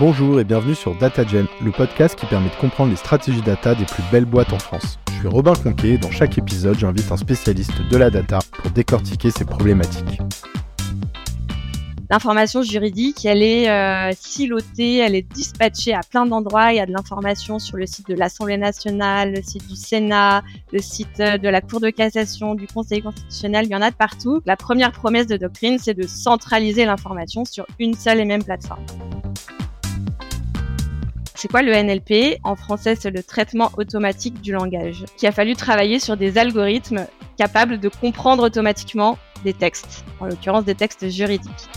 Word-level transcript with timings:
Bonjour 0.00 0.40
et 0.40 0.44
bienvenue 0.44 0.74
sur 0.74 0.94
DataGen, 0.94 1.46
le 1.62 1.72
podcast 1.72 2.18
qui 2.18 2.24
permet 2.24 2.48
de 2.48 2.54
comprendre 2.54 2.88
les 2.88 2.96
stratégies 2.96 3.42
data 3.42 3.74
des 3.74 3.84
plus 3.84 4.02
belles 4.10 4.24
boîtes 4.24 4.50
en 4.50 4.58
France. 4.58 4.98
Je 5.10 5.18
suis 5.18 5.28
Robin 5.28 5.52
Conquet 5.52 5.90
et 5.90 5.98
dans 5.98 6.10
chaque 6.10 6.38
épisode, 6.38 6.78
j'invite 6.78 7.12
un 7.12 7.18
spécialiste 7.18 7.82
de 7.82 7.96
la 7.98 8.08
data 8.08 8.38
pour 8.50 8.70
décortiquer 8.70 9.30
ces 9.30 9.44
problématiques. 9.44 10.22
L'information 12.08 12.62
juridique, 12.62 13.26
elle 13.26 13.42
est 13.42 13.68
euh, 13.68 14.10
silotée, 14.18 14.96
elle 14.96 15.14
est 15.14 15.34
dispatchée 15.34 15.92
à 15.92 16.00
plein 16.00 16.24
d'endroits. 16.24 16.72
Il 16.72 16.76
y 16.76 16.80
a 16.80 16.86
de 16.86 16.92
l'information 16.92 17.58
sur 17.58 17.76
le 17.76 17.84
site 17.84 18.08
de 18.08 18.14
l'Assemblée 18.14 18.56
nationale, 18.56 19.34
le 19.34 19.42
site 19.42 19.68
du 19.68 19.76
Sénat, 19.76 20.42
le 20.72 20.78
site 20.78 21.20
euh, 21.20 21.36
de 21.36 21.48
la 21.50 21.60
Cour 21.60 21.80
de 21.80 21.90
cassation, 21.90 22.54
du 22.54 22.66
Conseil 22.66 23.02
constitutionnel, 23.02 23.66
il 23.66 23.72
y 23.72 23.76
en 23.76 23.82
a 23.82 23.90
de 23.90 23.96
partout. 23.96 24.40
La 24.46 24.56
première 24.56 24.92
promesse 24.92 25.26
de 25.26 25.36
doctrine, 25.36 25.78
c'est 25.78 25.92
de 25.92 26.06
centraliser 26.06 26.86
l'information 26.86 27.44
sur 27.44 27.66
une 27.78 27.92
seule 27.92 28.18
et 28.20 28.24
même 28.24 28.42
plateforme. 28.42 28.86
C'est 31.40 31.48
quoi 31.48 31.62
le 31.62 31.72
NLP 31.72 32.38
En 32.44 32.54
français, 32.54 32.96
c'est 32.96 33.10
le 33.10 33.22
traitement 33.22 33.70
automatique 33.78 34.42
du 34.42 34.52
langage, 34.52 35.06
qui 35.16 35.26
a 35.26 35.32
fallu 35.32 35.56
travailler 35.56 35.98
sur 35.98 36.18
des 36.18 36.36
algorithmes 36.36 37.06
capables 37.38 37.80
de 37.80 37.88
comprendre 37.88 38.42
automatiquement 38.42 39.16
des 39.42 39.54
textes, 39.54 40.04
en 40.20 40.26
l'occurrence 40.26 40.66
des 40.66 40.74
textes 40.74 41.08
juridiques 41.08 41.70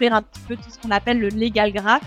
un 0.00 0.22
petit 0.22 0.40
peu 0.46 0.56
tout 0.56 0.70
ce 0.70 0.78
qu'on 0.78 0.90
appelle 0.90 1.18
le 1.18 1.28
legal 1.28 1.72
graph. 1.72 2.02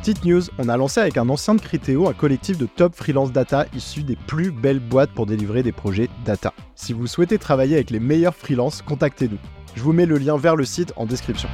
Petite 0.00 0.24
news, 0.24 0.42
on 0.58 0.68
a 0.68 0.76
lancé 0.76 1.00
avec 1.00 1.16
un 1.16 1.28
ancien 1.28 1.54
de 1.54 1.60
Criteo 1.60 2.06
un 2.06 2.12
collectif 2.12 2.58
de 2.58 2.66
top 2.66 2.94
freelance 2.94 3.32
data 3.32 3.66
issus 3.74 4.02
des 4.02 4.16
plus 4.16 4.52
belles 4.52 4.78
boîtes 4.78 5.10
pour 5.10 5.24
délivrer 5.26 5.62
des 5.62 5.72
projets 5.72 6.08
data. 6.24 6.52
Si 6.74 6.92
vous 6.92 7.06
souhaitez 7.06 7.38
travailler 7.38 7.76
avec 7.76 7.90
les 7.90 8.00
meilleurs 8.00 8.34
freelances, 8.34 8.82
contactez-nous. 8.82 9.38
Je 9.74 9.82
vous 9.82 9.92
mets 9.92 10.06
le 10.06 10.18
lien 10.18 10.36
vers 10.36 10.54
le 10.54 10.64
site 10.64 10.92
en 10.96 11.06
description. 11.06 11.48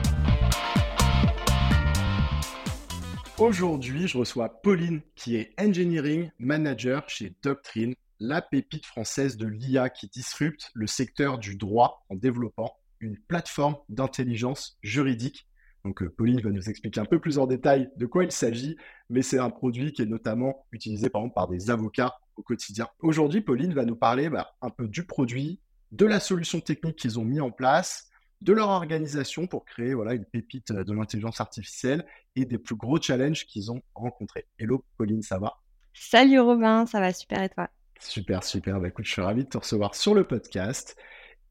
Aujourd'hui, 3.38 4.08
je 4.08 4.18
reçois 4.18 4.60
Pauline, 4.60 5.00
qui 5.14 5.36
est 5.36 5.54
Engineering 5.60 6.30
Manager 6.40 7.08
chez 7.08 7.36
Doctrine, 7.42 7.94
la 8.18 8.42
pépite 8.42 8.84
française 8.84 9.36
de 9.36 9.46
l'IA 9.46 9.88
qui 9.88 10.08
disrupte 10.08 10.70
le 10.74 10.88
secteur 10.88 11.38
du 11.38 11.56
droit 11.56 12.04
en 12.08 12.16
développant 12.16 12.74
une 12.98 13.16
plateforme 13.16 13.76
d'intelligence 13.88 14.78
juridique. 14.82 15.46
Donc 15.84 16.02
euh, 16.02 16.10
Pauline 16.10 16.40
va 16.40 16.50
nous 16.50 16.68
expliquer 16.68 16.98
un 16.98 17.04
peu 17.04 17.20
plus 17.20 17.38
en 17.38 17.46
détail 17.46 17.88
de 17.96 18.06
quoi 18.06 18.24
il 18.24 18.32
s'agit, 18.32 18.76
mais 19.08 19.22
c'est 19.22 19.38
un 19.38 19.50
produit 19.50 19.92
qui 19.92 20.02
est 20.02 20.06
notamment 20.06 20.66
utilisé 20.72 21.08
par 21.08 21.22
exemple 21.22 21.34
par 21.36 21.48
des 21.48 21.70
avocats 21.70 22.16
au 22.34 22.42
quotidien. 22.42 22.88
Aujourd'hui, 22.98 23.40
Pauline 23.40 23.72
va 23.72 23.84
nous 23.84 23.94
parler 23.94 24.28
bah, 24.28 24.50
un 24.60 24.70
peu 24.70 24.88
du 24.88 25.04
produit, 25.04 25.60
de 25.92 26.06
la 26.06 26.20
solution 26.20 26.60
technique 26.60 26.96
qu'ils 26.96 27.18
ont 27.18 27.24
mis 27.24 27.40
en 27.40 27.50
place, 27.50 28.07
de 28.40 28.52
leur 28.52 28.68
organisation 28.68 29.46
pour 29.46 29.64
créer 29.64 29.94
voilà, 29.94 30.14
une 30.14 30.24
pépite 30.24 30.72
de 30.72 30.92
l'intelligence 30.92 31.40
artificielle 31.40 32.06
et 32.36 32.44
des 32.44 32.58
plus 32.58 32.76
gros 32.76 33.00
challenges 33.00 33.46
qu'ils 33.46 33.72
ont 33.72 33.82
rencontrés. 33.94 34.46
Hello 34.58 34.84
Pauline, 34.96 35.22
ça 35.22 35.38
va? 35.38 35.54
Salut 35.92 36.40
Robin, 36.40 36.86
ça 36.86 37.00
va 37.00 37.12
super 37.12 37.42
et 37.42 37.48
toi? 37.48 37.68
Super, 38.00 38.44
super. 38.44 38.80
Bah, 38.80 38.88
écoute, 38.88 39.04
je 39.04 39.12
suis 39.12 39.22
ravi 39.22 39.44
de 39.44 39.48
te 39.48 39.58
recevoir 39.58 39.94
sur 39.94 40.14
le 40.14 40.24
podcast. 40.24 40.96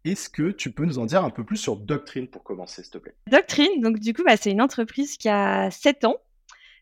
Est-ce 0.06 0.30
que 0.30 0.52
tu 0.52 0.72
peux 0.72 0.86
nous 0.86 1.00
en 1.00 1.06
dire 1.06 1.24
un 1.24 1.30
peu 1.30 1.44
plus 1.44 1.58
sur 1.58 1.76
Doctrine 1.76 2.28
pour 2.28 2.44
commencer, 2.44 2.82
s'il 2.82 2.94
te 2.94 2.98
plaît? 2.98 3.16
Doctrine, 3.30 3.82
donc 3.82 4.00
du 4.00 4.14
coup, 4.14 4.24
bah, 4.26 4.38
c'est 4.38 4.52
une 4.52 4.62
entreprise 4.62 5.18
qui 5.18 5.28
a 5.28 5.70
7 5.70 6.06
ans. 6.06 6.16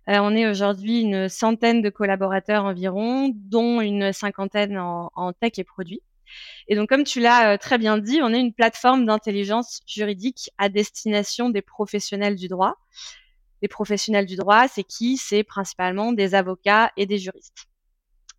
Euh, 0.08 0.20
on 0.22 0.36
est 0.36 0.48
aujourd'hui 0.48 1.02
une 1.02 1.28
centaine 1.28 1.82
de 1.82 1.90
collaborateurs 1.90 2.66
environ, 2.66 3.32
dont 3.34 3.82
une 3.82 4.14
cinquantaine 4.14 4.78
en, 4.78 5.34
tech 5.34 5.54
et 5.58 5.64
produits. 5.64 6.02
Et 6.68 6.76
donc, 6.76 6.90
comme 6.90 7.04
tu 7.04 7.20
l'as 7.20 7.54
euh, 7.54 7.58
très 7.58 7.78
bien 7.78 7.98
dit, 7.98 8.20
on 8.22 8.34
est 8.34 8.40
une 8.40 8.54
plateforme 8.54 9.06
d'intelligence 9.06 9.82
juridique 9.88 10.50
à 10.58 10.70
destination 10.70 11.50
des 11.50 11.62
professionnels 11.62 12.36
du 12.36 12.48
droit. 12.48 12.76
Les 13.62 13.68
professionnels 13.68 14.26
du 14.26 14.36
droit, 14.36 14.68
c'est 14.68 14.84
qui? 14.84 15.18
C'est 15.18 15.44
principalement 15.44 16.12
des 16.12 16.36
avocats 16.36 16.92
et 16.98 17.06
des 17.06 17.18
juristes. 17.18 17.68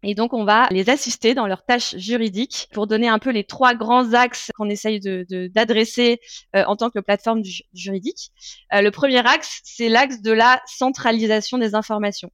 Et 0.02 0.14
donc, 0.14 0.34
on 0.34 0.44
va 0.44 0.68
les 0.70 0.88
assister 0.90 1.34
dans 1.34 1.46
leurs 1.46 1.64
tâches 1.64 1.96
juridiques 1.96 2.68
pour 2.72 2.86
donner 2.86 3.08
un 3.08 3.18
peu 3.18 3.30
les 3.30 3.44
trois 3.44 3.74
grands 3.74 4.12
axes 4.12 4.52
qu'on 4.54 4.68
essaye 4.68 5.00
d'adresser 5.00 6.20
euh, 6.54 6.64
en 6.66 6.76
tant 6.76 6.90
que 6.90 7.00
plateforme 7.00 7.42
juridique. 7.74 8.30
Euh, 8.72 8.82
le 8.82 8.90
premier 8.90 9.26
axe, 9.26 9.60
c'est 9.64 9.88
l'axe 9.88 10.20
de 10.20 10.32
la 10.32 10.62
centralisation 10.66 11.58
des 11.58 11.74
informations 11.74 12.30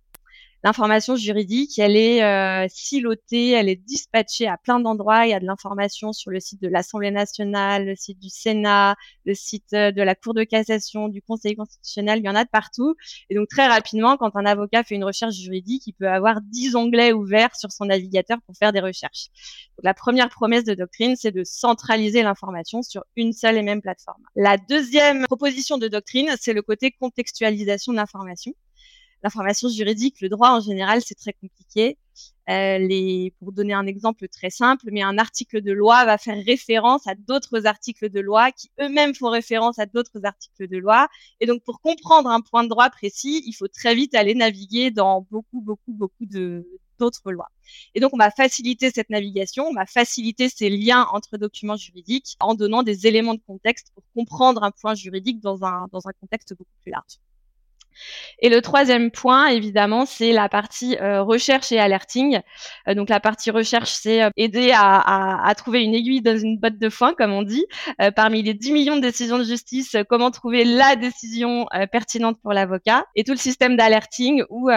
l'information 0.65 1.17
juridique, 1.17 1.79
elle 1.79 1.97
est 1.97 2.23
euh, 2.23 2.67
silotée, 2.69 3.51
elle 3.51 3.69
est 3.69 3.77
dispatchée 3.77 4.47
à 4.47 4.57
plein 4.57 4.81
d'endroits. 4.81 5.27
Il 5.27 5.31
y 5.31 5.35
a 5.35 5.41
de 5.41 5.47
l'information 5.47 6.13
sur 6.13 6.31
le 6.31 6.41
site 6.41 6.63
de 6.63 6.69
l'Assemblée 6.69 7.11
nationale, 7.11 7.87
le 7.87 7.97
site 7.97 8.19
du 8.19 8.29
Sénat, 8.29 8.97
le 9.25 9.35
site 9.35 9.73
euh, 9.73 9.91
de 9.91 10.03
la 10.03 10.15
Cour 10.15 10.35
de 10.35 10.45
cassation, 10.45 11.09
du 11.09 11.23
Conseil 11.23 11.57
constitutionnel, 11.57 12.21
il 12.21 12.25
y 12.25 12.29
en 12.29 12.35
a 12.35 12.45
de 12.45 12.51
partout. 12.51 12.95
Et 13.29 13.35
donc 13.35 13.49
très 13.49 13.67
rapidement, 13.67 14.17
quand 14.17 14.37
un 14.37 14.47
avocat 14.47 14.85
fait 14.85 14.95
une 14.95 15.05
recherche 15.05 15.35
juridique, 15.35 15.87
il 15.87 15.95
peut 15.95 16.09
avoir 16.09 16.41
10 16.41 16.77
onglets 16.77 17.13
ouverts 17.13 17.57
sur 17.57 17.73
son 17.73 17.87
navigateur 17.87 18.39
pour 18.47 18.57
faire 18.57 18.73
des 18.73 18.81
recherches. 18.81 19.29
Donc, 19.77 19.85
la 19.85 19.95
première 19.95 20.29
promesse 20.29 20.65
de 20.65 20.75
doctrine, 20.75 21.17
c'est 21.17 21.33
de 21.33 21.45
centraliser 21.45 22.23
l'information 22.23 22.83
sur 22.83 23.05
une 23.17 23.33
seule 23.33 23.57
et 23.57 23.63
même 23.63 23.83
plateforme. 23.83 24.23
La 24.37 24.57
deuxième 24.57 25.25
proposition 25.25 25.79
de 25.79 25.89
doctrine, 25.89 26.31
c'est 26.41 26.53
le 26.53 26.63
côté 26.63 26.93
contextualisation 26.93 27.93
de 27.93 27.97
l'information 27.99 28.53
l'information 29.23 29.69
juridique, 29.69 30.21
le 30.21 30.29
droit 30.29 30.51
en 30.51 30.61
général, 30.61 31.01
c'est 31.05 31.15
très 31.15 31.33
compliqué. 31.33 31.99
Euh, 32.51 32.79
les, 32.79 33.33
pour 33.39 33.53
donner 33.53 33.73
un 33.73 33.87
exemple 33.87 34.27
très 34.29 34.51
simple, 34.51 34.89
mais 34.91 35.03
un 35.03 35.17
article 35.17 35.63
de 35.63 35.73
loi 35.73 36.05
va 36.05 36.19
faire 36.19 36.37
référence 36.45 37.07
à 37.07 37.15
d'autres 37.15 37.67
articles 37.67 38.11
de 38.11 38.21
loi 38.21 38.51
qui 38.51 38.69
eux-mêmes 38.81 39.15
font 39.15 39.31
référence 39.31 39.79
à 39.79 39.87
d'autres 39.87 40.25
articles 40.25 40.67
de 40.67 40.77
loi. 40.77 41.09
Et 41.41 41.47
donc, 41.47 41.63
pour 41.63 41.81
comprendre 41.81 42.29
un 42.29 42.41
point 42.41 42.65
de 42.65 42.69
droit 42.69 42.91
précis, 42.91 43.43
il 43.47 43.53
faut 43.53 43.69
très 43.69 43.95
vite 43.95 44.15
aller 44.15 44.35
naviguer 44.35 44.91
dans 44.91 45.27
beaucoup, 45.31 45.61
beaucoup, 45.61 45.93
beaucoup 45.93 46.27
de 46.27 46.67
d'autres 46.99 47.33
lois. 47.33 47.49
Et 47.95 48.01
donc, 48.01 48.13
on 48.15 48.19
va 48.19 48.31
faciliter 48.31 48.91
cette 48.91 49.11
navigation, 49.11 49.67
on 49.67 49.75
va 49.75 49.87
faciliter 49.87 50.49
ces 50.49 50.71
liens 50.71 51.07
entre 51.13 51.37
documents 51.37 51.77
juridiques 51.77 52.37
en 52.41 52.55
donnant 52.55 52.83
des 52.83 53.07
éléments 53.07 53.35
de 53.35 53.41
contexte 53.45 53.89
pour 53.95 54.05
comprendre 54.15 54.63
un 54.63 54.71
point 54.71 54.95
juridique 54.95 55.41
dans 55.41 55.65
un, 55.65 55.89
dans 55.91 56.07
un 56.07 56.13
contexte 56.21 56.55
beaucoup 56.57 56.77
plus 56.83 56.93
large. 56.93 57.19
Et 58.41 58.49
le 58.49 58.61
troisième 58.61 59.11
point, 59.11 59.47
évidemment, 59.47 60.07
c'est 60.07 60.33
la 60.33 60.49
partie 60.49 60.97
euh, 61.01 61.23
recherche 61.23 61.73
et 61.73 61.79
alerting. 61.79 62.41
Euh, 62.89 62.95
donc 62.95 63.09
la 63.09 63.21
partie 63.21 63.51
recherche, 63.51 63.91
c'est 63.91 64.23
euh, 64.23 64.31
aider 64.37 64.73
à, 64.75 65.47
à, 65.47 65.55
trouver 65.55 65.83
une 65.83 65.95
aiguille 65.95 66.23
dans 66.23 66.37
une 66.37 66.59
botte 66.59 66.79
de 66.79 66.89
foin, 66.89 67.15
comme 67.15 67.33
on 67.33 67.43
dit. 67.43 67.65
parmi 68.17 68.43
les 68.43 68.55
10 68.55 68.73
millions 68.73 68.97
de 68.97 69.01
décisions 69.01 69.39
de 69.39 69.45
justice, 69.45 69.97
comment 70.09 70.31
trouver 70.31 70.65
la 70.65 70.97
décision 70.97 71.67
pertinente 71.91 72.39
pour 72.43 72.53
l'avocat. 72.53 73.05
Et 73.15 73.25
tout 73.25 73.33
le 73.33 73.39
système 73.39 73.77
d'alerting 73.77 74.43
où 74.49 74.71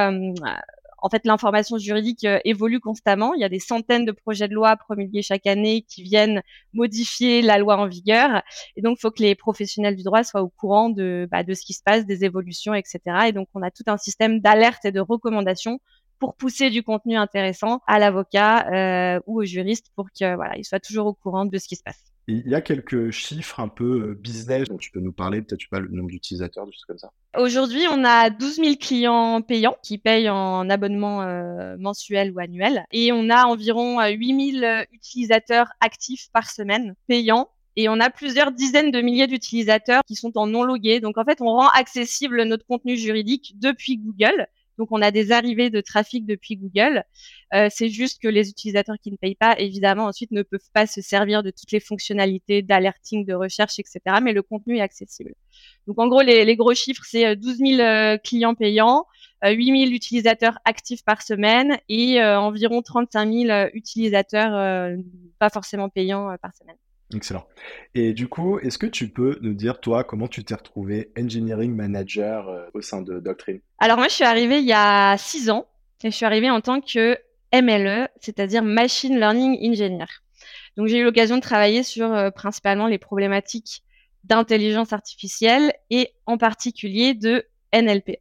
en 1.05 1.09
fait, 1.09 1.23
l'information 1.27 1.77
juridique 1.77 2.23
euh, 2.23 2.39
évolue 2.45 2.79
constamment. 2.79 3.35
Il 3.35 3.39
y 3.39 3.43
a 3.43 3.49
des 3.49 3.59
centaines 3.59 4.05
de 4.05 4.11
projets 4.11 4.47
de 4.47 4.55
loi 4.55 4.75
promulgués 4.75 5.21
chaque 5.21 5.45
année 5.45 5.85
qui 5.87 6.01
viennent 6.01 6.41
modifier 6.73 7.43
la 7.43 7.59
loi 7.59 7.77
en 7.77 7.85
vigueur. 7.85 8.41
Et 8.75 8.81
donc, 8.81 8.97
il 8.97 9.01
faut 9.01 9.11
que 9.11 9.21
les 9.21 9.35
professionnels 9.35 9.95
du 9.95 10.01
droit 10.01 10.23
soient 10.23 10.41
au 10.41 10.49
courant 10.49 10.89
de, 10.89 11.27
bah, 11.29 11.43
ce 11.47 11.63
qui 11.63 11.73
se 11.73 11.83
passe, 11.85 12.07
des 12.07 12.25
évolutions, 12.25 12.73
etc. 12.73 12.99
Et 13.27 13.33
donc, 13.33 13.47
on 13.53 13.61
a 13.61 13.69
tout 13.69 13.83
un 13.85 13.97
système 13.97 14.39
d'alerte 14.39 14.83
et 14.85 14.91
de 14.91 14.99
recommandations 14.99 15.79
pour 16.17 16.33
pousser 16.33 16.71
du 16.71 16.81
contenu 16.81 17.15
intéressant 17.17 17.81
à 17.85 17.99
l'avocat 17.99 18.65
euh, 18.73 19.19
ou 19.27 19.41
au 19.41 19.45
juriste 19.45 19.91
pour 19.95 20.09
qu'il 20.09 20.33
voilà, 20.33 20.55
soit 20.63 20.79
toujours 20.79 21.05
au 21.05 21.13
courant 21.13 21.45
de 21.45 21.57
ce 21.59 21.67
qui 21.67 21.75
se 21.75 21.83
passe. 21.83 22.14
Il 22.27 22.47
y 22.47 22.55
a 22.55 22.61
quelques 22.61 23.11
chiffres 23.11 23.59
un 23.59 23.67
peu 23.67 24.09
euh, 24.09 24.15
business 24.15 24.67
dont 24.67 24.77
tu 24.77 24.89
peux 24.89 24.99
nous 24.99 25.11
parler, 25.11 25.43
peut-être 25.43 25.69
pas 25.69 25.79
le 25.79 25.89
nombre 25.89 26.09
d'utilisateurs, 26.09 26.65
des 26.65 26.71
choses 26.71 26.85
comme 26.85 26.97
ça. 26.97 27.11
Aujourd'hui, 27.37 27.85
on 27.91 28.03
a 28.03 28.31
12 28.31 28.55
000 28.55 28.75
clients 28.79 29.41
payants 29.41 29.77
qui 29.83 29.99
payent 29.99 30.29
en 30.29 30.67
abonnement 30.69 31.21
euh, 31.21 31.75
mensuel 31.77 32.31
ou 32.31 32.39
annuel. 32.39 32.85
Et 32.91 33.11
on 33.11 33.29
a 33.29 33.45
environ 33.45 34.03
8 34.03 34.59
000 34.59 34.83
utilisateurs 34.91 35.67
actifs 35.81 36.29
par 36.33 36.49
semaine 36.49 36.95
payants 37.07 37.49
et 37.75 37.89
on 37.89 37.99
a 37.99 38.09
plusieurs 38.09 38.51
dizaines 38.51 38.91
de 38.91 39.01
milliers 39.01 39.27
d'utilisateurs 39.27 40.01
qui 40.07 40.15
sont 40.15 40.37
en 40.37 40.47
non 40.47 40.63
logués. 40.63 40.99
Donc 40.99 41.17
en 41.17 41.25
fait, 41.25 41.41
on 41.41 41.51
rend 41.51 41.67
accessible 41.69 42.43
notre 42.43 42.65
contenu 42.65 42.97
juridique 42.97 43.53
depuis 43.59 43.97
Google. 43.97 44.47
Donc 44.77 44.89
on 44.91 45.01
a 45.01 45.11
des 45.11 45.31
arrivées 45.31 45.69
de 45.69 45.81
trafic 45.81 46.25
depuis 46.25 46.57
Google. 46.57 47.03
Euh, 47.53 47.67
c'est 47.71 47.89
juste 47.89 48.21
que 48.21 48.27
les 48.27 48.49
utilisateurs 48.49 48.97
qui 49.01 49.11
ne 49.11 49.17
payent 49.17 49.35
pas, 49.35 49.55
évidemment, 49.57 50.05
ensuite 50.05 50.31
ne 50.31 50.43
peuvent 50.43 50.69
pas 50.73 50.87
se 50.87 51.01
servir 51.01 51.43
de 51.43 51.51
toutes 51.51 51.71
les 51.71 51.79
fonctionnalités 51.79 52.61
d'alerting, 52.61 53.25
de 53.25 53.33
recherche, 53.33 53.79
etc. 53.79 53.99
Mais 54.21 54.33
le 54.33 54.41
contenu 54.41 54.77
est 54.77 54.81
accessible. 54.81 55.33
Donc 55.87 55.99
en 55.99 56.07
gros, 56.07 56.21
les, 56.21 56.55
gros 56.55 56.73
chiffres, 56.73 57.03
c'est 57.05 57.35
12 57.35 57.61
euh, 57.61 57.65
000 57.77 57.81
euh, 57.81 58.17
clients 58.17 58.55
payants, 58.55 59.05
8 59.43 59.85
000 59.85 59.91
utilisateurs 59.91 60.57
actifs 60.65 61.03
par 61.03 61.21
semaine 61.21 61.77
et 61.87 62.19
environ 62.23 62.81
35 62.81 63.31
000 63.31 63.69
utilisateurs 63.73 64.97
pas 65.37 65.49
forcément 65.51 65.87
payants 65.87 66.35
par 66.41 66.51
semaine. 66.55 66.77
Excellent. 67.13 67.45
Et 67.93 68.13
du 68.13 68.27
coup, 68.27 68.59
est-ce 68.59 68.77
que 68.77 68.87
tu 68.87 69.09
peux 69.09 69.37
nous 69.41 69.53
dire, 69.53 69.79
toi, 69.79 70.03
comment 70.03 70.27
tu 70.27 70.43
t'es 70.43 70.55
retrouvé 70.55 71.11
engineering 71.17 71.73
manager 71.75 72.49
euh, 72.49 72.65
au 72.73 72.81
sein 72.81 73.01
de 73.01 73.19
Doctrine? 73.19 73.59
Alors 73.77 73.97
moi, 73.97 74.07
je 74.07 74.13
suis 74.13 74.23
arrivée 74.23 74.59
il 74.59 74.65
y 74.65 74.73
a 74.73 75.15
six 75.17 75.49
ans 75.49 75.67
et 76.03 76.11
je 76.11 76.15
suis 76.15 76.25
arrivée 76.25 76.49
en 76.49 76.61
tant 76.61 76.81
que 76.81 77.17
MLE, 77.53 78.09
c'est-à-dire 78.19 78.63
Machine 78.63 79.17
Learning 79.17 79.57
Engineer. 79.61 80.05
Donc 80.77 80.87
j'ai 80.87 80.99
eu 80.99 81.03
l'occasion 81.03 81.37
de 81.37 81.41
travailler 81.41 81.83
sur 81.83 82.11
euh, 82.11 82.31
principalement 82.31 82.87
les 82.87 82.97
problématiques 82.97 83.83
d'intelligence 84.23 84.91
artificielle 84.91 85.73
et 85.89 86.09
en 86.25 86.37
particulier 86.37 87.13
de 87.13 87.45
NLP. 87.73 88.19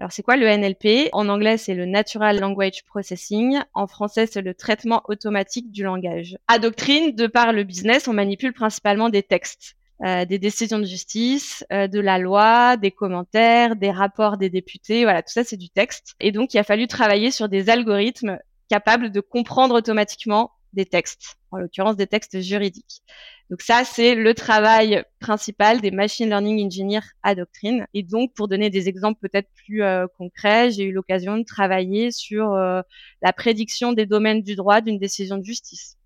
Alors 0.00 0.12
c'est 0.12 0.22
quoi 0.22 0.38
le 0.38 0.46
NLP 0.46 1.10
En 1.12 1.28
anglais 1.28 1.58
c'est 1.58 1.74
le 1.74 1.84
Natural 1.84 2.40
Language 2.40 2.84
Processing, 2.86 3.60
en 3.74 3.86
français 3.86 4.26
c'est 4.26 4.40
le 4.40 4.54
traitement 4.54 5.02
automatique 5.08 5.70
du 5.70 5.82
langage. 5.84 6.38
À 6.48 6.58
Doctrine, 6.58 7.14
de 7.14 7.26
par 7.26 7.52
le 7.52 7.64
business, 7.64 8.08
on 8.08 8.14
manipule 8.14 8.54
principalement 8.54 9.10
des 9.10 9.22
textes. 9.22 9.76
Euh, 10.02 10.24
des 10.24 10.38
décisions 10.38 10.78
de 10.78 10.86
justice, 10.86 11.62
euh, 11.70 11.86
de 11.86 12.00
la 12.00 12.16
loi, 12.16 12.78
des 12.78 12.90
commentaires, 12.90 13.76
des 13.76 13.90
rapports 13.90 14.38
des 14.38 14.48
députés, 14.48 15.02
voilà, 15.02 15.20
tout 15.22 15.30
ça 15.30 15.44
c'est 15.44 15.58
du 15.58 15.68
texte. 15.68 16.14
Et 16.18 16.32
donc 16.32 16.54
il 16.54 16.58
a 16.58 16.64
fallu 16.64 16.86
travailler 16.86 17.30
sur 17.30 17.50
des 17.50 17.68
algorithmes 17.68 18.38
capables 18.70 19.10
de 19.10 19.20
comprendre 19.20 19.74
automatiquement 19.74 20.52
des 20.72 20.86
textes, 20.86 21.36
en 21.50 21.58
l'occurrence 21.58 21.96
des 21.96 22.06
textes 22.06 22.40
juridiques. 22.40 23.02
Donc 23.50 23.62
ça, 23.62 23.82
c'est 23.84 24.14
le 24.14 24.32
travail 24.32 25.02
principal 25.18 25.80
des 25.80 25.90
machine 25.90 26.28
learning 26.28 26.64
engineers 26.64 27.00
à 27.24 27.34
Doctrine. 27.34 27.84
Et 27.94 28.04
donc, 28.04 28.32
pour 28.34 28.46
donner 28.46 28.70
des 28.70 28.88
exemples 28.88 29.18
peut-être 29.20 29.48
plus 29.66 29.82
euh, 29.82 30.06
concrets, 30.16 30.70
j'ai 30.70 30.84
eu 30.84 30.92
l'occasion 30.92 31.36
de 31.36 31.42
travailler 31.42 32.12
sur 32.12 32.52
euh, 32.52 32.80
la 33.22 33.32
prédiction 33.32 33.92
des 33.92 34.06
domaines 34.06 34.42
du 34.42 34.54
droit 34.54 34.80
d'une 34.80 34.98
décision 34.98 35.36
de 35.36 35.44
justice. 35.44 35.96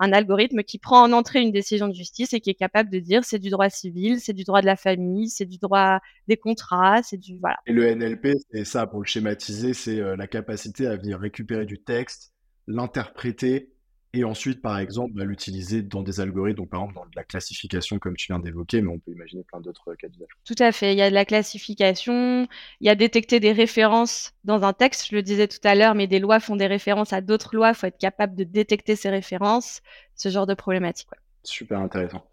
Un 0.00 0.12
algorithme 0.12 0.62
qui 0.62 0.78
prend 0.78 1.02
en 1.02 1.12
entrée 1.12 1.40
une 1.40 1.52
décision 1.52 1.88
de 1.88 1.94
justice 1.94 2.32
et 2.32 2.40
qui 2.40 2.50
est 2.50 2.54
capable 2.54 2.90
de 2.90 2.98
dire 2.98 3.22
c'est 3.22 3.38
du 3.38 3.50
droit 3.50 3.68
civil, 3.68 4.18
c'est 4.18 4.32
du 4.32 4.42
droit 4.42 4.62
de 4.62 4.66
la 4.66 4.74
famille, 4.74 5.28
c'est 5.28 5.44
du 5.44 5.58
droit 5.58 6.00
des 6.26 6.36
contrats, 6.38 7.02
c'est 7.02 7.18
du 7.18 7.38
voilà. 7.38 7.58
Et 7.66 7.72
le 7.72 7.94
NLP, 7.94 8.28
c'est 8.50 8.64
ça 8.64 8.86
pour 8.86 9.00
le 9.00 9.06
schématiser, 9.06 9.74
c'est 9.74 10.00
euh, 10.00 10.16
la 10.16 10.26
capacité 10.26 10.86
à 10.86 10.96
venir 10.96 11.20
récupérer 11.20 11.66
du 11.66 11.80
texte, 11.82 12.32
l'interpréter 12.66 13.73
et 14.14 14.24
ensuite, 14.24 14.62
par 14.62 14.78
exemple, 14.78 15.14
bah, 15.14 15.24
l'utiliser 15.24 15.82
dans 15.82 16.02
des 16.02 16.20
algorithmes, 16.20 16.58
donc 16.58 16.70
par 16.70 16.80
exemple 16.80 16.94
dans 16.94 17.04
de 17.06 17.16
la 17.16 17.24
classification 17.24 17.98
comme 17.98 18.16
tu 18.16 18.26
viens 18.28 18.38
d'évoquer, 18.38 18.80
mais 18.80 18.88
on 18.88 18.98
peut 18.98 19.12
imaginer 19.12 19.42
plein 19.42 19.60
d'autres 19.60 19.94
cas 19.94 20.08
d'usage. 20.08 20.28
Tout 20.44 20.54
à 20.58 20.72
fait. 20.72 20.92
Il 20.92 20.98
y 20.98 21.02
a 21.02 21.10
de 21.10 21.14
la 21.14 21.24
classification, 21.24 22.46
il 22.80 22.86
y 22.86 22.90
a 22.90 22.94
détecter 22.94 23.40
des 23.40 23.52
références 23.52 24.32
dans 24.44 24.62
un 24.62 24.72
texte, 24.72 25.08
je 25.10 25.16
le 25.16 25.22
disais 25.22 25.48
tout 25.48 25.58
à 25.64 25.74
l'heure, 25.74 25.94
mais 25.94 26.06
des 26.06 26.18
lois 26.18 26.40
font 26.40 26.56
des 26.56 26.66
références 26.66 27.12
à 27.12 27.20
d'autres 27.20 27.54
lois, 27.56 27.70
il 27.70 27.74
faut 27.74 27.86
être 27.86 27.98
capable 27.98 28.34
de 28.36 28.44
détecter 28.44 28.96
ces 28.96 29.10
références, 29.10 29.82
ce 30.14 30.28
genre 30.28 30.46
de 30.46 30.54
problématique. 30.54 31.08
Super 31.42 31.80
intéressant. 31.80 32.24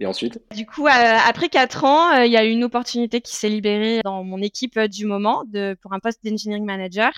Et 0.00 0.06
ensuite? 0.06 0.40
Du 0.54 0.66
coup, 0.66 0.86
euh, 0.86 0.90
après 0.90 1.48
quatre 1.48 1.84
ans, 1.84 2.12
euh, 2.12 2.26
il 2.26 2.32
y 2.32 2.36
a 2.36 2.44
une 2.44 2.64
opportunité 2.64 3.20
qui 3.20 3.36
s'est 3.36 3.48
libérée 3.48 4.00
dans 4.02 4.24
mon 4.24 4.42
équipe 4.42 4.76
euh, 4.76 4.88
du 4.88 5.06
moment 5.06 5.44
pour 5.82 5.92
un 5.92 6.00
poste 6.00 6.24
d'engineering 6.24 6.64
manager. 6.64 7.12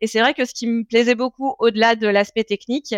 Et 0.00 0.06
c'est 0.06 0.20
vrai 0.20 0.32
que 0.32 0.44
ce 0.44 0.54
qui 0.54 0.68
me 0.68 0.84
plaisait 0.84 1.16
beaucoup 1.16 1.56
au-delà 1.58 1.96
de 1.96 2.06
l'aspect 2.06 2.44
technique, 2.44 2.94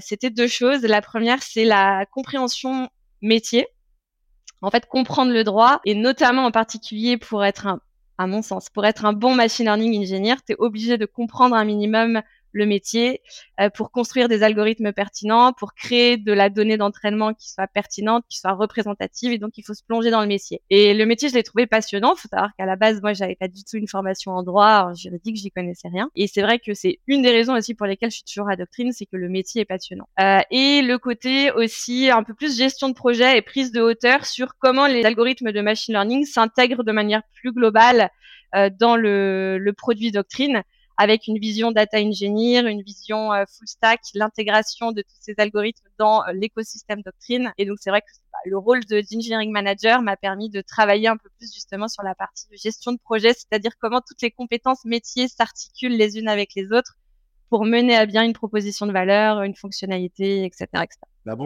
c'était 0.00 0.30
deux 0.30 0.48
choses. 0.48 0.82
La 0.82 1.00
première, 1.00 1.42
c'est 1.42 1.64
la 1.64 2.04
compréhension 2.06 2.88
métier. 3.22 3.66
En 4.60 4.70
fait, 4.70 4.86
comprendre 4.86 5.32
le 5.32 5.44
droit 5.44 5.80
et 5.84 5.94
notamment 5.94 6.44
en 6.44 6.50
particulier 6.50 7.16
pour 7.16 7.44
être 7.44 7.66
un, 7.66 7.80
à 8.18 8.26
mon 8.26 8.42
sens, 8.42 8.70
pour 8.70 8.84
être 8.84 9.04
un 9.04 9.12
bon 9.12 9.34
machine 9.34 9.66
learning 9.66 10.00
engineer, 10.00 10.36
tu 10.46 10.52
es 10.52 10.56
obligé 10.58 10.98
de 10.98 11.06
comprendre 11.06 11.54
un 11.54 11.64
minimum 11.64 12.22
le 12.52 12.66
métier 12.66 13.20
euh, 13.60 13.70
pour 13.70 13.90
construire 13.90 14.28
des 14.28 14.42
algorithmes 14.42 14.92
pertinents, 14.92 15.52
pour 15.52 15.74
créer 15.74 16.16
de 16.16 16.32
la 16.32 16.48
donnée 16.48 16.76
d'entraînement 16.76 17.34
qui 17.34 17.50
soit 17.50 17.66
pertinente, 17.66 18.24
qui 18.28 18.38
soit 18.38 18.52
représentative. 18.52 19.32
Et 19.32 19.38
donc, 19.38 19.58
il 19.58 19.62
faut 19.62 19.74
se 19.74 19.84
plonger 19.84 20.10
dans 20.10 20.20
le 20.20 20.26
métier. 20.26 20.62
Et 20.70 20.94
le 20.94 21.06
métier, 21.06 21.28
je 21.28 21.34
l'ai 21.34 21.42
trouvé 21.42 21.66
passionnant. 21.66 22.14
Faut 22.16 22.28
savoir 22.28 22.50
qu'à 22.58 22.66
la 22.66 22.76
base, 22.76 23.00
moi, 23.02 23.12
j'avais 23.12 23.36
pas 23.36 23.48
du 23.48 23.62
tout 23.64 23.76
une 23.76 23.88
formation 23.88 24.32
en 24.32 24.42
droit, 24.42 24.88
en 24.90 24.94
juridique, 24.94 25.36
j'y 25.36 25.50
connaissais 25.50 25.88
rien. 25.88 26.10
Et 26.16 26.26
c'est 26.26 26.42
vrai 26.42 26.58
que 26.58 26.74
c'est 26.74 26.98
une 27.06 27.22
des 27.22 27.30
raisons 27.30 27.54
aussi 27.54 27.74
pour 27.74 27.86
lesquelles 27.86 28.10
je 28.10 28.16
suis 28.16 28.24
toujours 28.24 28.48
à 28.48 28.56
Doctrine, 28.56 28.92
c'est 28.92 29.06
que 29.06 29.16
le 29.16 29.28
métier 29.28 29.62
est 29.62 29.66
passionnant. 29.66 30.08
Euh, 30.20 30.40
et 30.50 30.82
le 30.82 30.98
côté 30.98 31.50
aussi 31.52 32.10
un 32.10 32.22
peu 32.22 32.34
plus 32.34 32.56
gestion 32.56 32.88
de 32.88 32.94
projet 32.94 33.36
et 33.36 33.42
prise 33.42 33.72
de 33.72 33.80
hauteur 33.80 34.24
sur 34.24 34.56
comment 34.58 34.86
les 34.86 35.04
algorithmes 35.04 35.52
de 35.52 35.60
machine 35.60 35.94
learning 35.94 36.24
s'intègrent 36.24 36.84
de 36.84 36.92
manière 36.92 37.22
plus 37.34 37.52
globale 37.52 38.10
euh, 38.54 38.70
dans 38.78 38.96
le, 38.96 39.58
le 39.58 39.72
produit 39.72 40.10
Doctrine 40.10 40.62
avec 40.96 41.26
une 41.26 41.38
vision 41.38 41.72
data 41.72 41.98
engineer, 41.98 42.66
une 42.66 42.82
vision 42.82 43.32
euh, 43.32 43.44
full 43.46 43.68
stack, 43.68 44.00
l'intégration 44.14 44.92
de 44.92 45.02
tous 45.02 45.16
ces 45.20 45.34
algorithmes 45.38 45.88
dans 45.98 46.22
euh, 46.24 46.32
l'écosystème 46.32 47.02
Doctrine. 47.02 47.52
Et 47.58 47.66
donc 47.66 47.78
c'est 47.80 47.90
vrai 47.90 48.00
que 48.00 48.06
le 48.46 48.56
rôle 48.56 48.84
de 48.84 49.02
engineering 49.14 49.50
manager 49.50 50.02
m'a 50.02 50.16
permis 50.16 50.48
de 50.48 50.60
travailler 50.60 51.08
un 51.08 51.16
peu 51.16 51.28
plus 51.38 51.52
justement 51.52 51.88
sur 51.88 52.02
la 52.02 52.14
partie 52.14 52.46
de 52.50 52.56
gestion 52.56 52.92
de 52.92 52.98
projet, 52.98 53.32
c'est-à-dire 53.32 53.72
comment 53.78 54.00
toutes 54.00 54.22
les 54.22 54.30
compétences 54.30 54.84
métiers 54.84 55.28
s'articulent 55.28 55.96
les 55.96 56.18
unes 56.18 56.28
avec 56.28 56.54
les 56.54 56.72
autres 56.72 56.96
pour 57.50 57.64
mener 57.64 57.94
à 57.94 58.06
bien 58.06 58.24
une 58.24 58.32
proposition 58.32 58.86
de 58.86 58.92
valeur, 58.92 59.42
une 59.42 59.54
fonctionnalité, 59.54 60.44
etc. 60.44 60.66
etc. 60.74 60.98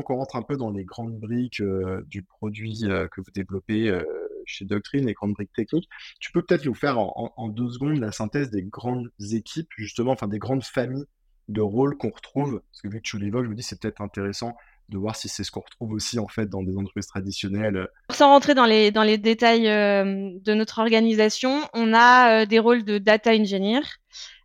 Qu'on 0.05 0.17
rentre 0.17 0.37
un 0.37 0.43
peu 0.43 0.57
dans 0.57 0.71
les 0.71 0.85
grandes 0.85 1.19
briques 1.19 1.61
euh, 1.61 2.03
du 2.07 2.23
produit 2.23 2.81
que 3.11 3.21
vous 3.21 3.31
développez, 3.35 3.91
chez 4.51 4.65
Doctrine, 4.65 5.07
les 5.07 5.15
grandes 5.15 5.33
briques 5.33 5.53
techniques. 5.53 5.89
Tu 6.21 6.33
peux 6.33 6.43
peut-être 6.43 6.65
nous 6.65 6.75
faire 6.75 6.99
en, 6.99 7.49
deux 7.49 7.71
secondes 7.71 7.99
la 7.99 8.13
synthèse 8.13 8.51
des 8.51 8.63
grandes 8.63 9.11
équipes, 9.33 9.69
justement, 9.77 10.13
enfin 10.13 10.29
des 10.29 10.39
grandes 10.39 10.65
familles 10.65 11.07
de 11.49 11.61
rôles 11.61 11.97
qu'on 11.97 12.11
retrouve? 12.11 12.63
Parce 12.71 12.83
que 12.83 12.89
vu 12.89 12.99
que 12.99 13.09
tu 13.09 13.19
l'évoques, 13.19 13.45
je 13.45 13.51
me 13.51 13.55
dis 13.55 13.63
c'est 13.63 13.81
peut-être 13.81 14.01
intéressant 14.01 14.57
de 14.91 14.99
voir 14.99 15.17
si 15.17 15.29
c'est 15.29 15.45
ce 15.45 15.51
qu'on 15.51 15.61
retrouve 15.61 15.93
aussi 15.93 16.19
en 16.19 16.29
fait 16.29 16.47
dans 16.47 16.63
des 16.63 16.77
entreprises 16.77 17.07
traditionnelles. 17.07 17.89
Sans 18.11 18.29
rentrer 18.29 18.55
dans 18.55 18.67
les, 18.67 18.91
dans 18.91 19.03
les 19.03 19.19
détails 19.19 19.69
euh, 19.69 20.33
de 20.41 20.55
notre 20.55 20.81
organisation, 20.81 21.63
on 21.75 21.95
a 21.95 22.43
euh, 22.43 22.47
des 22.47 22.59
rôles 22.59 22.85
de 22.85 22.99
data 22.99 23.31
engineer 23.33 23.81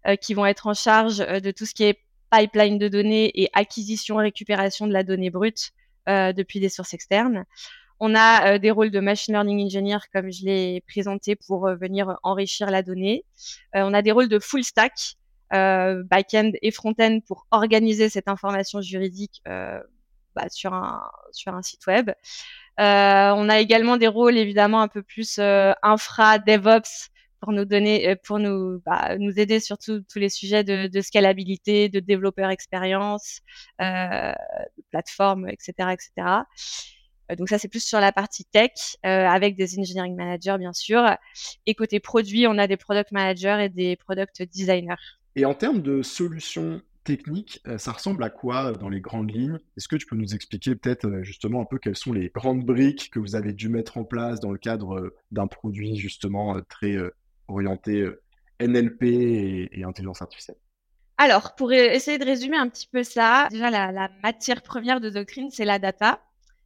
euh, 0.08 0.16
qui 0.16 0.34
vont 0.34 0.46
être 0.46 0.68
en 0.68 0.74
charge 0.74 1.18
de 1.18 1.52
tout 1.52 1.66
ce 1.66 1.74
qui 1.74 1.84
est 1.84 2.00
pipeline 2.32 2.78
de 2.78 2.88
données 2.88 3.32
et 3.42 3.50
acquisition 3.54 4.18
récupération 4.18 4.88
de 4.88 4.94
la 4.94 5.04
donnée 5.04 5.30
brute 5.30 5.72
depuis 6.08 6.60
des 6.60 6.70
sources 6.70 6.94
externes. 6.94 7.46
On 8.00 8.16
a 8.16 8.56
euh, 8.56 8.58
des 8.58 8.72
rôles 8.72 8.92
de 8.92 9.00
machine 9.00 9.34
learning 9.34 9.66
engineer, 9.66 10.00
comme 10.14 10.32
je 10.32 10.46
l'ai 10.46 10.82
présenté, 10.88 11.36
pour 11.36 11.68
euh, 11.68 11.76
venir 11.76 12.18
enrichir 12.24 12.70
la 12.70 12.82
donnée. 12.82 13.26
Euh, 13.76 13.82
on 13.84 13.94
a 13.94 14.02
des 14.02 14.12
rôles 14.12 14.30
de 14.30 14.40
full 14.40 14.64
stack, 14.64 15.16
back-end 15.52 16.52
et 16.62 16.72
front-end, 16.72 17.20
pour 17.26 17.48
organiser 17.52 18.10
cette 18.10 18.28
information 18.28 18.82
juridique 18.82 19.42
bah, 19.46 20.50
sur, 20.50 20.74
un, 20.74 21.62
site 21.62 21.88
web. 21.88 22.12
on 22.78 23.50
a 23.50 23.60
également 23.60 23.96
des 23.96 24.10
rôles 24.10 24.38
évidemment 24.38 24.82
un 24.82 24.90
peu 24.90 25.02
plus 25.02 25.40
infra, 25.40 26.40
DevOps, 26.40 27.10
pour 28.24 28.40
nous 28.40 28.82
bah, 28.86 29.16
aider 29.38 29.60
sur 29.60 29.78
tous 29.78 30.04
les 30.16 30.30
sujets 30.30 30.64
de, 30.64 31.02
scalabilité, 31.02 31.90
de 31.90 32.00
développeur 32.00 32.50
expérience, 32.50 33.42
euh, 33.82 34.32
de 34.78 34.84
plateforme, 34.90 35.50
etc., 35.50 35.94
etc. 35.94 36.12
Euh, 37.32 37.36
donc 37.36 37.50
ça, 37.50 37.58
c'est 37.58 37.68
plus 37.68 37.84
sur 37.84 38.00
la 38.00 38.12
partie 38.12 38.46
tech, 38.46 38.72
euh, 39.06 39.28
avec 39.28 39.56
des 39.56 39.80
engineering 39.80 40.16
managers, 40.16 40.58
bien 40.60 40.74
sûr. 40.74 41.04
Et 41.66 41.76
côté 41.76 42.00
produit, 42.00 42.48
on 42.48 42.58
a 42.58 42.68
des 42.68 42.78
product 42.78 43.12
managers 43.12 43.58
et 43.62 43.70
des 43.70 43.96
product 43.96 44.44
designers. 44.44 44.96
Et 45.36 45.46
en 45.46 45.54
termes 45.54 45.82
de 45.82 46.02
solutions 46.02 46.82
techniques, 47.04 47.62
euh, 47.68 47.78
ça 47.78 47.92
ressemble 47.92 48.24
à 48.24 48.30
quoi 48.30 48.72
dans 48.72 48.90
les 48.90 49.02
grandes 49.02 49.32
lignes? 49.32 49.60
Est-ce 49.78 49.88
que 49.88 49.96
tu 49.96 50.06
peux 50.06 50.16
nous 50.16 50.34
expliquer 50.34 50.76
peut-être 50.76 51.22
justement 51.22 51.62
un 51.62 51.66
peu 51.66 51.78
quelles 51.78 51.96
sont 51.96 52.14
les 52.14 52.30
grandes 52.34 52.66
briques 52.66 53.12
que 53.12 53.20
vous 53.20 53.36
avez 53.36 53.54
dû 53.54 53.70
mettre 53.70 53.98
en 53.98 54.04
place 54.04 54.40
dans 54.40 54.52
le 54.52 54.58
cadre 54.58 55.14
d'un 55.32 55.48
produit 55.48 55.98
justement 55.98 56.60
très 56.68 56.98
orienté 57.48 58.10
NLP 58.60 59.04
et, 59.72 59.84
intelligence 59.84 60.24
artificielle? 60.24 60.58
Alors, 61.18 61.54
pour 61.56 61.72
essayer 61.72 62.18
de 62.18 62.26
résumer 62.26 62.58
un 62.58 62.68
petit 62.70 62.88
peu 62.88 63.04
ça, 63.04 63.48
déjà 63.52 63.70
la, 63.70 63.92
la 63.92 64.10
matière 64.24 64.64
première 64.64 65.00
de 65.00 65.10
Doctrine, 65.12 65.50
c'est 65.52 65.64
la 65.64 65.78
data 65.78 66.22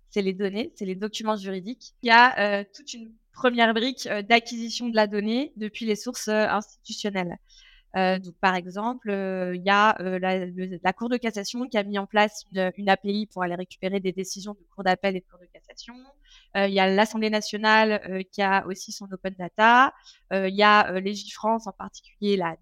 c'est 0.10 0.22
les 0.22 0.34
données, 0.34 0.72
c'est 0.76 0.86
les 0.86 0.96
documents 0.96 1.36
juridiques. 1.36 1.94
Il 2.04 2.08
y 2.08 2.12
a 2.12 2.60
euh, 2.60 2.64
toute 2.74 2.94
une 2.94 3.12
première 3.34 3.74
brique 3.74 4.08
euh, 4.08 4.22
d'acquisition 4.22 4.90
de 4.90 4.96
la 4.96 5.08
donnée 5.08 5.54
depuis 5.56 5.86
les 5.86 5.96
sources 5.96 6.30
euh, 7.96 8.20
donc, 8.20 8.36
par 8.42 8.56
exemple, 8.56 9.10
il 9.10 9.62
y 9.64 9.70
a 9.70 9.96
la, 10.00 10.94
Cour 10.94 11.10
de 11.10 11.18
cassation 11.18 11.68
qui 11.68 11.78
a 11.78 11.84
mis 11.84 11.98
en 11.98 12.06
place 12.06 12.46
une, 12.52 12.72
une, 12.78 12.90
API 12.90 13.28
pour 13.28 13.44
aller 13.44 13.56
récupérer 13.56 14.00
des 14.00 14.12
décisions 14.12 14.54
de 14.54 14.66
Cour 14.74 14.84
d'appel 14.84 15.16
et 15.16 15.22
de 15.22 15.26
Cour 15.26 15.40
de 15.40 15.46
cassation. 15.46 15.96
il 16.56 16.74
y 16.74 16.80
a 16.80 16.88
l'Assemblée 16.88 17.30
nationale 17.30 18.26
qui 18.32 18.42
a 18.42 18.66
aussi 18.68 18.92
son 18.92 19.12
open 19.12 19.34
data. 19.38 19.94
il 20.32 20.56
y 20.56 20.64
a 20.64 21.00
Légifrance, 21.00 21.68
en 21.68 21.72
particulier 21.72 22.38
la 22.38 22.56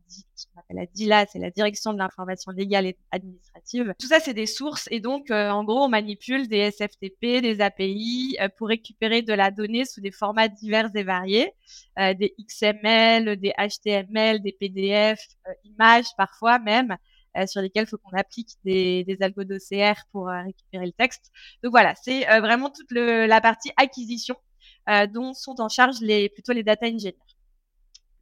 la 0.69 0.85
DILA, 0.85 1.25
c'est 1.31 1.39
la 1.39 1.49
Direction 1.49 1.93
de 1.93 1.97
l'information 1.97 2.51
légale 2.51 2.85
et 2.85 2.97
administrative. 3.11 3.93
Tout 3.99 4.07
ça, 4.07 4.19
c'est 4.19 4.33
des 4.33 4.45
sources 4.45 4.87
et 4.91 4.99
donc, 4.99 5.31
euh, 5.31 5.49
en 5.49 5.63
gros, 5.63 5.83
on 5.83 5.89
manipule 5.89 6.47
des 6.47 6.71
SFTP, 6.71 7.41
des 7.41 7.61
API 7.61 8.37
euh, 8.39 8.49
pour 8.57 8.67
récupérer 8.67 9.21
de 9.21 9.33
la 9.33 9.51
donnée 9.51 9.85
sous 9.85 10.01
des 10.01 10.11
formats 10.11 10.47
divers 10.47 10.89
et 10.95 11.03
variés, 11.03 11.51
euh, 11.99 12.13
des 12.13 12.35
XML, 12.39 13.37
des 13.37 13.53
HTML, 13.57 14.41
des 14.41 14.51
PDF, 14.51 15.16
images 15.63 16.07
parfois 16.17 16.59
même, 16.59 16.97
sur 17.45 17.61
lesquels 17.61 17.83
il 17.83 17.87
faut 17.87 17.97
qu'on 17.97 18.17
applique 18.17 18.49
des, 18.63 19.03
des 19.03 19.17
algos 19.21 19.43
d'OCR 19.43 19.93
pour 20.11 20.27
récupérer 20.27 20.85
le 20.85 20.91
texte. 20.91 21.31
Donc 21.63 21.71
voilà, 21.71 21.93
c'est 21.95 22.25
vraiment 22.39 22.71
toute 22.71 22.91
la 22.91 23.41
partie 23.41 23.71
acquisition 23.77 24.35
dont 25.13 25.33
sont 25.33 25.61
en 25.61 25.69
charge 25.69 25.99
les, 26.01 26.29
plutôt 26.29 26.53
les 26.53 26.63
data 26.63 26.87
engineers. 26.87 27.15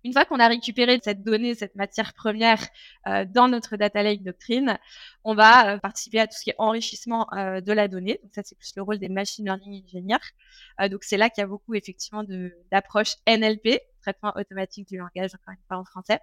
Une 0.05 0.13
fois 0.13 0.23
qu'on 0.23 0.39
a 0.39 0.47
récupéré 0.47 0.99
cette 1.03 1.23
donnée, 1.23 1.55
cette 1.55 1.73
matière 1.73 2.13
première 2.13 2.63
euh, 3.07 3.25
dans 3.25 3.47
notre 3.47 3.75
data 3.75 4.03
lake 4.03 4.21
doctrine, 4.21 4.77
on 5.23 5.33
va 5.33 5.73
euh, 5.73 5.77
participer 5.79 6.19
à 6.19 6.27
tout 6.27 6.37
ce 6.37 6.43
qui 6.43 6.51
est 6.51 6.55
enrichissement 6.59 7.27
euh, 7.33 7.59
de 7.59 7.73
la 7.73 7.87
donnée. 7.87 8.19
Donc 8.21 8.31
ça, 8.35 8.43
c'est 8.43 8.55
plus 8.55 8.71
le 8.75 8.83
rôle 8.83 8.99
des 8.99 9.09
machine 9.09 9.45
learning 9.45 9.83
engineers. 9.83 10.91
donc 10.91 11.03
c'est 11.03 11.17
là 11.17 11.31
qu'il 11.31 11.41
y 11.41 11.43
a 11.43 11.47
beaucoup 11.47 11.73
effectivement 11.73 12.23
d'approches 12.71 13.15
NLP, 13.27 13.81
traitement 14.03 14.31
automatique 14.35 14.87
du 14.87 14.97
langage, 14.97 15.31
encore 15.33 15.55
une 15.55 15.65
fois 15.67 15.77
en 15.79 15.85
français, 15.85 16.19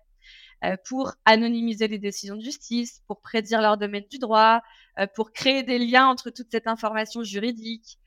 pour 0.85 1.13
anonymiser 1.25 1.89
les 1.89 1.99
décisions 1.99 2.37
de 2.37 2.43
justice, 2.43 3.03
pour 3.07 3.21
prédire 3.21 3.61
leur 3.61 3.77
domaine 3.77 4.05
du 4.11 4.19
droit, 4.19 4.63
pour 5.15 5.33
créer 5.33 5.63
des 5.63 5.79
liens 5.79 6.07
entre 6.07 6.31
toute 6.31 6.51
cette 6.51 6.67
information 6.67 7.23
juridique. 7.23 7.99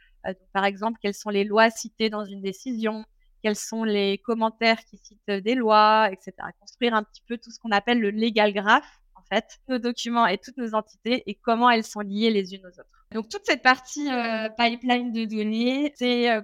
par 0.53 0.65
exemple, 0.65 0.97
quelles 1.01 1.15
sont 1.15 1.29
les 1.29 1.43
lois 1.43 1.69
citées 1.69 2.09
dans 2.09 2.23
une 2.23 2.41
décision, 2.41 3.05
quels 3.43 3.55
sont 3.55 3.83
les 3.83 4.17
commentaires 4.19 4.83
qui 4.85 4.97
citent 4.97 5.29
des 5.29 5.55
lois, 5.55 6.09
etc. 6.11 6.33
Construire 6.59 6.95
un 6.95 7.03
petit 7.03 7.21
peu 7.27 7.37
tout 7.37 7.51
ce 7.51 7.59
qu'on 7.59 7.71
appelle 7.71 7.99
le 7.99 8.09
legal 8.09 8.53
graph, 8.53 8.87
en 9.15 9.21
fait, 9.21 9.59
nos 9.67 9.77
documents 9.77 10.27
et 10.27 10.37
toutes 10.37 10.57
nos 10.57 10.73
entités 10.73 11.23
et 11.27 11.35
comment 11.35 11.69
elles 11.69 11.83
sont 11.83 11.99
liées 11.99 12.31
les 12.31 12.53
unes 12.53 12.65
aux 12.65 12.79
autres. 12.79 13.05
Donc 13.11 13.29
toute 13.29 13.45
cette 13.45 13.61
partie 13.61 14.11
euh, 14.11 14.49
pipeline 14.49 15.11
de 15.11 15.25
données, 15.25 15.93
c'est 15.95 16.31
euh, 16.31 16.41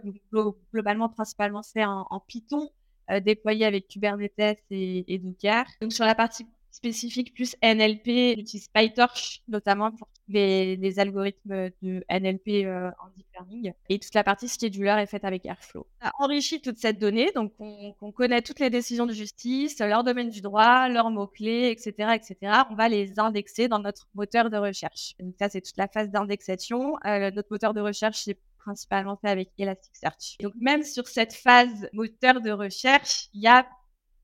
globalement 0.71 1.09
principalement 1.09 1.63
c'est 1.63 1.83
en, 1.83 2.23
Python, 2.27 2.69
euh, 3.11 3.19
déployé 3.19 3.65
avec 3.65 3.87
Kubernetes 3.87 4.63
et, 4.69 5.13
et 5.13 5.17
Docker. 5.19 5.65
Donc 5.81 5.93
sur 5.93 6.05
la 6.05 6.15
partie 6.15 6.45
spécifique 6.71 7.33
plus 7.33 7.55
NLP, 7.61 8.37
j'utilise 8.37 8.67
PyTorch 8.69 9.41
notamment 9.47 9.91
pour 9.91 10.07
les, 10.27 10.77
les 10.77 10.99
algorithmes 10.99 11.69
de 11.81 12.03
NLP 12.09 12.65
euh, 12.65 12.89
en 13.03 13.09
deep 13.15 13.27
learning. 13.33 13.73
Et 13.89 13.99
toute 13.99 14.13
la 14.15 14.23
partie 14.23 14.47
scheduler 14.47 14.95
est 14.99 15.05
faite 15.05 15.25
avec 15.25 15.45
Airflow. 15.45 15.85
On 16.01 16.07
a 16.07 16.11
enrichi 16.19 16.61
toute 16.61 16.77
cette 16.77 16.99
donnée, 16.99 17.31
donc 17.35 17.53
on, 17.59 18.11
connaît 18.11 18.41
toutes 18.41 18.59
les 18.59 18.69
décisions 18.69 19.05
de 19.05 19.13
justice, 19.13 19.79
leur 19.79 20.03
domaine 20.03 20.29
du 20.29 20.41
droit, 20.41 20.87
leurs 20.87 21.09
mots-clés, 21.09 21.69
etc., 21.69 22.13
etc. 22.15 22.63
On 22.69 22.75
va 22.75 22.87
les 22.87 23.19
indexer 23.19 23.67
dans 23.67 23.79
notre 23.79 24.07
moteur 24.15 24.49
de 24.49 24.57
recherche. 24.57 25.15
Donc 25.19 25.35
ça, 25.37 25.49
c'est 25.49 25.61
toute 25.61 25.77
la 25.77 25.87
phase 25.87 26.09
d'indexation. 26.09 26.95
Euh, 27.05 27.31
notre 27.31 27.49
moteur 27.51 27.73
de 27.73 27.81
recherche, 27.81 28.21
c'est 28.23 28.37
principalement 28.63 29.17
fait 29.17 29.29
avec 29.29 29.51
Elasticsearch. 29.57 30.37
Donc 30.41 30.53
même 30.59 30.83
sur 30.83 31.07
cette 31.07 31.33
phase 31.33 31.89
moteur 31.93 32.41
de 32.41 32.51
recherche, 32.51 33.27
il 33.33 33.41
y 33.41 33.47
a 33.47 33.67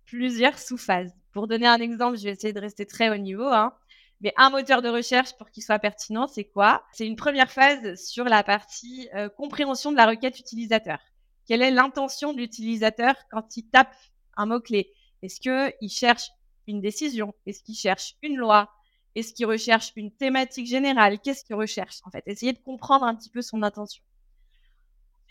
plusieurs 0.06 0.58
sous-phases. 0.58 1.14
Pour 1.34 1.48
donner 1.48 1.68
un 1.68 1.80
exemple, 1.80 2.18
je 2.18 2.24
vais 2.24 2.32
essayer 2.32 2.54
de 2.54 2.60
rester 2.60 2.86
très 2.86 3.10
haut 3.10 3.18
niveau. 3.18 3.48
Hein. 3.48 3.74
Mais 4.22 4.34
un 4.38 4.50
moteur 4.50 4.82
de 4.82 4.90
recherche, 4.90 5.38
pour 5.38 5.52
qu'il 5.52 5.62
soit 5.62 5.80
pertinent, 5.80 6.28
c'est 6.28 6.46
quoi? 6.46 6.84
C'est 6.92 7.06
une 7.06 7.16
première 7.16 7.52
phase 7.52 8.02
sur 8.04 8.24
la 8.26 8.44
partie 8.44 9.08
euh, 9.14 9.30
compréhension 9.30 9.92
de 9.92 9.98
la 9.98 10.08
requête 10.08 10.40
utilisateur. 10.40 11.00
Quelle 11.46 11.62
est 11.62 11.72
l'intention 11.72 12.34
de 12.34 12.40
l'utilisateur 12.40 13.16
quand 13.30 13.56
il 13.58 13.70
tape 13.70 13.96
un 14.36 14.48
mot-clé? 14.48 14.92
Est-ce 15.22 15.40
qu'il 15.40 15.90
cherche 15.90 16.30
une 16.68 16.82
décision? 16.82 17.34
Est-ce 17.46 17.62
qu'il 17.64 17.76
cherche 17.76 18.16
une 18.24 18.38
loi? 18.38 18.70
Est-ce 19.16 19.34
qu'il 19.34 19.46
recherche 19.46 19.94
une 19.96 20.12
thématique 20.12 20.68
générale? 20.68 21.20
Qu'est-ce 21.20 21.44
qu'il 21.44 21.56
recherche 21.56 22.02
en 22.04 22.12
fait? 22.12 22.24
Essayer 22.28 22.54
de 22.54 22.60
comprendre 22.60 23.06
un 23.06 23.16
petit 23.16 23.30
peu 23.30 23.42
son 23.42 23.64
intention. 23.64 24.04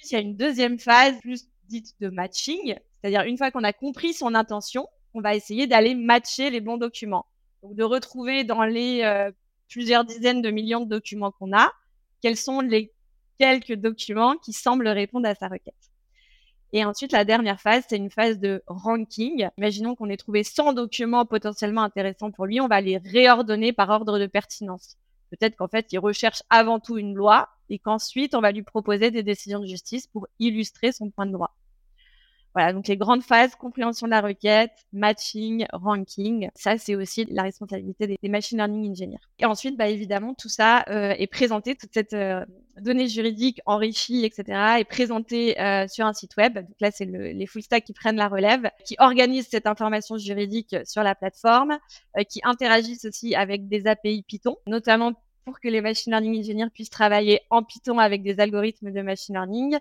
Il 0.05 0.13
y 0.13 0.17
a 0.17 0.21
une 0.21 0.37
deuxième 0.37 0.79
phase, 0.79 1.19
plus 1.21 1.49
dite 1.69 1.95
de 2.01 2.09
matching, 2.09 2.77
c'est-à-dire 3.01 3.23
une 3.23 3.37
fois 3.37 3.51
qu'on 3.51 3.65
a 3.65 3.73
compris 3.73 4.13
son 4.15 4.35
intention, 4.35 4.89
on 5.15 5.21
va 5.21 5.35
essayer 5.35 5.67
d'aller 5.67 5.95
matcher 5.95 6.51
les 6.51 6.61
bons 6.61 6.77
documents. 6.77 7.27
Donc 7.63 7.75
de 7.75 7.83
retrouver 7.83 8.45
dans 8.45 8.65
les 8.65 9.03
euh, 9.03 9.31
plusieurs 9.69 10.05
dizaines 10.05 10.43
de 10.43 10.51
millions 10.51 10.81
de 10.81 10.89
documents 10.89 11.33
qu'on 11.33 11.57
a, 11.57 11.73
quels 12.23 12.37
sont 12.37 12.61
les 12.61 12.93
quelques 13.39 13.75
documents 13.75 14.37
qui 14.37 14.53
semblent 14.53 14.89
répondre 14.89 15.29
à 15.29 15.35
sa 15.35 15.49
requête. 15.49 15.75
Et 16.73 16.85
ensuite, 16.85 17.13
la 17.13 17.25
dernière 17.25 17.61
phase, 17.61 17.85
c'est 17.89 17.97
une 17.97 18.11
phase 18.11 18.39
de 18.39 18.63
ranking. 18.67 19.49
Imaginons 19.57 19.95
qu'on 19.95 20.11
ait 20.11 20.17
trouvé 20.17 20.43
100 20.43 20.73
documents 20.73 21.25
potentiellement 21.25 21.83
intéressants 21.83 22.31
pour 22.31 22.47
lui, 22.47 22.61
on 22.61 22.69
va 22.69 22.81
les 22.81 22.99
réordonner 22.99 23.73
par 23.73 23.91
ordre 23.91 24.19
de 24.19 24.27
pertinence. 24.27 24.97
Peut-être 25.31 25.57
qu'en 25.57 25.69
fait, 25.69 25.93
il 25.93 25.99
recherche 25.99 26.43
avant 26.51 26.81
tout 26.81 26.99
une 26.99 27.15
loi 27.15 27.49
et 27.71 27.79
qu'ensuite, 27.79 28.35
on 28.35 28.41
va 28.41 28.53
lui 28.53 28.63
proposer 28.63 29.11
des 29.11 29.23
décisions 29.23 29.61
de 29.61 29.67
justice 29.67 30.07
pour 30.07 30.27
illustrer 30.39 30.93
son 30.93 31.11
point 31.11 31.27
de 31.27 31.33
droit. 31.33 31.57
Voilà, 32.57 32.73
donc 32.73 32.89
les 32.89 32.97
grandes 32.97 33.23
phases, 33.23 33.55
compréhension 33.55 34.07
de 34.07 34.13
la 34.13 34.23
requête, 34.23 34.73
matching, 34.95 35.67
ranking, 35.75 36.49
ça 36.55 36.79
c'est 36.79 36.95
aussi 36.95 37.27
la 37.27 37.43
responsabilité 37.43 38.07
des, 38.07 38.29
machine 38.31 38.57
learning 38.57 38.93
engineers. 38.93 39.19
Et 39.39 39.45
ensuite, 39.45 39.77
bah, 39.77 39.89
évidemment, 39.89 40.33
tout 40.33 40.49
ça 40.49 40.83
euh, 40.89 41.11
est 41.19 41.27
présenté, 41.27 41.75
toute 41.75 41.93
cette 41.93 42.15
euh, 42.15 42.47
donnée 42.81 43.09
juridique 43.09 43.61
enrichie, 43.67 44.25
etc., 44.25 44.59
est 44.79 44.89
présentée 44.89 45.61
euh, 45.61 45.87
sur 45.87 46.07
un 46.07 46.15
site 46.15 46.35
web. 46.39 46.55
Donc 46.55 46.77
là, 46.81 46.91
c'est 46.91 47.05
le, 47.05 47.33
les 47.33 47.47
full 47.47 47.61
stack 47.61 47.85
qui 47.85 47.93
prennent 47.93 48.17
la 48.17 48.29
relève, 48.29 48.71
qui 48.87 48.97
organisent 49.01 49.49
cette 49.51 49.67
information 49.67 50.17
juridique 50.17 50.75
sur 50.87 51.03
la 51.03 51.15
plateforme, 51.15 51.77
qui 52.31 52.41
interagissent 52.43 53.05
aussi 53.05 53.35
avec 53.35 53.69
des 53.69 53.87
API 53.87 54.23
Python, 54.27 54.57
notamment 54.67 55.13
pour 55.47 55.61
que 55.61 55.69
les 55.69 55.81
machine 55.81 56.13
learning 56.13 56.39
engineers 56.41 56.71
puissent 56.71 56.91
travailler 56.91 57.41
en 57.49 57.63
Python 57.63 57.99
avec 57.99 58.23
des 58.23 58.39
algorithmes 58.41 58.93
de 58.93 59.01
machine 59.01 59.37
learning 59.37 59.79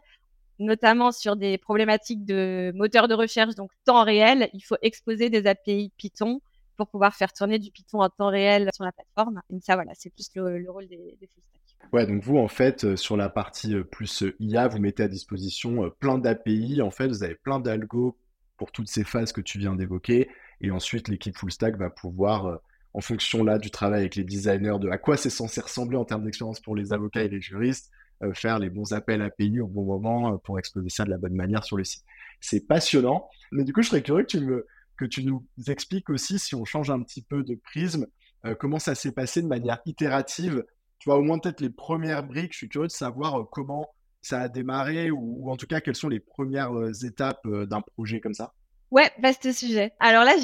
notamment 0.59 1.11
sur 1.11 1.35
des 1.35 1.57
problématiques 1.57 2.25
de 2.25 2.71
moteur 2.75 3.07
de 3.07 3.13
recherche, 3.13 3.55
donc 3.55 3.71
temps 3.83 4.03
réel, 4.03 4.49
il 4.53 4.61
faut 4.61 4.77
exposer 4.81 5.29
des 5.29 5.47
API 5.47 5.91
Python 5.97 6.41
pour 6.77 6.87
pouvoir 6.87 7.15
faire 7.15 7.31
tourner 7.33 7.59
du 7.59 7.71
Python 7.71 8.01
en 8.01 8.09
temps 8.09 8.29
réel 8.29 8.69
sur 8.73 8.83
la 8.83 8.91
plateforme. 8.91 9.41
Donc 9.49 9.63
ça, 9.63 9.75
voilà, 9.75 9.91
c'est 9.95 10.09
plus 10.09 10.29
le, 10.35 10.69
rôle 10.69 10.87
des, 10.87 11.17
des 11.19 11.27
full 11.27 11.43
stack. 11.43 11.93
Ouais, 11.93 12.05
donc 12.05 12.23
vous, 12.23 12.37
en 12.37 12.47
fait, 12.47 12.83
euh, 12.83 12.95
sur 12.95 13.15
la 13.15 13.29
partie 13.29 13.75
euh, 13.75 13.83
plus 13.83 14.23
euh, 14.23 14.35
IA, 14.39 14.67
vous 14.67 14.79
mettez 14.79 15.03
à 15.03 15.07
disposition 15.07 15.89
plein 15.99 16.17
d'API. 16.17 16.81
En 16.81 16.91
fait, 16.91 17.07
vous 17.07 17.23
avez 17.23 17.35
plein 17.35 17.59
d'algos 17.59 18.17
pour 18.57 18.71
toutes 18.71 18.89
ces 18.89 19.03
phases 19.03 19.31
que 19.31 19.41
tu 19.41 19.59
viens 19.59 19.75
d'évoquer. 19.75 20.29
Et 20.61 20.71
ensuite, 20.71 21.07
l'équipe 21.07 21.37
full 21.37 21.51
stack 21.51 21.77
va 21.77 21.89
pouvoir, 21.89 22.59
en 22.95 23.01
fonction 23.01 23.43
là 23.43 23.59
du 23.59 23.71
travail 23.71 24.01
avec 24.01 24.15
les 24.15 24.23
designers, 24.23 24.77
de 24.79 24.89
à 24.89 24.97
quoi 24.97 25.17
c'est 25.17 25.29
censé 25.29 25.59
ressembler 25.59 25.97
en 25.97 26.05
termes 26.05 26.23
d'expérience 26.23 26.61
pour 26.61 26.77
les 26.77 26.93
avocats 26.93 27.23
et 27.23 27.27
les 27.27 27.41
juristes, 27.41 27.91
euh, 28.23 28.33
faire 28.33 28.57
les 28.57 28.69
bons 28.69 28.93
appels 28.93 29.21
API 29.21 29.59
au 29.59 29.67
bon 29.67 29.83
moment 29.83 30.33
euh, 30.33 30.37
pour 30.37 30.57
exposer 30.57 30.87
ça 30.87 31.03
de 31.03 31.09
la 31.09 31.17
bonne 31.17 31.35
manière 31.35 31.65
sur 31.65 31.75
le 31.75 31.83
site. 31.83 32.05
C'est 32.39 32.65
passionnant, 32.65 33.27
mais 33.51 33.65
du 33.65 33.73
coup, 33.73 33.81
je 33.81 33.89
serais 33.89 34.01
curieux 34.01 34.23
que 34.23 35.05
tu, 35.05 35.25
nous 35.25 35.45
expliques 35.67 36.09
aussi, 36.09 36.39
si 36.39 36.55
on 36.55 36.63
change 36.63 36.89
un 36.89 37.01
petit 37.01 37.21
peu 37.21 37.43
de 37.43 37.55
prisme, 37.55 38.07
euh, 38.45 38.55
comment 38.55 38.79
ça 38.79 38.95
s'est 38.95 39.11
passé 39.11 39.41
de 39.41 39.47
manière 39.47 39.81
itérative. 39.85 40.63
Tu 40.99 41.09
vois, 41.09 41.17
au 41.17 41.21
moins 41.21 41.37
peut-être 41.37 41.59
les 41.59 41.69
premières 41.69 42.23
briques, 42.23 42.53
je 42.53 42.59
suis 42.59 42.69
curieux 42.69 42.87
de 42.87 42.93
savoir 42.93 43.45
comment 43.51 43.89
ça 44.21 44.39
a 44.39 44.47
démarré 44.47 45.11
ou, 45.11 45.51
en 45.51 45.57
tout 45.57 45.67
cas 45.67 45.81
quelles 45.81 45.97
sont 45.97 46.07
les 46.07 46.21
premières 46.21 46.71
étapes 47.03 47.45
d'un 47.45 47.81
projet 47.81 48.21
comme 48.21 48.33
ça. 48.33 48.53
Ouais, 48.89 49.11
vaste 49.19 49.51
sujet. 49.51 49.91
Alors 49.99 50.23
là, 50.23 50.37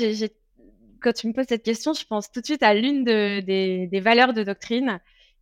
quand 1.02 1.14
tu 1.14 1.28
me 1.28 1.34
poses 1.34 1.48
cette 1.50 1.64
question, 1.64 1.94
je 1.94 2.06
pense 2.06 2.32
tout 2.32 2.42
de 2.42 2.46
suite 2.46 2.64
à 2.64 2.74
l'une 2.74 3.04
des, 3.04 4.02
valeurs 4.02 4.34
de 4.34 4.44
doctrine 4.44 5.00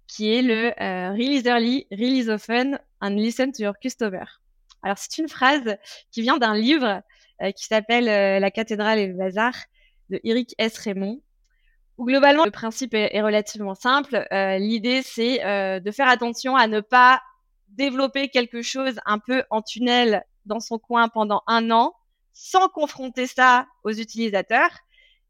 qui 0.08 0.34
est 0.34 0.42
le 0.42 0.74
euh, 0.82 1.12
Release 1.12 1.46
early, 1.46 1.86
release 1.92 2.30
often, 2.30 2.80
and 3.02 3.12
listen 3.12 3.52
to 3.52 3.64
your 3.64 3.74
customer. 3.80 4.24
Alors 4.82 4.98
c'est 4.98 5.20
une 5.20 5.30
phrase 5.30 5.78
qui 6.12 6.22
vient 6.22 6.38
d'un 6.38 6.56
livre 6.56 7.02
euh, 7.42 7.52
qui 7.52 7.66
s'appelle 7.66 8.10
euh, 8.10 8.40
La 8.40 8.50
cathédrale 8.50 8.98
et 8.98 9.08
le 9.08 9.14
bazar 9.14 9.54
de 10.10 10.20
Eric 10.24 10.56
S. 10.58 10.78
Raymond, 10.80 11.22
où 11.98 12.06
globalement 12.06 12.46
le 12.46 12.52
principe 12.52 12.96
est, 12.96 13.22
relativement 13.22 13.76
simple. 13.76 14.26
L'idée 14.32 15.02
c'est 15.04 15.38
de 15.80 15.92
faire 15.92 16.08
attention 16.08 16.56
à 16.56 16.66
ne 16.66 16.80
pas 16.80 17.22
développer 17.68 18.30
quelque 18.30 18.64
chose 18.64 19.00
un 19.06 19.20
peu 19.20 19.44
en 19.52 19.62
tunnel 19.62 20.24
dans 20.46 20.60
son 20.60 20.80
coin 20.80 21.10
pendant 21.10 21.44
un 21.46 21.70
an 21.70 21.94
sans 22.34 22.70
confronter 22.70 23.28
ça 23.28 23.68
aux 23.84 23.92
utilisateurs 23.92 24.72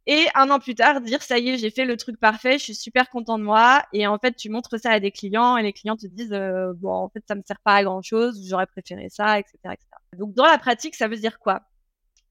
et 0.08 0.28
un 0.36 0.50
an 0.50 0.60
plus 0.60 0.76
tard 0.76 1.02
dire 1.02 1.22
ça 1.22 1.38
y 1.38 1.50
est 1.50 1.58
j'ai 1.58 1.70
fait 1.70 1.86
le 1.86 1.98
truc 1.98 2.20
parfait 2.20 2.58
je 2.58 2.64
suis 2.64 2.76
super 2.76 3.10
content 3.10 3.38
de 3.38 3.44
moi. 3.44 3.84
Et 3.94 4.08
en 4.08 4.18
fait 4.18 4.36
tu 4.36 4.50
montres 4.50 4.80
ça 4.80 4.92
à 4.92 5.00
des 5.00 5.12
clients 5.12 5.58
et 5.58 5.64
les 5.64 5.74
clients 5.74 5.98
te 5.98 6.08
disent 6.08 6.34
euh, 6.34 6.74
bon 6.76 6.92
en 6.92 7.10
fait 7.10 7.24
ça 7.28 7.36
me 7.36 7.42
sert 7.46 7.60
pas 7.64 7.76
à 7.76 7.84
grand 7.84 8.02
chose 8.02 8.42
j'aurais 8.48 8.68
préféré 8.68 9.10
ça 9.10 9.40
etc 9.40 9.76
donc 10.18 10.34
dans 10.34 10.46
la 10.46 10.58
pratique 10.58 10.96
ça 10.96 11.08
veut 11.08 11.18
dire 11.18 11.40
quoi? 11.40 11.62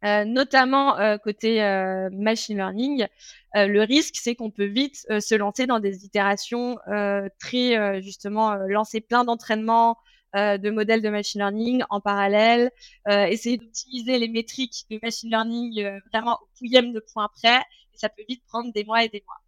Euh, 0.05 0.25
notamment 0.25 0.97
euh, 1.01 1.19
côté 1.19 1.59
machine 2.13 2.57
learning, 2.57 3.07
le 3.55 3.81
risque 3.83 4.15
c'est 4.17 4.37
qu'on 4.37 4.51
peut 4.51 4.67
vite 4.67 4.97
se 5.21 5.35
lancer 5.35 5.67
dans 5.67 5.81
des 5.81 6.05
itérations 6.05 6.79
très 7.41 8.01
justement 8.03 8.55
lancer 8.55 9.01
plein 9.01 9.25
d'entraînements, 9.25 9.99
euh, 10.37 10.59
de 10.59 10.71
modèles 10.71 11.01
de 11.01 11.09
machine 11.09 11.41
learning 11.41 11.83
en 11.89 12.01
parallèle, 12.03 12.71
euh, 13.09 13.25
essayer 13.25 13.57
d'optimiser 13.57 14.19
les 14.19 14.29
métriques 14.29 14.85
de 14.91 14.99
machine 15.03 15.31
learning 15.31 15.81
euh, 15.83 16.01
vraiment 16.13 16.39
au 16.43 16.49
pouillème 16.59 16.93
de 16.93 17.01
points 17.01 17.29
près, 17.35 17.61
et 17.95 17.97
ça 17.97 18.11
peut 18.11 18.25
vite 18.29 18.45
prendre 18.47 18.71
des 18.73 18.85
mois 18.85 19.03
et 19.05 19.09
des 19.09 19.25
mois. 19.27 19.41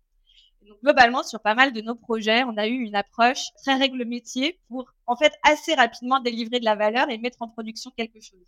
donc 0.67 0.81
globalement, 0.83 1.23
sur 1.23 1.41
pas 1.41 1.55
mal 1.55 1.75
de 1.75 1.83
nos 1.83 1.95
projets, 1.95 2.45
on 2.45 2.57
a 2.57 2.67
eu 2.67 2.79
une 2.79 2.97
approche 2.97 3.53
très 3.63 3.75
règle 3.75 4.07
métier 4.07 4.59
pour 4.69 4.91
en 5.07 5.17
fait 5.17 5.35
assez 5.43 5.75
rapidement 5.75 6.19
délivrer 6.21 6.61
de 6.61 6.65
la 6.65 6.77
valeur 6.77 7.11
et 7.11 7.19
mettre 7.19 7.43
en 7.43 7.49
production 7.49 7.91
quelque 7.95 8.21
chose. 8.23 8.47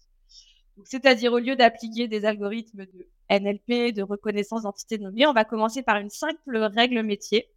C'est-à-dire 0.85 1.35
au 1.35 1.39
lieu 1.39 1.55
d'appliquer 1.55 2.09
des 2.09 2.25
algorithmes 2.25 2.87
de 2.87 3.07
NLP, 3.31 3.95
de 3.95 4.03
reconnaissance 4.03 4.63
d'entités 4.63 4.97
nommées, 4.97 5.27
on 5.27 5.35
va 5.35 5.45
commencer 5.45 5.83
par 5.83 5.99
une 5.99 6.09
simple 6.09 6.57
règle 6.57 7.03
métier 7.03 7.52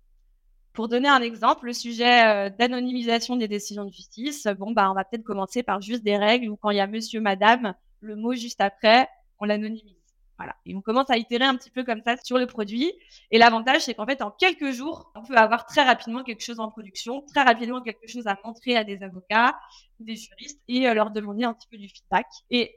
pour 0.75 0.89
donner 0.89 1.07
un 1.07 1.21
exemple, 1.21 1.65
le 1.65 1.73
sujet 1.73 2.27
euh, 2.27 2.49
d'anonymisation 2.49 3.37
des 3.37 3.47
décisions 3.47 3.85
de 3.85 3.91
justice, 3.91 4.47
bon, 4.59 4.71
bah, 4.71 4.91
on 4.91 4.93
va 4.93 5.03
peut-être 5.03 5.23
commencer 5.23 5.63
par 5.63 5.81
juste 5.81 6.03
des 6.03 6.17
règles 6.17 6.49
où 6.49 6.57
quand 6.57 6.69
il 6.69 6.77
y 6.77 6.81
a 6.81 6.87
monsieur, 6.87 7.21
madame, 7.21 7.73
le 8.01 8.15
mot 8.15 8.33
juste 8.33 8.61
après, 8.61 9.07
on 9.39 9.45
l'anonymise. 9.45 9.95
Voilà. 10.37 10.55
Et 10.65 10.75
on 10.75 10.81
commence 10.81 11.09
à 11.09 11.17
itérer 11.17 11.45
un 11.45 11.55
petit 11.55 11.69
peu 11.69 11.85
comme 11.85 12.01
ça 12.05 12.17
sur 12.21 12.37
le 12.37 12.45
produit. 12.45 12.91
Et 13.31 13.37
l'avantage, 13.37 13.83
c'est 13.83 13.93
qu'en 13.93 14.05
fait, 14.05 14.21
en 14.21 14.31
quelques 14.31 14.71
jours, 14.71 15.11
on 15.15 15.23
peut 15.23 15.37
avoir 15.37 15.65
très 15.65 15.83
rapidement 15.83 16.23
quelque 16.23 16.43
chose 16.43 16.59
en 16.59 16.69
production, 16.69 17.21
très 17.21 17.43
rapidement 17.43 17.81
quelque 17.81 18.07
chose 18.07 18.27
à 18.27 18.37
montrer 18.43 18.75
à 18.75 18.83
des 18.83 19.01
avocats, 19.01 19.57
des 20.01 20.17
juristes 20.17 20.61
et 20.67 20.89
euh, 20.89 20.93
leur 20.93 21.11
demander 21.11 21.45
un 21.45 21.53
petit 21.53 21.67
peu 21.71 21.77
du 21.77 21.87
feedback. 21.87 22.25
Et 22.49 22.75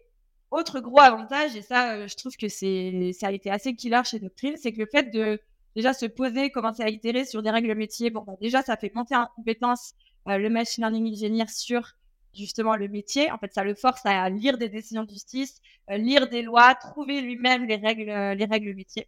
autre 0.52 0.78
gros 0.78 1.00
avantage, 1.00 1.56
et 1.56 1.62
ça, 1.62 1.94
euh, 1.94 2.06
je 2.06 2.16
trouve 2.16 2.36
que 2.36 2.48
c'est, 2.48 3.10
ça 3.12 3.26
a 3.26 3.32
été 3.32 3.50
assez 3.50 3.74
killer 3.74 4.02
chez 4.04 4.20
Doctrine, 4.20 4.56
c'est 4.56 4.72
que 4.72 4.78
le 4.78 4.86
fait 4.86 5.10
de 5.10 5.40
déjà 5.78 5.92
se 5.92 6.06
poser, 6.06 6.50
commencer 6.50 6.82
à 6.82 6.88
itérer 6.88 7.24
sur 7.24 7.40
des 7.40 7.50
règles 7.50 7.72
métiers, 7.76 8.10
bon, 8.10 8.22
bah, 8.22 8.32
déjà, 8.40 8.62
ça 8.62 8.76
fait 8.76 8.92
monter 8.96 9.14
en 9.14 9.28
compétence 9.36 9.94
euh, 10.26 10.36
le 10.36 10.50
machine 10.50 10.82
learning 10.82 11.12
engineer 11.12 11.48
sur 11.48 11.92
justement 12.34 12.74
le 12.74 12.88
métier. 12.88 13.30
En 13.30 13.38
fait, 13.38 13.54
ça 13.54 13.62
le 13.62 13.76
force 13.76 14.04
à 14.04 14.28
lire 14.28 14.58
des 14.58 14.68
décisions 14.68 15.04
de 15.04 15.10
justice, 15.10 15.60
euh, 15.90 15.96
lire 15.96 16.28
des 16.28 16.42
lois, 16.42 16.74
trouver 16.74 17.20
lui-même 17.20 17.64
les 17.64 17.76
règles, 17.76 18.10
euh, 18.10 18.34
les 18.34 18.44
règles 18.44 18.74
métiers. 18.74 19.06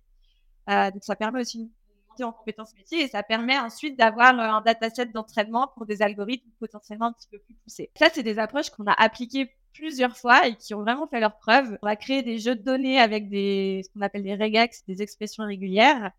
Donc, 0.69 1.03
ça 1.03 1.17
permet 1.17 1.41
aussi 1.41 1.65
de 1.65 1.71
monter 2.09 2.23
en 2.23 2.31
compétences 2.31 2.73
métiers 2.77 3.03
et 3.03 3.09
ça 3.09 3.25
permet 3.25 3.59
ensuite 3.59 3.99
d'avoir 3.99 4.39
un 4.39 4.61
dataset 4.61 5.07
d'entraînement 5.07 5.73
pour 5.75 5.85
des 5.85 6.01
algorithmes 6.01 6.49
potentiellement 6.61 7.07
un 7.07 7.13
petit 7.13 7.27
peu 7.29 7.41
plus 7.41 7.55
poussés. 7.55 7.91
Ça, 7.99 8.07
c'est 8.13 8.23
des 8.23 8.39
approches 8.39 8.71
qu'on 8.71 8.87
a 8.87 8.93
appliquées 8.93 9.51
plusieurs 9.73 10.17
fois 10.17 10.47
et 10.47 10.55
qui 10.55 10.73
ont 10.75 10.83
vraiment 10.83 11.09
fait 11.09 11.19
leurs 11.19 11.37
preuves. 11.39 11.77
On 11.83 11.87
va 11.89 11.97
créer 11.97 12.23
des 12.23 12.39
jeux 12.39 12.55
de 12.55 12.63
données 12.63 13.01
avec 13.01 13.25
ce 13.25 13.89
qu'on 13.93 14.03
appelle 14.03 14.23
des 14.23 14.37
regex, 14.37 14.85
des 14.87 15.03
expressions 15.03 15.45
régulières. 15.45 16.13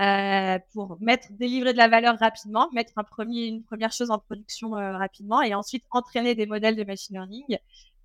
Euh, 0.00 0.58
pour 0.72 0.96
mettre, 1.00 1.28
délivrer 1.32 1.74
de 1.74 1.78
la 1.78 1.86
valeur 1.86 2.18
rapidement, 2.18 2.70
mettre 2.72 2.92
un 2.96 3.04
premier, 3.04 3.44
une 3.44 3.62
première 3.62 3.92
chose 3.92 4.10
en 4.10 4.18
production 4.18 4.74
euh, 4.74 4.96
rapidement 4.96 5.42
et 5.42 5.54
ensuite 5.54 5.84
entraîner 5.90 6.34
des 6.34 6.46
modèles 6.46 6.76
de 6.76 6.84
machine 6.84 7.16
learning, 7.16 7.58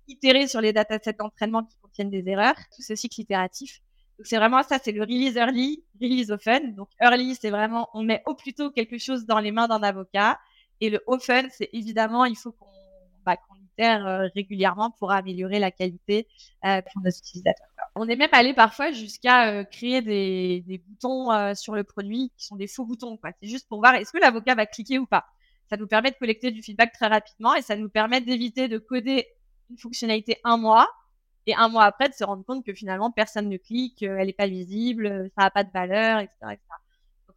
itérer 0.06 0.46
sur 0.48 0.60
les 0.60 0.74
datasets 0.74 1.14
d'entraînement 1.14 1.64
qui 1.64 1.76
contiennent 1.80 2.10
des 2.10 2.28
erreurs, 2.28 2.56
tout 2.76 2.82
ce 2.82 2.94
cycle 2.94 3.22
itératif. 3.22 3.80
Donc 4.18 4.26
c'est 4.26 4.36
vraiment 4.36 4.62
ça, 4.62 4.78
c'est 4.82 4.92
le 4.92 5.00
release 5.00 5.36
early, 5.36 5.82
release 5.98 6.30
often. 6.30 6.74
Donc 6.74 6.90
early, 7.00 7.34
c'est 7.34 7.50
vraiment 7.50 7.88
on 7.94 8.02
met 8.02 8.22
au 8.26 8.34
plus 8.34 8.52
tôt 8.52 8.70
quelque 8.70 8.98
chose 8.98 9.24
dans 9.24 9.38
les 9.38 9.50
mains 9.50 9.66
d'un 9.66 9.82
avocat 9.82 10.38
et 10.82 10.90
le 10.90 11.00
often, 11.06 11.48
c'est 11.50 11.70
évidemment 11.72 12.26
il 12.26 12.36
faut 12.36 12.52
qu'on 12.52 12.66
bah, 13.24 13.36
euh, 13.86 14.28
régulièrement 14.34 14.90
pour 14.90 15.12
améliorer 15.12 15.58
la 15.58 15.70
qualité 15.70 16.26
pour 16.62 17.02
nos 17.02 17.10
utilisateurs. 17.10 17.68
On 18.00 18.08
est 18.08 18.16
même 18.16 18.30
allé 18.30 18.54
parfois 18.54 18.92
jusqu'à 18.92 19.50
euh, 19.50 19.64
créer 19.64 20.02
des, 20.02 20.80
boutons 20.86 21.32
euh, 21.32 21.54
sur 21.54 21.74
le 21.74 21.82
produit 21.82 22.30
qui 22.36 22.46
sont 22.46 22.54
des 22.54 22.68
faux 22.68 22.84
boutons. 22.84 23.18
C'est 23.42 23.48
juste 23.48 23.68
pour 23.68 23.80
voir 23.80 23.94
est-ce 23.96 24.12
que 24.12 24.18
l'avocat 24.18 24.54
va 24.54 24.66
cliquer 24.66 25.00
ou 25.00 25.06
pas. 25.06 25.26
Ça 25.68 25.76
nous 25.76 25.88
permet 25.88 26.12
de 26.12 26.16
collecter 26.16 26.52
du 26.52 26.62
feedback 26.62 26.92
très 26.92 27.08
rapidement 27.08 27.56
et 27.56 27.62
ça 27.62 27.74
nous 27.74 27.88
permet 27.88 28.20
d'éviter 28.20 28.68
de 28.68 28.78
coder 28.78 29.26
une 29.68 29.78
fonctionnalité 29.78 30.38
un 30.44 30.56
mois 30.56 30.88
et 31.46 31.56
un 31.56 31.68
mois 31.68 31.84
après 31.84 32.08
de 32.08 32.14
se 32.14 32.22
rendre 32.22 32.44
compte 32.44 32.64
que 32.64 32.72
finalement 32.72 33.10
personne 33.10 33.48
ne 33.48 33.56
clique, 33.56 34.04
euh, 34.04 34.16
elle 34.18 34.28
n'est 34.28 34.32
pas 34.32 34.46
visible, 34.46 35.28
ça 35.36 35.42
n'a 35.42 35.50
pas 35.50 35.64
de 35.64 35.72
valeur, 35.72 36.20
etc., 36.20 36.56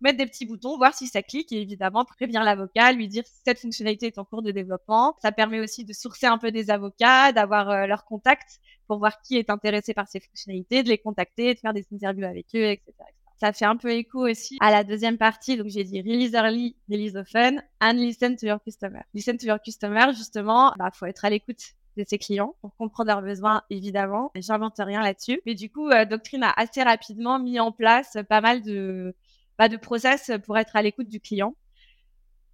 mettre 0.01 0.17
des 0.17 0.25
petits 0.25 0.45
boutons, 0.45 0.77
voir 0.77 0.93
si 0.93 1.07
ça 1.07 1.21
clique 1.21 1.51
et 1.51 1.61
évidemment 1.61 2.05
prévenir 2.05 2.43
l'avocat, 2.43 2.91
lui 2.91 3.07
dire 3.07 3.23
si 3.25 3.41
cette 3.45 3.59
fonctionnalité 3.59 4.07
est 4.07 4.17
en 4.17 4.25
cours 4.25 4.41
de 4.41 4.51
développement. 4.51 5.15
Ça 5.21 5.31
permet 5.31 5.59
aussi 5.59 5.85
de 5.85 5.93
sourcer 5.93 6.25
un 6.25 6.37
peu 6.37 6.51
des 6.51 6.69
avocats, 6.69 7.31
d'avoir 7.31 7.87
leur 7.87 8.05
contact 8.05 8.59
pour 8.87 8.99
voir 8.99 9.21
qui 9.21 9.37
est 9.37 9.49
intéressé 9.49 9.93
par 9.93 10.07
ces 10.07 10.19
fonctionnalités, 10.19 10.83
de 10.83 10.89
les 10.89 10.97
contacter, 10.97 11.53
de 11.53 11.59
faire 11.59 11.73
des 11.73 11.85
interviews 11.93 12.25
avec 12.25 12.47
eux, 12.55 12.71
etc. 12.71 12.93
Ça 13.41 13.53
fait 13.53 13.65
un 13.65 13.75
peu 13.75 13.89
écho 13.91 14.29
aussi 14.29 14.57
à 14.59 14.69
la 14.69 14.83
deuxième 14.83 15.17
partie. 15.17 15.57
Donc, 15.57 15.67
j'ai 15.69 15.83
dit 15.83 15.99
release 16.01 16.33
early, 16.33 16.75
release 16.87 17.15
often, 17.15 17.63
and 17.81 17.93
listen 17.93 18.35
to 18.35 18.45
your 18.45 18.61
customer. 18.63 18.99
Listen 19.15 19.35
to 19.37 19.47
your 19.47 19.59
customer, 19.59 20.13
justement, 20.15 20.73
bah, 20.77 20.91
faut 20.93 21.07
être 21.07 21.25
à 21.25 21.31
l'écoute 21.31 21.73
de 21.97 22.03
ses 22.07 22.19
clients 22.19 22.53
pour 22.61 22.75
comprendre 22.75 23.07
leurs 23.07 23.23
besoins, 23.23 23.63
évidemment. 23.71 24.31
J'invente 24.35 24.75
rien 24.77 25.01
là-dessus. 25.01 25.41
Mais 25.47 25.55
du 25.55 25.71
coup, 25.71 25.89
euh, 25.89 26.05
Doctrine 26.05 26.43
a 26.43 26.53
assez 26.55 26.83
rapidement 26.83 27.39
mis 27.39 27.59
en 27.59 27.71
place 27.71 28.15
pas 28.29 28.41
mal 28.41 28.61
de, 28.61 29.15
bah, 29.61 29.69
de 29.69 29.77
process 29.77 30.31
pour 30.43 30.57
être 30.57 30.75
à 30.75 30.81
l'écoute 30.81 31.07
du 31.07 31.19
client. 31.19 31.55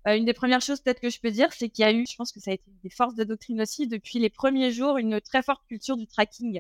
Euh, 0.10 0.18
une 0.18 0.26
des 0.26 0.34
premières 0.34 0.60
choses 0.60 0.82
peut-être 0.82 1.00
que 1.00 1.10
je 1.10 1.22
peux 1.22 1.32
dire, 1.32 1.54
c'est 1.54 1.70
qu'il 1.70 1.84
y 1.84 1.86
a 1.86 1.94
eu, 1.94 2.06
je 2.06 2.14
pense 2.18 2.34
que 2.34 2.42
ça 2.42 2.52
a 2.52 2.54
été 2.56 2.70
des 2.84 2.90
forces 2.90 3.16
de 3.16 3.24
doctrine 3.24 3.62
aussi, 3.62 3.88
depuis 3.88 4.20
les 4.20 4.30
premiers 4.30 4.74
jours, 4.74 4.98
une 4.98 5.22
très 5.22 5.42
forte 5.42 5.66
culture 5.70 5.96
du 5.96 6.06
tracking. 6.06 6.60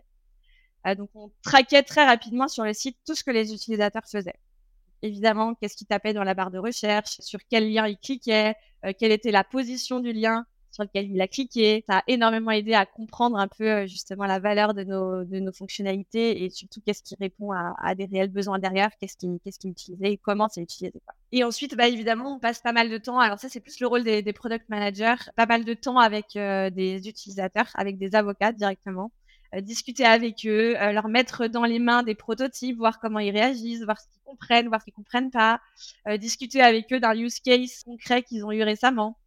Euh, 0.85 0.95
donc 0.95 1.09
on 1.15 1.33
traquait 1.41 1.83
très 1.83 2.05
rapidement 2.05 2.47
sur 2.47 2.63
le 2.63 2.71
site 2.71 2.97
tout 3.05 3.13
ce 3.13 3.25
que 3.25 3.31
les 3.31 3.53
utilisateurs 3.53 4.05
faisaient. 4.09 4.39
Évidemment, 5.01 5.53
qu'est-ce 5.53 5.75
qu'ils 5.75 5.87
tapaient 5.87 6.13
dans 6.13 6.23
la 6.23 6.33
barre 6.33 6.51
de 6.51 6.59
recherche, 6.59 7.19
sur 7.19 7.41
quel 7.49 7.69
lien 7.69 7.85
ils 7.85 7.97
cliquaient, 7.97 8.55
euh, 8.85 8.93
quelle 8.97 9.11
était 9.11 9.31
la 9.31 9.43
position 9.43 9.99
du 9.99 10.13
lien, 10.13 10.45
sur 10.71 10.83
lequel 10.83 11.09
il 11.09 11.21
a 11.21 11.27
cliqué. 11.27 11.83
Ça 11.87 11.99
a 11.99 12.03
énormément 12.07 12.51
aidé 12.51 12.73
à 12.73 12.85
comprendre 12.85 13.37
un 13.37 13.47
peu 13.47 13.65
euh, 13.65 13.87
justement 13.87 14.25
la 14.25 14.39
valeur 14.39 14.73
de 14.73 14.83
nos, 14.83 15.23
de 15.23 15.39
nos 15.39 15.51
fonctionnalités 15.51 16.43
et 16.43 16.49
surtout 16.49 16.81
qu'est-ce 16.85 17.03
qui 17.03 17.15
répond 17.19 17.51
à, 17.51 17.95
des 17.95 18.05
réels 18.05 18.31
besoins 18.31 18.59
derrière, 18.59 18.89
qu'est-ce 18.99 19.17
qui, 19.17 19.27
qu'est-ce 19.43 19.57
et 20.01 20.17
comment 20.17 20.47
c'est 20.49 20.61
utilisé. 20.61 20.93
Et 21.31 21.43
ensuite, 21.43 21.75
bah, 21.75 21.87
évidemment, 21.87 22.35
on 22.35 22.39
passe 22.39 22.59
pas 22.59 22.73
mal 22.73 22.89
de 22.89 22.97
temps. 22.97 23.19
Alors 23.19 23.39
ça, 23.39 23.49
c'est 23.49 23.59
plus 23.59 23.79
le 23.79 23.87
rôle 23.87 24.03
des, 24.03 24.21
des 24.21 24.33
product 24.33 24.69
managers, 24.69 25.31
pas 25.35 25.45
mal 25.45 25.65
de 25.65 25.73
temps 25.73 25.97
avec 25.97 26.35
euh, 26.35 26.69
des 26.69 27.07
utilisateurs, 27.07 27.69
avec 27.75 27.97
des 27.97 28.15
avocats 28.15 28.51
directement. 28.51 29.11
Euh, 29.55 29.61
discuter 29.61 30.03
avec 30.03 30.45
eux, 30.45 30.73
leur 30.73 31.07
mettre 31.07 31.47
dans 31.47 31.63
les 31.63 31.79
mains 31.79 32.03
des 32.03 32.15
prototypes, 32.15 32.77
voir 32.77 32.99
comment 32.99 33.19
ils 33.19 33.31
réagissent, 33.31 33.83
voir 33.83 33.99
ce 33.99 34.07
qu'ils 34.09 34.21
comprennent, 34.25 34.67
voir 34.67 34.81
ce 34.81 34.85
qu'ils 34.85 34.93
comprennent 34.93 35.31
pas, 35.31 35.61
discuter 36.17 36.61
avec 36.61 36.91
eux 36.91 36.99
d'un 36.99 37.15
use 37.17 37.39
case 37.39 37.83
concret 37.85 38.23
qu'ils 38.23 38.45
ont 38.45 38.51
eu 38.51 38.63
récemment, 38.63 39.17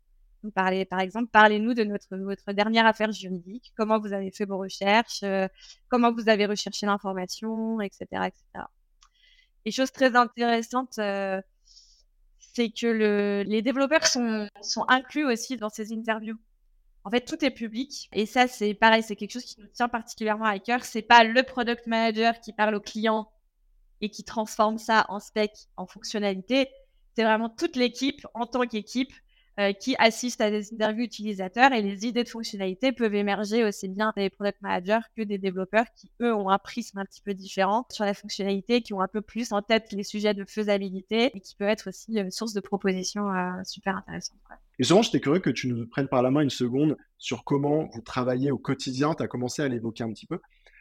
parler, 0.48 0.84
par 0.84 1.00
exemple, 1.00 1.28
parlez-nous 1.30 1.74
de 1.74 1.84
votre 2.24 2.52
dernière 2.52 2.86
affaire 2.86 3.12
juridique, 3.12 3.72
comment 3.76 3.98
vous 3.98 4.12
avez 4.12 4.30
fait 4.30 4.46
vos 4.46 4.58
recherches, 4.58 5.22
euh, 5.22 5.46
comment 5.88 6.12
vous 6.12 6.28
avez 6.28 6.46
recherché 6.46 6.86
l'information, 6.86 7.80
etc., 7.80 8.06
etc. 8.26 8.64
Et 9.66 9.70
chose 9.70 9.92
très 9.92 10.16
intéressante, 10.16 10.98
euh, 10.98 11.40
c'est 12.38 12.70
que 12.70 12.86
le, 12.86 13.42
les 13.46 13.62
développeurs 13.62 14.06
sont, 14.06 14.48
sont 14.62 14.84
inclus 14.88 15.26
aussi 15.26 15.56
dans 15.56 15.68
ces 15.68 15.92
interviews. 15.92 16.38
En 17.04 17.10
fait, 17.10 17.22
tout 17.22 17.42
est 17.44 17.50
public. 17.50 18.08
Et 18.12 18.26
ça, 18.26 18.46
c'est 18.46 18.74
pareil, 18.74 19.02
c'est 19.02 19.16
quelque 19.16 19.32
chose 19.32 19.44
qui 19.44 19.60
nous 19.60 19.68
tient 19.68 19.88
particulièrement 19.88 20.44
à 20.44 20.58
cœur. 20.58 20.84
C'est 20.84 21.02
pas 21.02 21.24
le 21.24 21.42
product 21.42 21.86
manager 21.86 22.40
qui 22.40 22.52
parle 22.52 22.74
au 22.74 22.80
client 22.80 23.30
et 24.00 24.10
qui 24.10 24.24
transforme 24.24 24.78
ça 24.78 25.06
en 25.08 25.20
spec, 25.20 25.52
en 25.76 25.86
fonctionnalité. 25.86 26.68
C'est 27.14 27.24
vraiment 27.24 27.48
toute 27.48 27.76
l'équipe 27.76 28.26
en 28.34 28.46
tant 28.46 28.66
qu'équipe 28.66 29.12
euh, 29.60 29.72
qui 29.74 29.94
assistent 29.98 30.40
à 30.40 30.50
des 30.50 30.72
interviews 30.72 31.04
utilisateurs 31.04 31.72
et 31.72 31.82
les 31.82 32.06
idées 32.06 32.24
de 32.24 32.28
fonctionnalité 32.28 32.92
peuvent 32.92 33.14
émerger 33.14 33.62
aussi 33.62 33.88
bien 33.88 34.12
des 34.16 34.30
product 34.30 34.62
managers 34.62 35.04
que 35.14 35.22
des 35.22 35.36
développeurs 35.36 35.84
qui, 35.94 36.10
eux, 36.22 36.34
ont 36.34 36.48
un 36.48 36.58
prisme 36.58 36.98
un 36.98 37.04
petit 37.04 37.20
peu 37.20 37.34
différent 37.34 37.86
sur 37.90 38.06
la 38.06 38.14
fonctionnalité, 38.14 38.80
qui 38.80 38.94
ont 38.94 39.02
un 39.02 39.08
peu 39.08 39.20
plus 39.20 39.52
en 39.52 39.60
tête 39.60 39.92
les 39.92 40.02
sujets 40.02 40.32
de 40.32 40.46
faisabilité 40.46 41.30
et 41.36 41.40
qui 41.40 41.54
peut 41.56 41.66
être 41.66 41.90
aussi 41.90 42.16
une 42.16 42.30
source 42.30 42.54
de 42.54 42.60
propositions 42.60 43.30
euh, 43.30 43.50
super 43.64 43.96
intéressantes. 43.96 44.38
Et 44.78 44.84
souvent, 44.84 45.02
j'étais 45.02 45.20
curieux 45.20 45.40
que 45.40 45.50
tu 45.50 45.68
nous 45.68 45.86
prennes 45.86 46.08
par 46.08 46.22
la 46.22 46.30
main 46.30 46.40
une 46.40 46.48
seconde 46.48 46.96
sur 47.18 47.44
comment 47.44 47.90
vous 47.92 48.00
travaillez 48.00 48.50
au 48.50 48.58
quotidien. 48.58 49.14
Tu 49.14 49.22
as 49.22 49.28
commencé 49.28 49.60
à 49.60 49.68
l'évoquer 49.68 50.04
un 50.04 50.12
petit 50.12 50.26
peu 50.26 50.38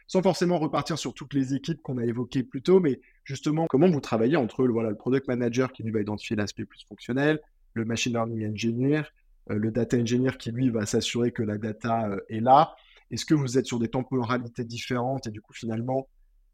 sans 0.07 0.23
forcément 0.23 0.57
repartir 0.57 0.97
sur 0.97 1.13
toutes 1.13 1.35
les 1.35 1.53
équipes 1.53 1.83
qu'on 1.83 1.99
a 1.99 2.03
évoquées 2.03 2.41
plus 2.41 2.63
tôt, 2.63 2.79
mais 2.79 2.99
justement, 3.25 3.67
comment 3.69 3.87
vous 3.87 4.01
travaillez 4.01 4.37
entre 4.37 4.65
voilà, 4.65 4.89
le 4.89 4.95
product 4.95 5.27
manager 5.27 5.71
qui 5.71 5.83
lui 5.83 5.91
va 5.91 6.01
identifier 6.01 6.35
l'aspect 6.35 6.65
plus 6.65 6.83
fonctionnel, 6.87 7.39
le 7.73 7.85
machine 7.85 8.13
learning 8.13 8.51
engineer, 8.51 9.03
euh, 9.51 9.55
le 9.55 9.71
data 9.71 9.97
engineer 9.97 10.37
qui 10.37 10.51
lui 10.51 10.69
va 10.69 10.85
s'assurer 10.85 11.31
que 11.31 11.43
la 11.43 11.57
data 11.57 12.09
euh, 12.09 12.19
est 12.29 12.39
là. 12.39 12.75
Est-ce 13.11 13.25
que 13.25 13.33
vous 13.33 13.57
êtes 13.57 13.65
sur 13.65 13.79
des 13.79 13.87
temporalités 13.87 14.63
différentes 14.63 15.27
et 15.27 15.31
du 15.31 15.41
coup 15.41 15.53
finalement, 15.53 16.07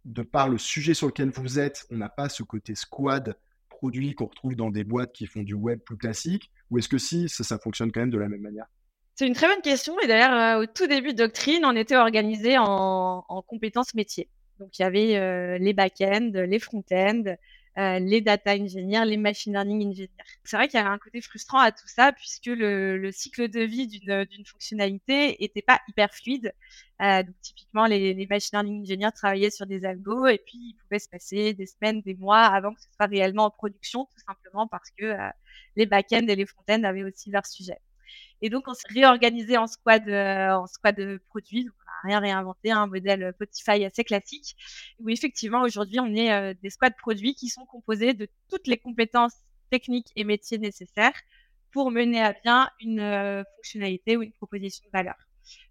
de 0.05 0.21
par 0.21 0.49
le 0.49 0.57
sujet 0.57 0.93
sur 0.93 1.07
lequel 1.07 1.29
vous 1.29 1.59
êtes, 1.59 1.85
on 1.91 1.97
n'a 1.97 2.09
pas 2.09 2.29
ce 2.29 2.43
côté 2.43 2.75
squad 2.75 3.35
produit 3.69 4.13
qu'on 4.15 4.27
retrouve 4.27 4.55
dans 4.55 4.71
des 4.71 4.83
boîtes 4.83 5.11
qui 5.11 5.25
font 5.25 5.43
du 5.43 5.53
web 5.53 5.79
plus 5.79 5.97
classique? 5.97 6.51
Ou 6.71 6.77
est-ce 6.77 6.87
que 6.87 6.97
si, 6.97 7.27
ça, 7.27 7.57
fonctionne 7.57 7.91
quand 7.91 7.99
même 7.99 8.09
de 8.09 8.17
la 8.17 8.29
même 8.29 8.41
manière? 8.41 8.67
C'est 9.15 9.27
une 9.27 9.33
très 9.33 9.47
bonne 9.47 9.61
question. 9.61 9.99
Et 9.99 10.07
d'ailleurs, 10.07 10.59
euh, 10.59 10.63
au 10.63 10.65
tout 10.65 10.87
début 10.87 11.13
de 11.13 11.17
Doctrine, 11.17 11.65
on 11.65 11.75
était 11.75 11.95
organisé 11.95 12.57
en, 12.57 13.25
en 13.27 13.41
compétences 13.41 13.93
métiers. 13.93 14.29
Donc 14.59 14.79
il 14.79 14.83
y 14.83 14.85
avait 14.85 15.59
les 15.59 15.73
back-end, 15.73 16.31
les 16.33 16.59
front-end, 16.59 17.23
euh, 17.77 17.99
les 17.99 18.21
data 18.21 18.55
engineers, 18.55 19.05
les 19.05 19.17
machine 19.17 19.53
learning 19.53 19.89
engineers. 19.89 20.09
C'est 20.43 20.55
vrai 20.55 20.67
qu'il 20.67 20.79
y 20.79 20.81
avait 20.81 20.89
un 20.89 20.97
côté 20.97 21.21
frustrant 21.21 21.59
à 21.59 21.71
tout 21.71 21.87
ça 21.87 22.13
puisque 22.13 22.45
le, 22.45 22.97
le 22.97 23.11
cycle 23.11 23.49
de 23.49 23.61
vie 23.61 23.87
d'une 23.87 24.45
fonctionnalité 24.45 25.43
était 25.43 25.61
pas 25.61 25.81
hyper 25.89 26.13
fluide. 26.13 26.53
Euh, 27.01 27.23
donc 27.23 27.35
typiquement, 27.41 27.85
les, 27.85 28.13
les, 28.13 28.27
machine 28.27 28.51
learning 28.53 28.81
engineers 28.81 29.11
travaillaient 29.13 29.49
sur 29.49 29.65
des 29.65 29.83
algos 29.85 30.27
et 30.27 30.37
puis 30.37 30.57
il 30.57 30.75
pouvait 30.83 30.99
se 30.99 31.09
passer 31.09 31.53
des 31.53 31.65
semaines, 31.65 32.01
des 32.01 32.15
mois 32.15 32.43
avant 32.43 32.73
que 32.73 32.81
ce 32.81 32.87
soit 32.95 33.07
réellement 33.07 33.45
en 33.45 33.51
production, 33.51 34.05
tout 34.05 34.23
simplement 34.25 34.67
parce 34.67 34.91
que 34.91 35.05
euh, 35.05 35.29
les 35.75 35.85
back-end 35.85 36.25
et 36.27 36.35
les 36.35 36.45
front-end 36.45 36.83
avaient 36.83 37.03
aussi 37.03 37.29
leur 37.29 37.45
sujet. 37.45 37.79
Et 38.41 38.49
donc, 38.49 38.67
on 38.67 38.73
s'est 38.73 38.87
réorganisé 38.93 39.57
en 39.57 39.67
squad, 39.67 40.07
euh, 40.07 40.51
en 40.51 40.67
squad 40.67 40.95
de 40.95 41.21
produits. 41.29 41.69
Rien 42.05 42.19
réinventé, 42.19 42.71
un 42.71 42.87
modèle 42.87 43.33
Spotify 43.35 43.83
assez 43.85 44.03
classique. 44.03 44.55
Où 44.99 45.09
effectivement, 45.09 45.61
aujourd'hui, 45.61 45.99
on 45.99 46.13
est 46.15 46.31
euh, 46.31 46.53
des 46.61 46.69
squads 46.69 46.91
produits 46.91 47.35
qui 47.35 47.49
sont 47.49 47.65
composés 47.65 48.13
de 48.13 48.27
toutes 48.49 48.67
les 48.67 48.77
compétences 48.77 49.35
techniques 49.69 50.11
et 50.15 50.23
métiers 50.23 50.57
nécessaires 50.57 51.19
pour 51.71 51.91
mener 51.91 52.21
à 52.21 52.33
bien 52.43 52.69
une 52.79 53.01
euh, 53.01 53.43
fonctionnalité 53.57 54.15
ou 54.15 54.23
une 54.23 54.31
proposition 54.31 54.85
de 54.85 54.91
valeur. 54.91 55.15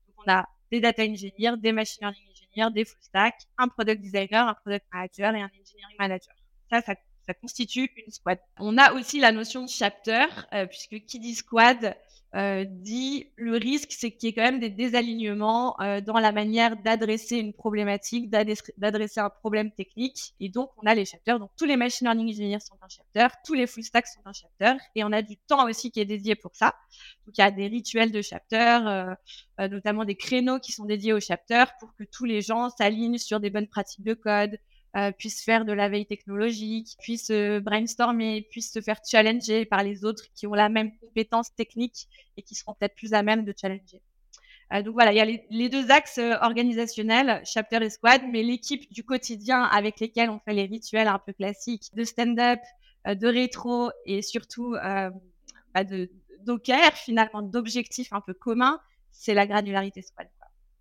Donc, 0.07 0.27
on 0.27 0.31
a 0.31 0.47
des 0.71 0.81
data 0.81 1.03
engineers, 1.03 1.57
des 1.57 1.73
machine 1.73 2.01
learning 2.03 2.29
engineers 2.29 2.45
engineer, 2.55 2.71
des 2.71 2.85
full 2.85 2.99
stack, 3.01 3.35
un 3.59 3.69
product 3.69 4.01
designer, 4.01 4.49
un 4.49 4.55
product 4.55 4.87
manager 4.93 5.35
et 5.35 5.43
un 5.43 5.51
engineering 5.61 5.97
manager. 5.99 6.35
Ça, 6.71 6.81
ça, 6.83 7.35
constitue 7.41 7.91
une 7.97 8.13
squad. 8.13 8.39
On 8.59 8.77
a 8.77 8.93
aussi 8.93 9.19
la 9.19 9.33
notion 9.33 9.63
de 9.63 9.69
chapter, 9.69 10.27
euh, 10.53 10.67
puisque 10.67 11.05
qui 11.07 11.19
dit 11.19 11.35
squad 11.35 11.97
euh, 12.35 12.65
dit 12.69 13.29
le 13.37 13.53
risque, 13.53 13.93
c'est 13.93 14.11
qu'il 14.11 14.29
y 14.29 14.31
ait 14.31 14.35
quand 14.35 14.43
même 14.43 14.59
des 14.59 14.71
désalignements 14.71 15.81
euh, 15.81 16.01
dans 16.01 16.19
la 16.19 16.33
manière 16.33 16.77
d'adresser 16.77 17.37
une 17.37 17.53
problématique, 17.53 18.29
d'adresser 18.29 19.21
un 19.21 19.31
problème 19.31 19.71
technique. 19.71 20.35
Et 20.41 20.49
donc, 20.49 20.71
on 20.79 20.87
a 20.87 20.95
les 20.95 21.05
chapters. 21.05 21.39
Donc, 21.39 21.51
tous 21.57 21.65
les 21.65 21.77
machine 21.77 22.07
learning 22.07 22.29
engineers 22.29 22.61
sont 22.61 22.75
un 22.83 22.89
chapter, 22.89 23.29
tous 23.45 23.55
les 23.55 23.69
full 23.69 23.85
stacks 23.85 24.09
sont 24.09 24.21
un 24.25 24.33
chapter. 24.33 24.75
Et 24.97 25.05
on 25.05 25.13
a 25.13 25.23
du 25.23 25.37
temps 25.37 25.69
aussi 25.69 25.93
qui 25.93 26.01
est 26.01 26.05
dédié 26.05 26.35
pour 26.35 26.57
ça. 26.57 26.75
Donc, 27.27 27.39
il 27.39 27.41
y 27.41 27.45
a 27.45 27.53
des 27.53 27.69
rituels 27.69 28.11
de 28.11 28.21
chapter, 28.21 28.79
euh, 28.87 29.15
euh 29.61 29.69
notamment 29.69 30.05
des 30.05 30.17
créneaux 30.17 30.59
qui 30.59 30.73
sont 30.73 30.87
dédiés 30.87 31.13
aux 31.13 31.21
chapters 31.21 31.77
pour 31.79 31.95
que 31.95 32.03
tous 32.03 32.25
les 32.25 32.43
gens 32.43 32.69
s'alignent 32.71 33.19
sur 33.19 33.39
des 33.39 33.51
bonnes 33.51 33.69
pratiques 33.69 34.03
de 34.03 34.15
code, 34.15 34.59
euh, 34.97 35.11
puissent 35.11 35.43
faire 35.43 35.65
de 35.65 35.73
la 35.73 35.89
veille 35.89 36.07
technologique, 36.07 36.97
puissent 37.01 37.31
euh, 37.31 37.59
brainstormer, 37.59 38.43
puissent 38.43 38.73
se 38.73 38.81
faire 38.81 39.01
challenger 39.05 39.65
par 39.65 39.83
les 39.83 40.05
autres 40.05 40.25
qui 40.37 40.47
ont 40.47 40.55
la 40.55 40.69
même 40.69 40.97
compétence 40.99 41.53
technique 41.53 42.07
et 42.37 42.43
qui 42.43 42.55
seront 42.55 42.75
peut-être 42.75 42.95
plus 42.95 43.13
à 43.13 43.25
même 43.25 43.45
de 43.45 43.53
challenger. 43.61 44.01
Euh, 44.73 44.83
donc 44.83 44.95
voilà, 44.95 45.13
il 45.13 45.17
y 45.17 45.21
a 45.21 45.25
les, 45.25 45.69
deux 45.69 45.91
axes 45.91 46.21
organisationnels, 46.41 47.43
chapter 47.45 47.83
et 47.83 47.91
squad, 47.91 48.23
mais 48.31 48.45
l'équipe 48.45 48.89
du 48.93 49.03
quotidien 49.03 49.65
avec 49.65 49.99
lesquels 49.99 50.31
on 50.31 50.39
fait 50.39 50.55
les 50.55 50.67
rituels 50.67 51.09
un 51.09 51.19
peu 51.19 51.33
classiques 51.33 51.91
de 51.95 52.05
stand-up, 52.05 52.61
de 53.05 53.27
rétro 53.27 53.91
et 54.07 54.23
surtout 54.23 54.77
bah 55.75 55.85
de 55.85 56.09
finalement 56.95 57.43
d'objectifs 57.43 58.13
un 58.13 58.21
peu 58.21 58.33
communs, 58.33 58.79
c'est 59.11 59.35
la 59.35 59.47
granularité 59.47 60.03
squad. 60.03 60.29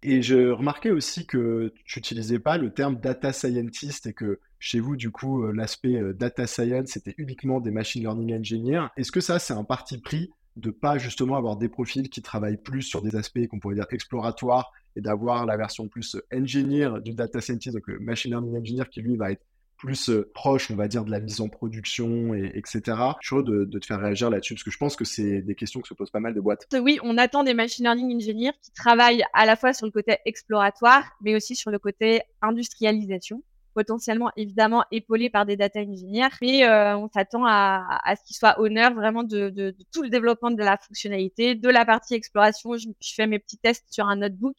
Et 0.06 0.22
je 0.22 0.50
remarquais 0.50 0.92
aussi 0.92 1.26
que 1.26 1.74
tu 1.86 2.00
n'utilisais 2.00 2.40
pas 2.40 2.58
le 2.58 2.74
terme 2.74 3.00
data 3.00 3.32
scientist 3.32 4.06
et 4.06 4.14
que 4.14 4.40
chez 4.60 4.82
vous, 4.82 4.98
du 4.98 5.12
coup, 5.12 5.44
euh, 5.44 5.54
l'aspect 5.54 5.96
euh, 5.96 6.14
data 6.14 6.46
science, 6.46 6.90
c'était 6.90 7.16
uniquement 7.18 7.62
des 7.62 7.72
machine 7.72 8.02
learning 8.02 8.38
engineers. 8.38 8.88
Est-ce 8.98 9.14
que 9.14 9.22
ça, 9.22 9.40
c'est 9.40 9.54
un 9.54 9.64
parti 9.64 9.98
pris 9.98 10.30
de 10.58 10.72
pas 10.72 10.98
justement 10.98 11.38
avoir 11.38 11.56
des 11.56 11.70
profils 11.70 12.10
qui 12.10 12.22
travaillent 12.22 12.62
plus 12.62 12.82
sur 12.82 13.02
des 13.02 13.16
aspects 13.16 13.48
qu'on 13.48 13.60
pourrait 13.60 13.76
dire 13.76 13.88
exploratoires 13.92 14.72
et 14.96 15.02
d'avoir 15.02 15.46
la 15.46 15.56
version 15.56 15.88
plus 15.88 16.18
engineer 16.34 17.02
du 17.02 17.14
data 17.14 17.42
scientist, 17.42 17.74
donc 17.74 17.88
le 17.88 18.00
machine 18.00 18.32
learning 18.32 18.58
engineer 18.58 18.90
qui 18.92 19.02
lui 19.02 19.16
va 19.16 19.32
être 19.32 19.44
plus 19.84 20.10
euh, 20.10 20.32
proche, 20.34 20.72
on 20.72 20.76
va 20.76 20.88
dire, 20.88 21.04
de 21.04 21.12
la 21.12 21.20
mise 21.20 21.42
en 21.42 21.50
production, 21.50 22.34
et, 22.34 22.52
etc. 22.56 22.82
Je 23.22 23.36
suis 23.36 23.44
de, 23.44 23.66
de 23.66 23.80
te 23.80 23.86
faire 23.86 24.00
réagir 24.00 24.30
là-dessus, 24.30 24.54
parce 24.54 24.64
que 24.64 24.72
je 24.72 24.78
pense 24.78 24.96
que 24.96 25.04
c'est 25.04 25.42
des 25.42 25.56
questions 25.56 25.82
que 25.82 25.90
se 25.90 25.94
posent 25.94 26.10
pas 26.10 26.22
mal 26.22 26.34
de 26.34 26.40
boîtes. 26.40 26.66
Oui, 26.82 27.00
on 27.04 27.18
attend 27.18 27.44
des 27.44 27.54
machine 27.54 27.84
learning 27.84 28.16
engineers 28.16 28.54
qui 28.62 28.72
travaillent 28.72 29.26
à 29.34 29.46
la 29.46 29.58
fois 29.58 29.74
sur 29.74 29.86
le 29.86 29.92
côté 29.92 30.18
exploratoire, 30.26 31.04
mais 31.22 31.36
aussi 31.36 31.58
sur 31.58 31.70
le 31.70 31.80
côté 31.80 32.22
industrialisation 32.42 33.44
potentiellement 33.74 34.30
évidemment 34.36 34.86
épaulés 34.92 35.32
par 35.32 35.48
des 35.48 35.58
data 35.58 35.80
engineers, 35.80 36.30
mais 36.42 36.64
euh, 36.64 36.96
on 36.96 37.10
s'attend 37.10 37.44
à, 37.48 38.00
ce 38.16 38.24
qu'ils 38.24 38.36
soient 38.36 38.60
honneur 38.60 38.94
vraiment 38.94 39.24
de, 39.24 39.76
tout 39.92 40.04
le 40.04 40.10
développement 40.10 40.52
de 40.52 40.62
la 40.62 40.78
fonctionnalité, 40.78 41.56
de 41.56 41.70
la 41.70 41.84
partie 41.84 42.14
exploration. 42.14 42.76
Je 42.78 43.14
fais 43.16 43.26
mes 43.26 43.40
petits 43.40 43.58
tests 43.58 43.86
sur 43.90 44.06
un 44.06 44.18
notebook 44.18 44.56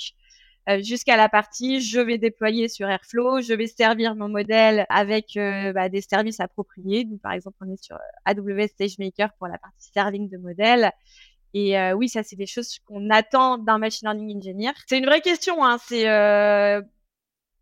euh, 0.69 0.83
jusqu'à 0.83 1.17
la 1.17 1.29
partie 1.29 1.83
je 1.83 2.01
vais 2.01 2.17
déployer 2.17 2.69
sur 2.69 2.89
Airflow, 2.89 3.43
je 3.43 3.53
vais 3.53 3.67
servir 3.67 4.15
mon 4.15 4.31
modèle 4.31 4.87
avec 4.89 5.37
euh, 5.37 5.75
bah, 5.75 5.91
des 5.91 6.01
services 6.01 6.41
appropriés. 6.41 7.05
Donc, 7.05 7.21
par 7.21 7.33
exemple, 7.33 7.57
on 7.61 7.71
est 7.71 7.83
sur 7.83 7.97
euh, 7.97 7.99
AWS 8.25 8.69
SageMaker 8.79 9.33
pour 9.35 9.49
la 9.49 9.59
partie 9.59 9.91
serving 9.93 10.31
de 10.31 10.39
modèle. 10.39 10.91
Et 11.57 11.77
oui, 11.93 12.09
ça, 12.09 12.25
c'est 12.25 12.35
des 12.35 12.49
choses 12.49 12.81
qu'on 12.81 13.11
attend 13.11 13.59
d'un 13.59 13.79
machine 13.79 14.09
learning 14.09 14.39
engineer. 14.39 14.73
C'est 14.89 14.99
une 14.99 15.07
vraie 15.07 15.21
question. 15.21 15.65
Hein. 15.65 15.79
C'est 15.87 16.05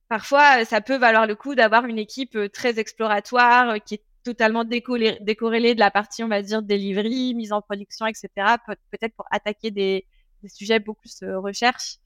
parfois, 0.08 0.64
ça 0.64 0.80
peut 0.80 0.96
valoir 0.96 1.26
le 1.26 1.34
coup 1.34 1.54
d'avoir 1.54 1.84
une 1.84 1.98
équipe 1.98 2.38
très 2.54 2.78
exploratoire 2.78 3.76
qui 3.84 3.96
est 3.96 4.04
totalement 4.24 4.64
décorrélée 4.64 5.74
de 5.74 5.78
la 5.78 5.90
partie, 5.90 6.24
on 6.24 6.28
va 6.28 6.40
dire, 6.40 6.62
delivery, 6.62 7.34
mise 7.34 7.52
en 7.52 7.60
production, 7.60 8.06
etc. 8.06 8.30
Peut-être 8.66 9.14
pour 9.14 9.26
attaquer 9.30 9.70
des, 9.70 10.06
des 10.42 10.48
sujets 10.48 10.78
beaucoup 10.78 11.02
plus 11.02 11.28
recherche. 11.36 11.98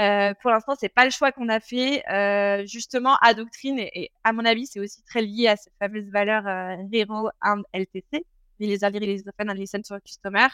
Euh, 0.00 0.32
pour 0.40 0.50
l'instant, 0.50 0.74
c'est 0.78 0.88
pas 0.88 1.04
le 1.04 1.10
choix 1.10 1.30
qu'on 1.30 1.48
a 1.48 1.60
fait. 1.60 2.02
Euh, 2.10 2.64
justement, 2.66 3.16
à 3.20 3.34
Doctrine, 3.34 3.78
et, 3.78 4.10
à 4.24 4.32
mon 4.32 4.44
avis, 4.44 4.66
c'est 4.66 4.80
aussi 4.80 5.02
très 5.04 5.22
lié 5.22 5.48
à 5.48 5.56
cette 5.56 5.74
fameuse 5.78 6.08
valeur 6.10 6.46
euh, 6.46 6.76
Hero 6.92 7.28
and 7.42 7.62
LTC, 7.74 8.24
les 8.60 8.84
and 8.84 9.52
Listen 9.54 9.82
to 9.82 9.98
Customer. 10.00 10.48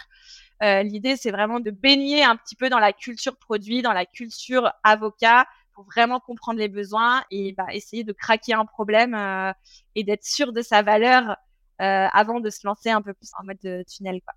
Euh, 0.63 0.83
L'idée, 0.83 1.17
c'est 1.17 1.31
vraiment 1.31 1.61
de 1.61 1.71
baigner 1.71 2.25
un 2.25 2.37
petit 2.37 2.57
peu 2.57 2.69
dans 2.69 2.81
la 2.81 2.93
culture 2.93 3.37
produit, 3.37 3.83
dans 3.83 3.93
la 3.93 4.07
culture 4.07 4.73
avocat, 4.83 5.47
pour 5.75 5.85
vraiment 5.85 6.19
comprendre 6.19 6.59
les 6.59 6.69
besoins 6.69 7.23
et 7.31 7.53
bah, 7.53 7.67
essayer 7.71 8.03
de 8.03 8.13
craquer 8.13 8.55
un 8.55 8.65
problème 8.65 9.15
euh, 9.15 9.53
et 9.95 10.03
d'être 10.05 10.25
sûr 10.25 10.53
de 10.53 10.63
sa 10.63 10.83
valeur 10.83 11.37
avant 11.79 12.41
de 12.41 12.49
se 12.49 12.67
lancer 12.67 12.89
un 12.89 13.03
peu 13.03 13.13
plus 13.13 13.29
en 13.39 13.45
mode 13.45 13.85
tunnel. 13.87 14.23
Quoi. 14.23 14.33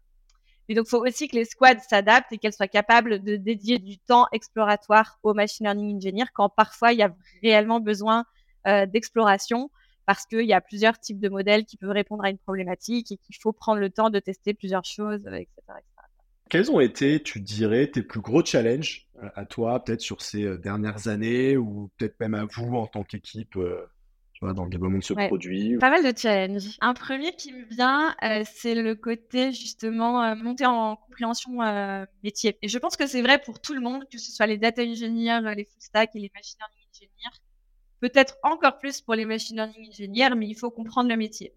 Et 0.70 0.76
donc, 0.76 0.86
il 0.86 0.90
faut 0.92 1.04
aussi 1.06 1.28
que 1.28 1.36
les 1.36 1.46
squads 1.46 1.80
s'adaptent 1.80 2.32
et 2.32 2.38
qu'elles 2.38 2.54
soient 2.54 2.68
capables 2.68 3.24
de 3.24 3.36
dédier 3.36 3.80
du 3.80 3.98
temps 3.98 4.28
exploratoire 4.32 5.18
aux 5.24 5.34
machine 5.34 5.66
learning 5.66 5.98
engineers 5.98 6.30
quand 6.34 6.48
parfois 6.48 6.94
il 6.94 7.00
y 7.00 7.02
a 7.02 7.14
réellement 7.42 7.80
besoin 7.80 8.24
euh, 8.68 8.86
d'exploration 8.86 9.72
parce 10.06 10.28
qu'il 10.28 10.46
y 10.46 10.54
a 10.54 10.62
plusieurs 10.62 11.00
types 11.00 11.20
de 11.20 11.28
modèles 11.28 11.66
qui 11.66 11.76
peuvent 11.76 11.90
répondre 11.90 12.24
à 12.24 12.30
une 12.30 12.38
problématique 12.38 13.12
et 13.12 13.18
qu'il 13.18 13.36
faut 13.42 13.52
prendre 13.52 13.80
le 13.80 13.90
temps 13.90 14.12
de 14.12 14.20
tester 14.20 14.54
plusieurs 14.54 14.86
choses, 14.86 15.26
etc. 15.26 15.50
Quels 16.50 16.72
ont 16.72 16.80
été, 16.80 17.22
tu 17.22 17.40
dirais, 17.40 17.88
tes 17.88 18.04
plus 18.04 18.22
gros 18.22 18.46
challenges 18.46 19.08
euh, 19.24 19.30
à 19.36 19.46
toi, 19.46 19.84
peut-être 19.84 20.02
sur 20.02 20.22
ces 20.22 20.44
euh, 20.44 20.58
dernières 20.58 21.08
années 21.08 21.58
ou 21.58 21.90
peut-être 21.98 22.20
même 22.20 22.36
à 22.36 22.46
vous 22.46 22.76
en 22.76 22.86
tant 22.86 23.04
qu'équipe 23.04 23.58
dans 24.42 24.64
le 24.64 24.70
développement 24.70 25.00
de 25.00 25.04
ce 25.04 25.14
produit 25.14 25.78
Pas 25.78 25.90
mal 25.90 26.04
de 26.04 26.18
challenges. 26.18 26.78
Un 26.80 26.94
premier 26.94 27.34
qui 27.36 27.52
me 27.52 27.66
vient, 27.66 28.16
euh, 28.24 28.44
c'est 28.46 28.76
le 28.76 28.96
côté 28.96 29.52
justement 29.52 30.24
euh, 30.24 30.36
monter 30.36 30.66
en 30.66 30.96
compréhension 30.96 31.62
euh, 31.62 32.06
métier. 32.24 32.58
Et 32.62 32.70
je 32.70 32.78
pense 32.78 32.96
que 32.96 33.06
c'est 33.06 33.22
vrai 33.22 33.40
pour 33.40 33.60
tout 33.60 33.74
le 33.74 33.82
monde, 33.82 34.06
que 34.10 34.18
ce 34.18 34.32
soit 34.32 34.48
les 34.48 34.58
data 34.58 34.82
engineers, 34.82 35.42
les 35.56 35.66
full 35.66 35.82
stack 35.82 36.16
et 36.16 36.20
les 36.20 36.32
machine 36.34 36.58
learning 36.60 36.88
engineers. 36.94 37.42
Peut-être 38.00 38.38
encore 38.44 38.78
plus 38.78 39.02
pour 39.02 39.16
les 39.16 39.26
machine 39.26 39.58
learning 39.58 39.90
engineers, 39.90 40.36
mais 40.36 40.48
il 40.48 40.56
faut 40.56 40.72
comprendre 40.72 41.10
le 41.10 41.18
métier. 41.18 41.54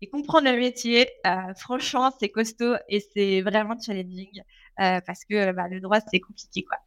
Et 0.00 0.08
comprendre 0.08 0.50
le 0.50 0.58
métier, 0.58 1.08
franchement, 1.56 2.12
c'est 2.18 2.28
costaud 2.28 2.74
et 2.88 3.00
c'est 3.00 3.42
vraiment 3.42 3.76
challenging 3.80 4.42
parce 4.76 5.24
que 5.24 5.50
bah, 5.52 5.66
le 5.68 5.80
droit, 5.80 5.98
c'est 6.00 6.20
compliqué, 6.20 6.62
quoi. 6.62 6.78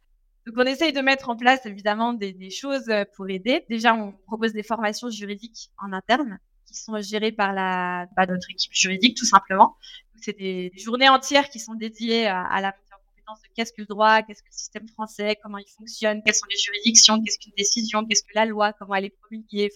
Donc, 0.46 0.56
on 0.58 0.66
essaye 0.66 0.92
de 0.92 1.00
mettre 1.00 1.28
en 1.28 1.36
place 1.36 1.66
évidemment 1.66 2.12
des, 2.12 2.50
choses 2.50 2.88
euh, 2.88 3.04
pour 3.16 3.28
aider. 3.30 3.64
Déjà, 3.68 3.94
on 3.94 4.12
propose 4.26 4.52
des 4.52 4.62
formations 4.62 5.08
juridiques 5.08 5.70
en 5.78 5.92
interne 5.92 6.38
qui 6.66 6.74
sont 6.74 7.00
gérées 7.00 7.32
par 7.32 7.52
la 7.52 8.06
par 8.16 8.26
notre 8.26 8.50
équipe 8.50 8.72
juridique, 8.72 9.16
tout 9.16 9.26
simplement. 9.26 9.76
C'est 10.20 10.36
des, 10.36 10.72
journées 10.76 11.08
entières 11.08 11.48
qui 11.48 11.60
sont 11.60 11.74
dédiées 11.74 12.26
à, 12.26 12.60
la 12.60 12.68
montée 12.68 12.92
en 12.92 13.08
compétence 13.08 13.42
de 13.42 13.48
qu'est-ce 13.54 13.72
que 13.72 13.82
le 13.82 13.86
droit, 13.86 14.22
qu'est-ce 14.22 14.42
que 14.42 14.48
le 14.48 14.56
système 14.56 14.88
français, 14.88 15.36
comment 15.42 15.58
il 15.58 15.68
fonctionne, 15.68 16.22
quelles 16.24 16.34
sont 16.34 16.46
les 16.50 16.56
juridictions, 16.56 17.20
qu'est-ce 17.22 17.38
qu'une 17.38 17.54
décision, 17.56 18.04
qu'est-ce 18.04 18.22
que 18.22 18.34
la 18.34 18.46
loi, 18.46 18.72
comment 18.72 18.94
elle 18.94 19.06
est 19.06 19.16
promulguée. 19.20 19.70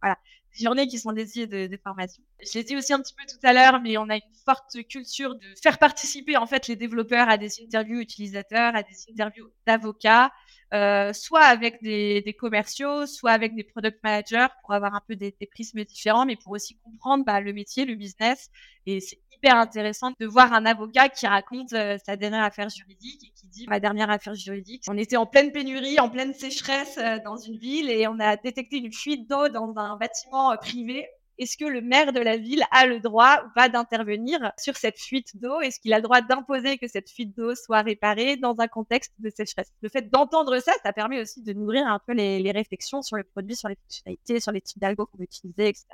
Voilà, 0.00 0.18
journées 0.54 0.86
qui 0.86 0.98
sont 0.98 1.12
dédiées 1.12 1.46
de, 1.46 1.66
de 1.66 1.76
formation. 1.76 2.22
Je 2.40 2.58
l'ai 2.58 2.64
dit 2.64 2.76
aussi 2.76 2.92
un 2.92 3.00
petit 3.00 3.14
peu 3.14 3.24
tout 3.26 3.46
à 3.46 3.52
l'heure, 3.52 3.80
mais 3.80 3.96
on 3.98 4.08
a 4.08 4.16
une 4.16 4.34
forte 4.44 4.76
culture 4.88 5.34
de 5.34 5.46
faire 5.62 5.78
participer 5.78 6.36
en 6.36 6.46
fait 6.46 6.68
les 6.68 6.76
développeurs 6.76 7.28
à 7.28 7.38
des 7.38 7.50
interviews 7.62 8.00
utilisateurs, 8.00 8.74
à 8.74 8.82
des 8.82 8.96
interviews 9.10 9.48
d'avocats, 9.66 10.32
euh, 10.72 11.12
soit 11.12 11.42
avec 11.42 11.82
des, 11.82 12.22
des, 12.22 12.32
commerciaux, 12.32 13.06
soit 13.06 13.32
avec 13.32 13.54
des 13.54 13.62
product 13.62 13.98
managers 14.02 14.46
pour 14.62 14.72
avoir 14.72 14.94
un 14.94 15.02
peu 15.06 15.16
des, 15.16 15.34
prismes 15.50 15.84
différents, 15.84 16.24
mais 16.24 16.36
pour 16.36 16.52
aussi 16.52 16.78
comprendre 16.78 17.24
bah, 17.24 17.40
le 17.40 17.52
métier, 17.52 17.84
le 17.84 17.94
business. 17.94 18.50
Et 18.86 19.00
c'est 19.00 19.18
hyper 19.32 19.56
intéressant 19.56 20.12
de 20.18 20.26
voir 20.26 20.52
un 20.52 20.64
avocat 20.64 21.08
qui 21.08 21.26
raconte 21.26 21.72
euh, 21.74 21.98
sa 22.06 22.16
dernière 22.16 22.42
affaire 22.42 22.70
juridique 22.70 23.22
et 23.22 23.32
qui 23.38 23.46
dit 23.48 23.66
ma 23.68 23.80
dernière 23.80 24.08
affaire 24.08 24.34
juridique. 24.34 24.84
On 24.88 24.96
était 24.96 25.16
en 25.16 25.26
pleine 25.26 25.52
pénurie, 25.52 26.00
en 26.00 26.08
pleine 26.08 26.32
sécheresse 26.32 26.96
euh, 26.98 27.18
dans 27.24 27.36
une 27.36 27.58
ville 27.58 27.90
et 27.90 28.06
on 28.06 28.18
a 28.18 28.36
détecté 28.36 28.78
une 28.78 28.92
fuite 28.92 29.28
d'eau 29.28 29.48
dans 29.48 29.74
un 29.76 29.96
bâtiment 29.96 30.56
privé 30.56 31.06
est-ce 31.42 31.56
que 31.56 31.64
le 31.64 31.80
maire 31.80 32.12
de 32.12 32.20
la 32.20 32.36
ville 32.36 32.62
a 32.70 32.86
le 32.86 33.00
droit 33.00 33.42
d'intervenir 33.68 34.52
sur 34.58 34.76
cette 34.76 34.98
fuite 34.98 35.36
d'eau? 35.40 35.60
Est-ce 35.60 35.80
qu'il 35.80 35.92
a 35.92 35.96
le 35.96 36.02
droit 36.02 36.20
d'imposer 36.20 36.78
que 36.78 36.86
cette 36.88 37.10
fuite 37.10 37.36
d'eau 37.36 37.54
soit 37.54 37.82
réparée 37.82 38.36
dans 38.36 38.54
un 38.58 38.68
contexte 38.68 39.12
de 39.18 39.30
sécheresse? 39.30 39.72
Le 39.82 39.88
fait 39.88 40.10
d'entendre 40.10 40.58
ça, 40.60 40.72
ça 40.82 40.92
permet 40.92 41.20
aussi 41.20 41.42
de 41.42 41.52
nourrir 41.52 41.86
un 41.86 41.98
peu 42.06 42.12
les, 42.12 42.50
réflexions 42.52 43.02
sur 43.02 43.16
le 43.16 43.24
produit, 43.24 43.56
sur 43.56 43.68
les 43.68 43.76
fonctionnalités, 43.76 44.40
sur 44.40 44.52
les 44.52 44.60
types 44.60 44.78
d'algo 44.78 45.06
qu'on 45.06 45.22
utiliser, 45.22 45.68
etc. 45.68 45.86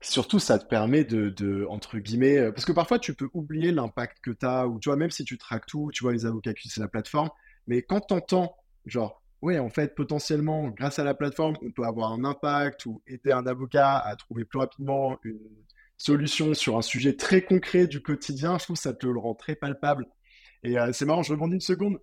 Surtout, 0.00 0.38
ça 0.38 0.58
te 0.58 0.66
permet 0.66 1.04
de, 1.04 1.66
entre 1.70 1.98
guillemets, 1.98 2.36
euh, 2.36 2.52
parce 2.52 2.66
que 2.66 2.72
parfois 2.72 2.98
tu 2.98 3.14
peux 3.14 3.30
oublier 3.32 3.72
l'impact 3.72 4.18
que 4.20 4.32
tu 4.32 4.44
as, 4.44 4.66
ou 4.66 4.78
tu 4.78 4.90
vois, 4.90 4.96
même 4.96 5.10
si 5.10 5.24
tu 5.24 5.38
traques 5.38 5.66
tout, 5.66 5.90
tu 5.94 6.04
vois 6.04 6.12
les 6.12 6.26
avocats 6.26 6.52
qui 6.52 6.68
utilisent 6.68 6.82
la 6.82 6.88
plateforme, 6.88 7.30
mais 7.66 7.80
quand 7.82 8.00
tu 8.00 8.12
entends, 8.12 8.56
genre, 8.84 9.22
oui, 9.44 9.58
en 9.58 9.68
fait, 9.68 9.94
potentiellement, 9.94 10.68
grâce 10.68 10.98
à 10.98 11.04
la 11.04 11.12
plateforme, 11.12 11.54
on 11.60 11.70
peut 11.70 11.84
avoir 11.84 12.12
un 12.12 12.24
impact 12.24 12.86
ou 12.86 13.02
aider 13.06 13.30
un 13.30 13.46
avocat 13.46 13.98
à 13.98 14.16
trouver 14.16 14.46
plus 14.46 14.58
rapidement 14.58 15.18
une 15.22 15.38
solution 15.98 16.54
sur 16.54 16.78
un 16.78 16.82
sujet 16.82 17.14
très 17.14 17.42
concret 17.44 17.86
du 17.86 18.00
quotidien. 18.00 18.56
Je 18.56 18.64
trouve 18.64 18.76
que 18.76 18.82
ça 18.82 18.94
te 18.94 19.06
le 19.06 19.18
rend 19.18 19.34
très 19.34 19.54
palpable. 19.54 20.06
Et 20.62 20.78
euh, 20.78 20.92
c'est 20.94 21.04
marrant, 21.04 21.22
je 21.22 21.30
rebondis 21.30 21.56
une 21.56 21.60
seconde. 21.60 21.98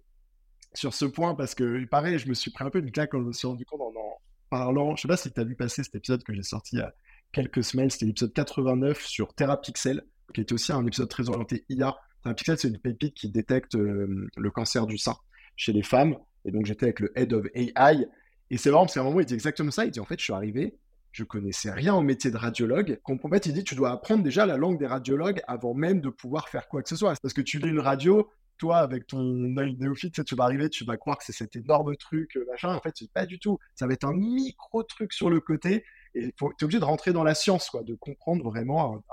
sur 0.75 0.93
ce 0.93 1.05
point 1.05 1.33
parce 1.33 1.55
que, 1.55 1.83
pareil, 1.85 2.19
je 2.19 2.29
me 2.29 2.35
suis 2.35 2.51
pris 2.51 2.63
un 2.63 2.69
peu 2.69 2.77
une 2.77 2.91
claque 2.91 3.09
quand 3.09 3.21
je 3.21 3.25
me 3.25 3.33
suis 3.33 3.47
rendu 3.47 3.65
compte 3.65 3.81
en 3.81 3.99
en 3.99 4.21
parlant. 4.51 4.95
Je 4.95 5.01
sais 5.01 5.07
pas 5.07 5.17
si 5.17 5.33
tu 5.33 5.39
as 5.39 5.43
vu 5.43 5.55
passer 5.55 5.81
cet 5.83 5.95
épisode 5.95 6.23
que 6.23 6.35
j'ai 6.35 6.43
sorti 6.43 6.75
il 6.75 6.79
y 6.79 6.83
a 6.83 6.93
quelques 7.31 7.63
semaines. 7.63 7.89
C'était 7.89 8.05
l'épisode 8.05 8.33
89 8.33 9.03
sur 9.03 9.33
TerraPixel, 9.33 10.03
qui 10.35 10.41
était 10.41 10.53
aussi 10.53 10.73
un 10.73 10.85
épisode 10.85 11.09
très 11.09 11.27
orienté 11.27 11.65
IA. 11.69 11.97
TerraPixel, 12.21 12.59
c'est 12.59 12.67
une 12.67 12.77
pépite 12.77 13.15
qui 13.15 13.31
détecte 13.31 13.73
euh, 13.73 14.29
le 14.37 14.51
cancer 14.51 14.85
du 14.85 14.99
sein 14.99 15.15
chez 15.55 15.73
les 15.73 15.81
femmes. 15.81 16.15
Et 16.45 16.51
donc, 16.51 16.65
j'étais 16.65 16.85
avec 16.85 16.99
le 16.99 17.11
head 17.15 17.33
of 17.33 17.45
AI. 17.53 18.07
Et 18.49 18.57
c'est 18.57 18.71
marrant 18.71 18.83
parce 18.83 18.95
qu'à 18.95 19.01
un 19.01 19.03
moment, 19.03 19.19
il 19.19 19.25
dit 19.25 19.33
exactement 19.33 19.71
ça. 19.71 19.85
Il 19.85 19.91
dit 19.91 19.99
en 19.99 20.05
fait, 20.05 20.19
je 20.19 20.23
suis 20.23 20.33
arrivé, 20.33 20.75
je 21.11 21.23
connaissais 21.23 21.71
rien 21.71 21.93
au 21.95 22.01
métier 22.01 22.31
de 22.31 22.37
radiologue. 22.37 22.99
En 23.05 23.29
fait, 23.29 23.45
il 23.45 23.53
dit 23.53 23.63
tu 23.63 23.75
dois 23.75 23.91
apprendre 23.91 24.23
déjà 24.23 24.45
la 24.45 24.57
langue 24.57 24.79
des 24.79 24.87
radiologues 24.87 25.41
avant 25.47 25.73
même 25.73 26.01
de 26.01 26.09
pouvoir 26.09 26.49
faire 26.49 26.67
quoi 26.67 26.81
que 26.81 26.89
ce 26.89 26.95
soit. 26.95 27.13
Parce 27.21 27.33
que 27.33 27.41
tu 27.41 27.59
lis 27.59 27.69
une 27.69 27.79
radio, 27.79 28.29
toi, 28.57 28.77
avec 28.77 29.07
ton 29.07 29.57
œil 29.57 29.75
néophyte, 29.77 30.23
tu 30.23 30.35
vas 30.35 30.43
arriver, 30.43 30.69
tu 30.69 30.85
vas 30.85 30.95
croire 30.95 31.17
que 31.17 31.25
c'est 31.25 31.33
cet 31.33 31.55
énorme 31.55 31.95
truc, 31.97 32.37
euh, 32.37 32.45
machin. 32.49 32.75
En 32.75 32.79
fait, 32.79 32.93
c'est 32.95 33.11
pas 33.11 33.25
du 33.25 33.39
tout. 33.39 33.57
Ça 33.73 33.87
va 33.87 33.93
être 33.93 34.05
un 34.05 34.13
micro 34.13 34.83
truc 34.83 35.13
sur 35.13 35.29
le 35.29 35.39
côté. 35.39 35.83
Et 36.13 36.31
tu 36.33 36.45
es 36.45 36.63
obligé 36.63 36.79
de 36.79 36.85
rentrer 36.85 37.11
dans 37.11 37.23
la 37.23 37.33
science, 37.33 37.69
quoi, 37.69 37.83
de 37.83 37.95
comprendre 37.95 38.43
vraiment 38.49 39.03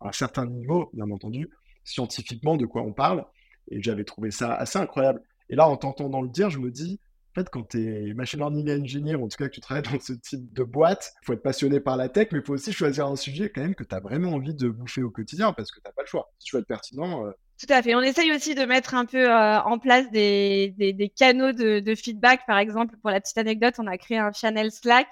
à 0.00 0.08
un, 0.08 0.12
certain 0.12 0.46
niveau, 0.46 0.90
bien 0.92 1.10
entendu, 1.10 1.50
scientifiquement 1.82 2.56
de 2.56 2.66
quoi 2.66 2.82
on 2.82 2.92
parle. 2.92 3.24
Et 3.68 3.82
j'avais 3.82 4.04
trouvé 4.04 4.30
ça 4.30 4.54
assez 4.54 4.78
incroyable. 4.78 5.22
Et 5.48 5.56
là, 5.56 5.68
en 5.68 5.76
t'entendant 5.76 6.22
le 6.22 6.28
dire, 6.28 6.50
je 6.50 6.58
me 6.58 6.70
dis, 6.70 7.00
en 7.36 7.40
fait, 7.40 7.50
quand 7.50 7.68
tu 7.68 8.10
es 8.10 8.14
machine 8.14 8.38
learning 8.38 8.82
engineer, 8.82 9.16
en 9.16 9.26
tout 9.26 9.36
cas 9.36 9.48
que 9.48 9.54
tu 9.54 9.60
travailles 9.60 9.82
dans 9.82 9.98
ce 9.98 10.12
type 10.12 10.52
de 10.52 10.62
boîte, 10.62 11.12
il 11.22 11.26
faut 11.26 11.32
être 11.32 11.42
passionné 11.42 11.80
par 11.80 11.96
la 11.96 12.08
tech, 12.08 12.28
mais 12.30 12.38
il 12.38 12.44
faut 12.44 12.54
aussi 12.54 12.72
choisir 12.72 13.06
un 13.06 13.16
sujet 13.16 13.50
quand 13.50 13.60
même 13.60 13.74
que 13.74 13.82
tu 13.82 13.94
as 13.94 14.00
vraiment 14.00 14.32
envie 14.32 14.54
de 14.54 14.68
bouffer 14.68 15.02
au 15.02 15.10
quotidien 15.10 15.52
parce 15.52 15.72
que 15.72 15.80
tu 15.80 15.82
n'as 15.84 15.92
pas 15.92 16.02
le 16.02 16.06
choix. 16.06 16.32
Si 16.38 16.46
tu 16.46 16.56
veux 16.56 16.62
être 16.62 16.68
pertinent. 16.68 17.26
Euh, 17.26 17.32
tout 17.58 17.72
à 17.72 17.82
fait. 17.82 17.96
On 17.96 18.02
essaye 18.02 18.32
aussi 18.32 18.54
de 18.54 18.64
mettre 18.64 18.94
un 18.94 19.04
peu 19.04 19.30
euh, 19.30 19.60
en 19.62 19.78
place 19.78 20.08
des, 20.12 20.74
des, 20.76 21.08
canaux 21.08 21.52
de, 21.52 21.80
de, 21.80 21.94
feedback. 21.96 22.42
Par 22.46 22.58
exemple, 22.58 22.96
pour 23.02 23.10
la 23.10 23.20
petite 23.20 23.38
anecdote, 23.38 23.74
on 23.78 23.86
a 23.88 23.98
créé 23.98 24.18
un 24.18 24.32
channel 24.32 24.70
Slack 24.70 25.08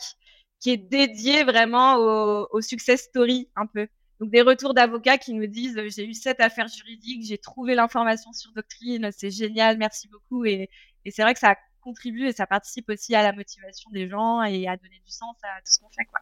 qui 0.61 0.71
est 0.71 0.77
dédié 0.77 1.42
vraiment 1.42 1.97
au, 1.97 2.47
au 2.53 2.61
success 2.61 3.03
story 3.03 3.49
un 3.57 3.66
peu. 3.66 3.88
Donc 4.22 4.30
des 4.30 4.42
retours 4.42 4.72
d'avocats 4.72 5.18
qui 5.18 5.35
nous 5.35 5.48
disent 5.48 5.76
j'ai 5.88 6.06
eu 6.06 6.14
cette 6.14 6.38
affaire 6.38 6.68
juridique, 6.68 7.24
j'ai 7.24 7.38
trouvé 7.38 7.74
l'information 7.74 8.32
sur 8.32 8.52
Doctrine, 8.52 9.11
c'est 9.11 9.32
génial, 9.32 9.78
merci 9.78 10.06
beaucoup. 10.06 10.44
Et, 10.44 10.70
et 11.04 11.11
c'est 11.11 11.22
vrai 11.22 11.35
que 11.35 11.40
ça 11.40 11.56
contribue 11.80 12.28
et 12.28 12.32
ça 12.32 12.46
participe 12.46 12.88
aussi 12.88 13.16
à 13.16 13.24
la 13.24 13.32
motivation 13.32 13.90
des 13.90 14.08
gens 14.08 14.40
et 14.44 14.68
à 14.68 14.76
donner 14.76 15.02
du 15.04 15.11
sens 15.11 15.35
à 15.42 15.58
tout 15.58 15.72
ce 15.72 15.80
qu'on 15.80 15.90
fait. 15.90 16.04
Quoi. 16.04 16.20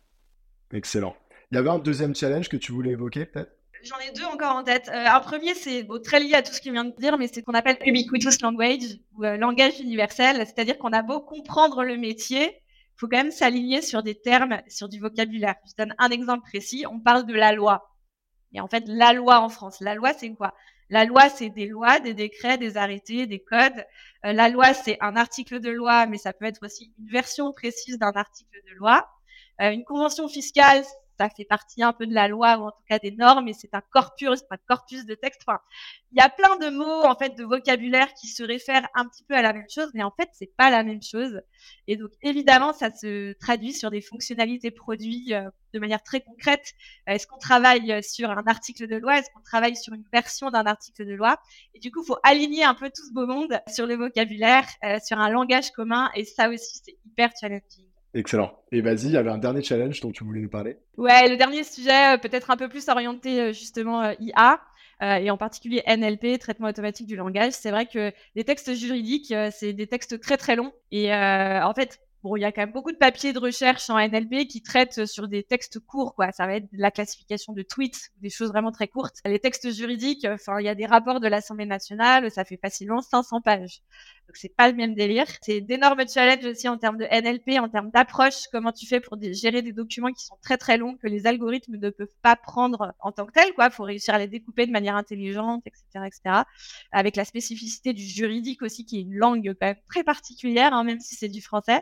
Excellent. 0.73 1.15
Il 1.53 1.57
y 1.57 1.59
avait 1.59 1.69
un 1.69 1.79
deuxième 1.79 2.15
challenge 2.15 2.49
que 2.49 2.57
tu 2.57 2.73
voulais 2.73 2.93
évoquer 2.93 3.27
peut-être? 3.27 3.53
J'en 3.83 3.99
ai 3.99 4.11
deux 4.13 4.25
encore 4.25 4.57
en 4.57 4.65
tête. 4.65 4.89
Euh, 4.89 5.05
un 5.07 5.21
premier, 5.21 5.53
c'est 5.55 5.87
très 6.03 6.21
lié 6.21 6.33
à 6.33 6.43
tout 6.43 6.55
ce 6.55 6.63
qu'il 6.63 6.73
vient 6.73 6.87
de 6.87 6.97
dire, 6.97 7.19
mais 7.19 7.29
c'est 7.29 7.41
ce 7.41 7.45
qu'on 7.45 7.53
appelle 7.53 7.77
ubiquitous 7.85 8.41
language 8.41 8.99
ou 9.15 9.25
euh, 9.25 9.37
langage 9.37 9.79
universel. 9.79 10.39
C'est-à-dire 10.47 10.79
qu'on 10.79 10.95
a 10.95 11.03
beau 11.03 11.21
comprendre 11.21 11.85
le 11.85 11.99
métier, 11.99 12.47
il 12.47 12.97
faut 12.97 13.09
quand 13.09 13.19
même 13.19 13.31
s'aligner 13.31 13.83
sur 13.83 14.03
des 14.03 14.15
termes, 14.15 14.63
sur 14.69 14.89
du 14.89 15.01
vocabulaire. 15.01 15.57
Je 15.67 15.73
donne 15.77 15.95
un 15.99 16.09
exemple 16.09 16.49
précis. 16.49 16.87
On 16.91 16.99
parle 16.99 17.27
de 17.27 17.35
la 17.35 17.53
loi. 17.53 17.90
Et 18.53 18.61
en 18.61 18.69
fait, 18.69 18.85
la 18.87 19.13
loi 19.13 19.41
en 19.41 19.49
France, 19.49 19.81
la 19.81 19.95
loi, 19.95 20.13
c'est 20.13 20.31
quoi? 20.35 20.55
La 20.89 21.05
loi, 21.05 21.29
c'est 21.29 21.51
des 21.51 21.67
lois, 21.67 22.01
des 22.01 22.15
décrets, 22.15 22.59
des 22.59 22.77
arrêtés, 22.77 23.27
des 23.27 23.39
codes. 23.39 23.87
Euh, 24.27 24.33
la 24.33 24.49
loi, 24.49 24.75
c'est 24.75 24.99
un 25.01 25.15
article 25.15 25.61
de 25.61 25.71
loi, 25.71 26.07
mais 26.07 26.19
ça 26.19 26.33
peut 26.33 26.47
être 26.47 26.65
aussi 26.65 26.93
une 26.99 27.07
version 27.09 27.53
précise 27.53 27.99
d'un 27.99 28.13
article 28.13 28.61
de 28.69 28.75
loi. 28.75 29.09
Euh, 29.61 29.71
une 29.71 29.85
convention 29.85 30.29
fiscale, 30.29 30.83
ça 31.21 31.29
fait 31.29 31.45
partie 31.45 31.83
un 31.83 31.93
peu 31.93 32.07
de 32.07 32.15
la 32.15 32.29
loi 32.29 32.57
ou 32.57 32.63
en 32.69 32.71
tout 32.71 32.83
cas 32.89 32.99
des 32.99 33.11
normes 33.11 33.47
et 33.47 33.53
c'est 33.53 33.75
un 33.75 33.83
corpus, 33.91 34.43
un 34.51 34.57
corpus 34.67 35.05
de 35.05 35.15
texte. 35.15 35.43
Enfin, 35.47 35.61
il 36.13 36.19
y 36.19 36.23
a 36.23 36.31
plein 36.31 36.57
de 36.57 36.71
mots 36.75 37.05
en 37.05 37.15
fait 37.15 37.37
de 37.37 37.45
vocabulaire 37.45 38.15
qui 38.15 38.27
se 38.27 38.43
réfèrent 38.43 38.89
un 38.95 39.07
petit 39.07 39.23
peu 39.25 39.35
à 39.35 39.43
la 39.43 39.53
même 39.53 39.69
chose, 39.69 39.91
mais 39.93 40.03
en 40.03 40.13
fait 40.19 40.31
c'est 40.33 40.57
pas 40.57 40.71
la 40.71 40.83
même 40.83 41.03
chose. 41.03 41.43
Et 41.89 41.97
donc 41.97 42.11
évidemment 42.23 42.73
ça 42.73 42.91
se 42.91 43.35
traduit 43.35 43.75
sur 43.75 43.91
des 43.91 44.01
fonctionnalités 44.01 44.71
produits 44.71 45.35
euh, 45.35 45.51
de 45.75 45.79
manière 45.79 46.03
très 46.03 46.23
concrète. 46.23 46.73
Est-ce 47.07 47.27
qu'on 47.27 47.39
travaille 47.39 48.03
sur 48.03 48.31
un 48.31 48.45
article 48.47 48.87
de 48.87 48.97
loi? 48.97 49.19
Est-ce 49.19 49.29
qu'on 49.35 49.43
travaille 49.43 49.77
sur 49.77 49.93
une 49.93 50.05
version 50.11 50.51
d'un 50.51 50.65
article 50.65 51.05
de 51.05 51.13
loi? 51.13 51.39
Et 51.75 51.81
du 51.81 51.91
coup, 51.91 52.03
il 52.03 52.07
faut 52.07 52.19
aligner 52.23 52.65
un 52.65 52.75
peu 52.75 52.89
tout 52.89 53.07
ce 53.07 53.13
beau 53.13 53.27
monde 53.27 53.61
sur 53.69 53.87
le 53.87 53.95
vocabulaire, 53.95 54.67
euh, 54.85 54.99
sur 55.05 55.19
un 55.19 55.29
langage 55.29 55.71
commun. 55.73 56.11
Et 56.15 56.25
ça 56.25 56.49
aussi, 56.49 56.81
c'est 56.83 56.97
hyper 57.05 57.31
challenging. 57.39 57.90
Excellent. 58.15 58.53
Et 58.73 58.81
vas-y, 58.81 59.07
il 59.07 59.13
y 59.13 59.17
avait 59.17 59.31
un 59.31 59.39
dernier 59.39 59.63
challenge 59.63 60.01
dont 60.01 60.11
tu 60.11 60.25
voulais 60.25 60.41
nous 60.41 60.49
parler. 60.49 60.77
Ouais, 60.97 61.29
le 61.29 61.37
dernier 61.37 61.63
sujet, 61.63 62.15
euh, 62.15 62.19
peut-être 62.19 62.51
un 62.51 62.57
peu 62.57 62.69
plus 62.69 62.89
orienté 62.89 63.41
euh, 63.41 63.53
justement 63.53 64.03
euh, 64.03 64.15
IA. 64.19 64.61
et 65.01 65.31
en 65.31 65.37
particulier 65.37 65.83
NLP, 65.87 66.39
traitement 66.39 66.69
automatique 66.69 67.07
du 67.07 67.17
langage. 67.17 67.53
C'est 67.53 67.71
vrai 67.71 67.87
que 67.87 68.13
les 68.35 68.45
textes 68.45 68.75
juridiques, 68.75 69.33
c'est 69.51 69.73
des 69.73 69.87
textes 69.87 70.21
très 70.21 70.37
très 70.37 70.57
longs. 70.57 70.73
Et 70.91 71.15
en 71.15 71.73
fait, 71.75 72.01
Bon, 72.23 72.37
il 72.37 72.41
y 72.41 72.45
a 72.45 72.53
quand 72.53 72.61
même 72.61 72.73
beaucoup 72.73 72.93
de 72.93 72.99
papiers 72.99 73.33
de 73.33 73.39
recherche 73.39 73.89
en 73.89 73.99
NLP 73.99 74.47
qui 74.47 74.63
traitent 74.63 75.07
sur 75.07 75.27
des 75.27 75.43
textes 75.43 75.81
courts. 75.81 76.15
Ça 76.35 76.47
va 76.47 76.57
être 76.57 76.69
la 76.73 76.91
classification 76.91 77.55
de 77.55 77.63
tweets, 77.63 78.11
des 78.21 78.29
choses 78.29 78.51
vraiment 78.51 78.73
très 78.73 78.89
courtes. 78.89 79.17
Les 79.25 79.39
textes 79.39 79.71
juridiques, 79.73 80.27
enfin, 80.27 80.61
il 80.61 80.67
y 80.67 80.69
a 80.69 80.75
des 80.75 80.85
rapports 80.85 81.21
de 81.21 81.29
l'Assemblée 81.29 81.65
nationale, 81.65 82.31
ça 82.31 82.45
fait 82.45 82.59
facilement 82.59 83.01
500 83.01 83.41
pages. 83.41 83.81
Donc 84.31 84.37
c'est 84.37 84.55
pas 84.55 84.71
le 84.71 84.77
même 84.77 84.95
délire. 84.95 85.27
C'est 85.43 85.61
d'énormes 85.61 86.09
challenges 86.09 86.45
aussi 86.45 86.69
en 86.69 86.79
termes 86.79 86.99
de 86.99 87.05
NLP, 87.05 87.59
en 87.59 87.69
termes 87.69 87.91
d'approche. 87.91 88.45
Comment 88.53 88.71
tu 88.71 88.87
fais 88.87 89.01
pour 89.01 89.19
gérer 89.21 89.61
des 89.61 89.73
documents 89.73 90.13
qui 90.13 90.25
sont 90.25 90.37
très 90.41 90.57
très 90.57 90.79
longs 90.79 90.97
que 90.97 91.09
les 91.09 91.27
algorithmes 91.27 91.79
ne 91.79 91.91
peuvent 91.91 92.15
pas 92.23 92.37
prendre 92.37 92.95
en 93.01 93.11
tant 93.11 93.27
que 93.27 93.33
tels, 93.33 93.53
quoi. 93.55 93.71
Faut 93.71 93.83
réussir 93.83 94.15
à 94.15 94.21
les 94.21 94.29
découper 94.29 94.69
de 94.69 94.71
manière 94.71 94.95
intelligente, 94.95 95.65
etc., 95.67 96.07
etc. 96.07 96.43
Avec 96.93 97.17
la 97.17 97.25
spécificité 97.25 97.93
du 97.93 98.05
juridique 98.05 98.63
aussi, 98.63 98.87
qui 98.87 98.99
est 98.99 99.03
une 99.03 99.17
langue 99.17 99.53
quand 99.61 99.67
même 99.67 99.77
très 99.89 100.05
particulière, 100.05 100.75
hein, 100.75 100.85
même 100.85 101.01
si 101.01 101.17
c'est 101.17 101.29
du 101.29 101.43
français. 101.43 101.81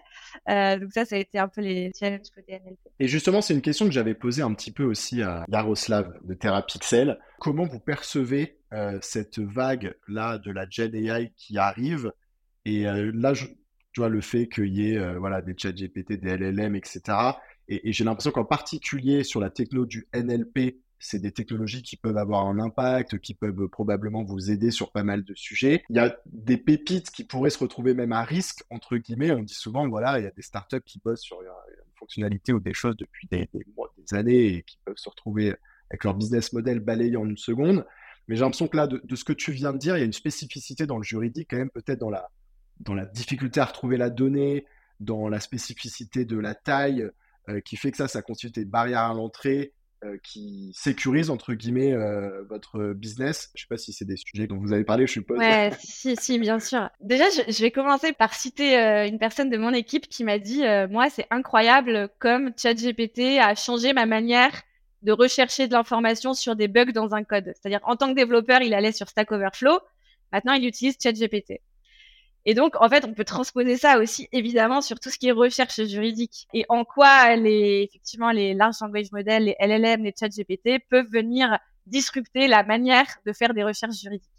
Euh, 0.48 0.78
donc 0.78 0.90
ça, 0.94 1.04
ça 1.04 1.16
a 1.16 1.18
été 1.18 1.38
un 1.38 1.48
peu 1.48 1.60
les 1.60 1.92
challenges 2.00 2.30
côté 2.34 2.54
NLP. 2.64 2.78
Et 2.98 3.08
justement, 3.08 3.42
c'est 3.42 3.52
une 3.52 3.60
question 3.60 3.84
que 3.84 3.92
j'avais 3.92 4.14
posée 4.14 4.40
un 4.40 4.54
petit 4.54 4.72
peu 4.72 4.84
aussi 4.84 5.20
à 5.20 5.44
Yaroslav 5.52 6.18
de 6.22 6.32
TerraPixel. 6.32 7.18
Comment 7.40 7.66
vous 7.66 7.78
percevez 7.78 8.56
euh, 8.72 8.98
cette 9.02 9.38
vague 9.38 9.94
là 10.08 10.38
de 10.38 10.50
la 10.50 10.66
Gen 10.66 10.94
AI 10.94 11.34
qui 11.36 11.58
arrive? 11.58 12.10
Et 12.68 12.86
euh, 12.86 13.10
là, 13.14 13.32
je, 13.32 13.46
tu 13.92 14.00
vois 14.00 14.10
le 14.10 14.20
fait 14.20 14.46
qu'il 14.48 14.74
y 14.74 14.92
ait 14.92 15.16
voilà 15.16 15.40
des 15.40 15.54
chat 15.56 15.72
GPT, 15.72 16.12
des 16.20 16.36
LLM, 16.36 16.76
etc. 16.76 17.00
Et, 17.68 17.92
j'ai 17.92 18.04
l'impression 18.04 18.30
qu'en 18.30 18.44
particulier 18.44 19.24
sur 19.24 19.40
la 19.40 19.50
techno 19.50 19.86
du 19.86 20.06
NLP, 20.14 20.76
c'est 20.98 21.20
des 21.20 21.32
technologies 21.32 21.82
qui 21.82 21.96
peuvent 21.96 22.16
avoir 22.16 22.46
un 22.46 22.58
impact, 22.58 23.18
qui 23.20 23.34
peuvent 23.34 23.68
probablement 23.68 24.24
vous 24.24 24.50
aider 24.50 24.70
sur 24.70 24.90
pas 24.90 25.04
mal 25.04 25.24
de 25.24 25.34
sujets. 25.34 25.84
Il 25.90 25.96
y 25.96 26.00
a 26.00 26.16
des 26.26 26.56
pépites 26.56 27.10
qui 27.10 27.24
pourraient 27.24 27.50
se 27.50 27.58
retrouver 27.58 27.94
même 27.94 28.12
à 28.12 28.22
risque, 28.22 28.64
entre 28.70 28.96
guillemets. 28.96 29.30
On 29.30 29.42
dit 29.42 29.54
souvent, 29.54 29.88
voilà, 29.88 30.18
il 30.18 30.24
y 30.24 30.26
a 30.26 30.32
des 30.32 30.42
startups 30.42 30.82
qui 30.84 30.98
bossent 30.98 31.22
sur 31.22 31.40
une 31.40 31.48
fonctionnalité 31.94 32.52
ou 32.52 32.60
des 32.60 32.74
choses 32.74 32.96
depuis 32.96 33.28
des, 33.30 33.48
mois, 33.76 33.94
des 33.96 34.16
années 34.16 34.46
et 34.46 34.62
qui 34.62 34.78
peuvent 34.84 34.96
se 34.96 35.08
retrouver 35.08 35.54
avec 35.90 36.04
leur 36.04 36.14
business 36.14 36.52
model 36.52 36.80
balayé 36.80 37.16
en 37.16 37.28
une 37.28 37.36
seconde. 37.36 37.86
Mais 38.26 38.36
j'ai 38.36 38.42
l'impression 38.42 38.68
que 38.68 38.76
là, 38.76 38.86
de, 38.86 39.16
ce 39.16 39.24
que 39.24 39.32
tu 39.32 39.52
viens 39.52 39.72
de 39.72 39.78
dire, 39.78 39.96
il 39.96 40.00
y 40.00 40.02
a 40.02 40.06
une 40.06 40.12
spécificité 40.12 40.86
dans 40.86 40.98
le 40.98 41.04
juridique, 41.04 41.48
quand 41.50 41.56
même, 41.56 41.70
peut-être 41.70 41.98
dans 41.98 42.10
la, 42.10 42.28
dans 42.80 42.94
la 42.94 43.06
difficulté 43.06 43.60
à 43.60 43.64
retrouver 43.64 43.96
la 43.96 44.10
donnée, 44.10 44.66
dans 45.00 45.28
la 45.28 45.40
spécificité 45.40 46.24
de 46.24 46.38
la 46.38 46.54
taille, 46.54 47.08
euh, 47.48 47.60
qui 47.60 47.76
fait 47.76 47.90
que 47.90 47.96
ça, 47.96 48.08
ça 48.08 48.20
constitue 48.20 48.60
des 48.60 48.64
barrières 48.66 49.04
à 49.04 49.14
l'entrée 49.14 49.72
euh, 50.04 50.16
qui 50.22 50.70
sécurise 50.74 51.30
entre 51.30 51.54
guillemets 51.54 51.92
euh, 51.92 52.42
votre 52.48 52.92
business. 52.92 53.50
Je 53.54 53.62
sais 53.62 53.66
pas 53.68 53.78
si 53.78 53.92
c'est 53.92 54.04
des 54.04 54.16
sujets 54.16 54.46
dont 54.46 54.58
vous 54.58 54.72
avez 54.72 54.84
parlé, 54.84 55.06
je 55.06 55.12
suppose. 55.12 55.38
Ouais, 55.38 55.70
si, 55.80 56.14
si, 56.16 56.38
bien 56.38 56.60
sûr. 56.60 56.90
Déjà, 57.00 57.24
je, 57.30 57.62
vais 57.62 57.70
commencer 57.70 58.12
par 58.12 58.34
citer 58.34 58.76
une 59.08 59.18
personne 59.18 59.50
de 59.50 59.56
mon 59.56 59.72
équipe 59.72 60.08
qui 60.08 60.24
m'a 60.24 60.38
dit, 60.38 60.62
moi, 60.90 61.08
c'est 61.10 61.26
incroyable 61.30 62.10
comme 62.18 62.52
ChatGPT 62.56 63.38
a 63.40 63.54
changé 63.54 63.92
ma 63.92 64.06
manière 64.06 64.52
de 65.02 65.12
rechercher 65.12 65.68
de 65.68 65.72
l'information 65.72 66.34
sur 66.34 66.54
des 66.54 66.68
bugs 66.68 66.92
dans 66.92 67.14
un 67.14 67.24
code. 67.24 67.52
C'est-à-dire, 67.54 67.80
en 67.84 67.96
tant 67.96 68.10
que 68.10 68.16
développeur, 68.16 68.60
il 68.62 68.74
allait 68.74 68.92
sur 68.92 69.08
Stack 69.08 69.32
Overflow. 69.32 69.78
Maintenant, 70.32 70.52
il 70.52 70.66
utilise 70.66 70.96
ChatGPT. 71.00 71.60
Et 72.44 72.54
donc, 72.54 72.74
en 72.80 72.88
fait, 72.88 73.04
on 73.04 73.12
peut 73.12 73.24
transposer 73.24 73.76
ça 73.76 73.98
aussi 73.98 74.28
évidemment 74.32 74.80
sur 74.80 74.98
tout 75.00 75.10
ce 75.10 75.18
qui 75.18 75.28
est 75.28 75.32
recherche 75.32 75.82
juridique 75.84 76.48
et 76.54 76.64
en 76.68 76.84
quoi 76.84 77.36
les, 77.36 77.86
effectivement, 77.88 78.30
les 78.30 78.54
large 78.54 78.76
language 78.80 79.12
models, 79.12 79.44
les 79.44 79.56
LLM, 79.60 80.02
les 80.04 80.14
chat 80.18 80.28
GPT 80.28 80.82
peuvent 80.88 81.10
venir 81.10 81.58
disrupter 81.86 82.48
la 82.48 82.62
manière 82.62 83.06
de 83.26 83.32
faire 83.32 83.54
des 83.54 83.64
recherches 83.64 83.96
juridiques. 83.96 84.30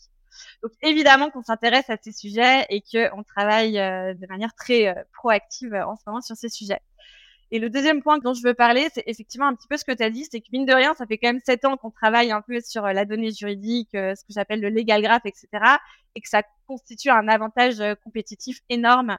Donc, 0.63 0.71
évidemment 0.81 1.29
qu'on 1.29 1.43
s'intéresse 1.43 1.89
à 1.89 1.97
ces 2.01 2.12
sujets 2.12 2.65
et 2.69 2.81
qu'on 2.81 3.23
travaille 3.23 3.77
euh, 3.79 4.13
de 4.13 4.27
manière 4.27 4.53
très 4.55 4.88
euh, 4.88 5.03
proactive 5.13 5.73
en 5.73 5.95
ce 5.95 6.03
moment 6.07 6.21
sur 6.21 6.35
ces 6.35 6.49
sujets. 6.49 6.81
Et 7.51 7.57
le 7.57 7.69
deuxième 7.69 8.03
point 8.03 8.19
dont 8.19 8.33
je 8.33 8.43
veux 8.43 8.53
parler, 8.53 8.89
c'est 8.93 9.03
effectivement 9.07 9.47
un 9.47 9.55
petit 9.55 9.67
peu 9.67 9.75
ce 9.77 9.83
que 9.83 9.91
tu 9.91 10.03
as 10.03 10.12
dit, 10.12 10.25
c'est 10.29 10.39
que 10.39 10.47
mine 10.53 10.65
de 10.65 10.73
rien, 10.73 10.93
ça 10.93 11.07
fait 11.07 11.17
quand 11.17 11.29
même 11.29 11.41
sept 11.43 11.65
ans 11.65 11.77
qu'on 11.77 11.89
travaille 11.89 12.31
un 12.31 12.41
peu 12.41 12.59
sur 12.62 12.85
euh, 12.85 12.93
la 12.93 13.05
donnée 13.05 13.31
juridique, 13.31 13.95
euh, 13.95 14.13
ce 14.13 14.23
que 14.23 14.33
j'appelle 14.33 14.62
le 14.62 14.69
legal 14.69 15.01
graph, 15.01 15.25
etc., 15.25 15.47
et 16.15 16.21
que 16.21 16.29
ça 16.29 16.43
constitue 16.67 17.09
un 17.09 17.27
avantage 17.27 17.79
euh, 17.79 17.95
compétitif 18.03 18.59
énorme 18.69 19.17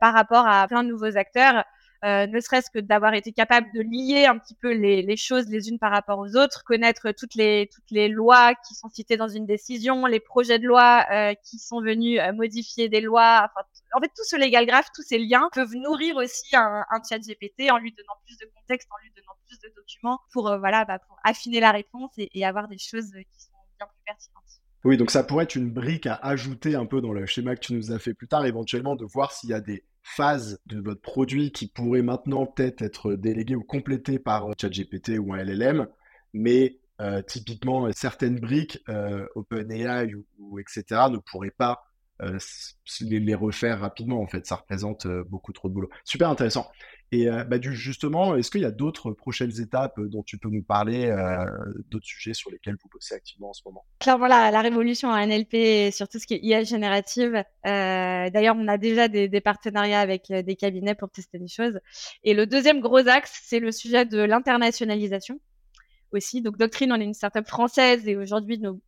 par 0.00 0.14
rapport 0.14 0.46
à 0.46 0.68
plein 0.68 0.84
de 0.84 0.88
nouveaux 0.88 1.16
acteurs. 1.16 1.64
Euh, 2.04 2.26
ne 2.26 2.40
serait-ce 2.40 2.70
que 2.70 2.78
d'avoir 2.78 3.14
été 3.14 3.32
capable 3.32 3.66
de 3.72 3.80
lier 3.80 4.26
un 4.26 4.38
petit 4.38 4.54
peu 4.54 4.72
les, 4.72 5.16
choses 5.16 5.48
les 5.48 5.68
unes 5.68 5.78
par 5.78 5.90
rapport 5.90 6.18
aux 6.18 6.36
autres, 6.36 6.62
connaître 6.64 7.12
toutes 7.12 7.34
les 7.34 8.08
lois 8.08 8.54
qui 8.54 8.74
sont 8.74 8.88
citées 8.88 9.16
dans 9.16 9.28
une 9.28 9.46
décision, 9.46 10.04
les 10.06 10.20
projets 10.20 10.58
de 10.58 10.66
loi 10.66 11.06
euh, 11.10 11.34
qui 11.42 11.58
sont 11.58 11.80
venus 11.80 12.20
euh, 12.20 12.32
modifier 12.32 12.88
des 12.88 13.00
lois. 13.00 13.50
En 13.94 14.00
fait, 14.00 14.08
tout 14.08 14.24
ce 14.24 14.36
legal 14.36 14.66
graph, 14.66 14.88
tous 14.94 15.02
ces 15.02 15.18
liens 15.18 15.48
peuvent 15.52 15.74
nourrir 15.74 16.16
aussi 16.16 16.54
un, 16.54 16.84
un 16.90 17.00
chat 17.08 17.18
GPT 17.18 17.70
en 17.70 17.78
lui 17.78 17.92
donnant 17.92 18.18
plus 18.26 18.36
de 18.38 18.50
contexte, 18.54 18.88
en 18.92 19.02
lui 19.02 19.10
donnant 19.16 19.36
plus 19.46 19.58
de 19.60 19.72
documents 19.74 20.20
pour 20.32 20.56
voilà 20.58 20.84
bah, 20.84 20.98
pour 20.98 21.18
affiner 21.24 21.60
la 21.60 21.70
réponse 21.70 22.10
et, 22.18 22.28
et 22.34 22.44
avoir 22.44 22.68
des 22.68 22.78
choses 22.78 23.12
qui 23.12 23.40
sont 23.40 23.52
bien 23.78 23.86
plus 23.86 24.04
pertinentes. 24.04 24.44
Oui, 24.84 24.98
donc 24.98 25.10
ça 25.10 25.24
pourrait 25.24 25.44
être 25.44 25.54
une 25.54 25.70
brique 25.70 26.06
à 26.06 26.14
ajouter 26.16 26.74
un 26.74 26.84
peu 26.84 27.00
dans 27.00 27.12
le 27.12 27.24
schéma 27.24 27.56
que 27.56 27.60
tu 27.60 27.72
nous 27.72 27.92
as 27.92 27.98
fait 27.98 28.12
plus 28.12 28.28
tard, 28.28 28.44
éventuellement 28.44 28.96
de 28.96 29.06
voir 29.06 29.32
s'il 29.32 29.48
y 29.48 29.54
a 29.54 29.60
des 29.62 29.82
phases 30.04 30.60
de 30.66 30.80
votre 30.80 31.00
produit 31.00 31.50
qui 31.50 31.66
pourraient 31.66 32.02
maintenant 32.02 32.46
peut-être 32.46 32.82
être 32.82 33.14
déléguées 33.14 33.56
ou 33.56 33.64
complétées 33.64 34.18
par 34.18 34.48
ChatGPT 34.60 35.18
ou 35.18 35.32
un 35.32 35.42
LLM, 35.42 35.88
mais 36.34 36.78
euh, 37.00 37.22
typiquement 37.22 37.90
certaines 37.92 38.38
briques 38.38 38.78
euh, 38.88 39.26
OpenAI 39.34 40.14
ou, 40.38 40.58
etc. 40.60 40.84
ne 41.10 41.16
pourraient 41.16 41.50
pas 41.50 41.86
euh, 42.22 42.38
les, 43.00 43.34
refaire 43.34 43.80
rapidement 43.80 44.20
en 44.20 44.26
fait. 44.26 44.46
Ça 44.46 44.56
représente 44.56 45.06
euh, 45.06 45.24
beaucoup 45.28 45.52
trop 45.52 45.68
de 45.68 45.74
boulot. 45.74 45.90
Super 46.04 46.30
intéressant. 46.30 46.70
Et 47.10 47.28
euh, 47.28 47.44
bah, 47.44 47.56
justement, 47.60 48.36
est-ce 48.36 48.50
qu'il 48.50 48.60
y 48.60 48.66
a 48.66 48.70
d'autres 48.70 49.10
prochaines 49.12 49.60
étapes 49.60 50.00
dont 50.00 50.22
tu 50.22 50.38
peux 50.38 50.48
nous 50.48 50.62
parler, 50.62 51.14
d'autres 51.90 52.06
sujets 52.06 52.34
sur 52.34 52.50
lesquels 52.50 52.76
vous 52.82 52.88
bossez 52.92 53.14
activement 53.14 53.50
en 53.50 53.52
ce 53.52 53.62
moment? 53.66 53.84
Clairement, 54.00 54.26
la, 54.26 54.50
la 54.50 54.60
révolution 54.62 55.10
en 55.10 55.26
NLP 55.26 55.92
sur 55.92 56.08
tout 56.08 56.18
ce 56.18 56.26
qui 56.26 56.34
est 56.34 56.40
IA 56.42 56.64
générative. 56.64 57.44
D'ailleurs, 57.64 58.56
on 58.58 58.66
a 58.66 58.78
déjà 58.78 59.06
des, 59.08 59.40
partenariats 59.40 60.00
avec 60.00 60.32
des 60.32 60.56
cabinets 60.56 60.94
pour 60.94 61.10
tester 61.10 61.38
des 61.38 61.46
choses. 61.46 61.78
Et 62.24 62.34
le 62.34 62.46
deuxième 62.46 62.80
gros 62.80 63.06
axe, 63.06 63.42
c'est 63.44 63.60
le 63.60 63.70
sujet 63.70 64.06
de 64.06 64.18
l'internationalisation 64.18 65.38
aussi. 66.12 66.42
Donc, 66.42 66.56
Doctrine, 66.58 66.92
on 66.92 67.00
est 67.00 67.04
une 67.04 67.14
startup 67.14 67.46
française 67.46 68.08
et 68.08 68.16
aujourd'hui, 68.16 68.58
nos 68.58 68.80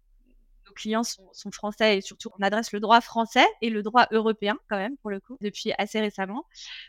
clients 0.76 1.02
sont, 1.02 1.50
français 1.50 1.98
et 1.98 2.00
surtout 2.00 2.30
on 2.38 2.42
adresse 2.42 2.72
le 2.72 2.80
droit 2.80 3.00
français 3.00 3.46
et 3.62 3.70
le 3.70 3.82
droit 3.82 4.06
européen 4.10 4.56
quand 4.68 4.76
même 4.76 4.96
pour 4.98 5.10
le 5.10 5.20
coup 5.20 5.36
depuis 5.40 5.72
assez 5.78 6.00
récemment. 6.00 6.44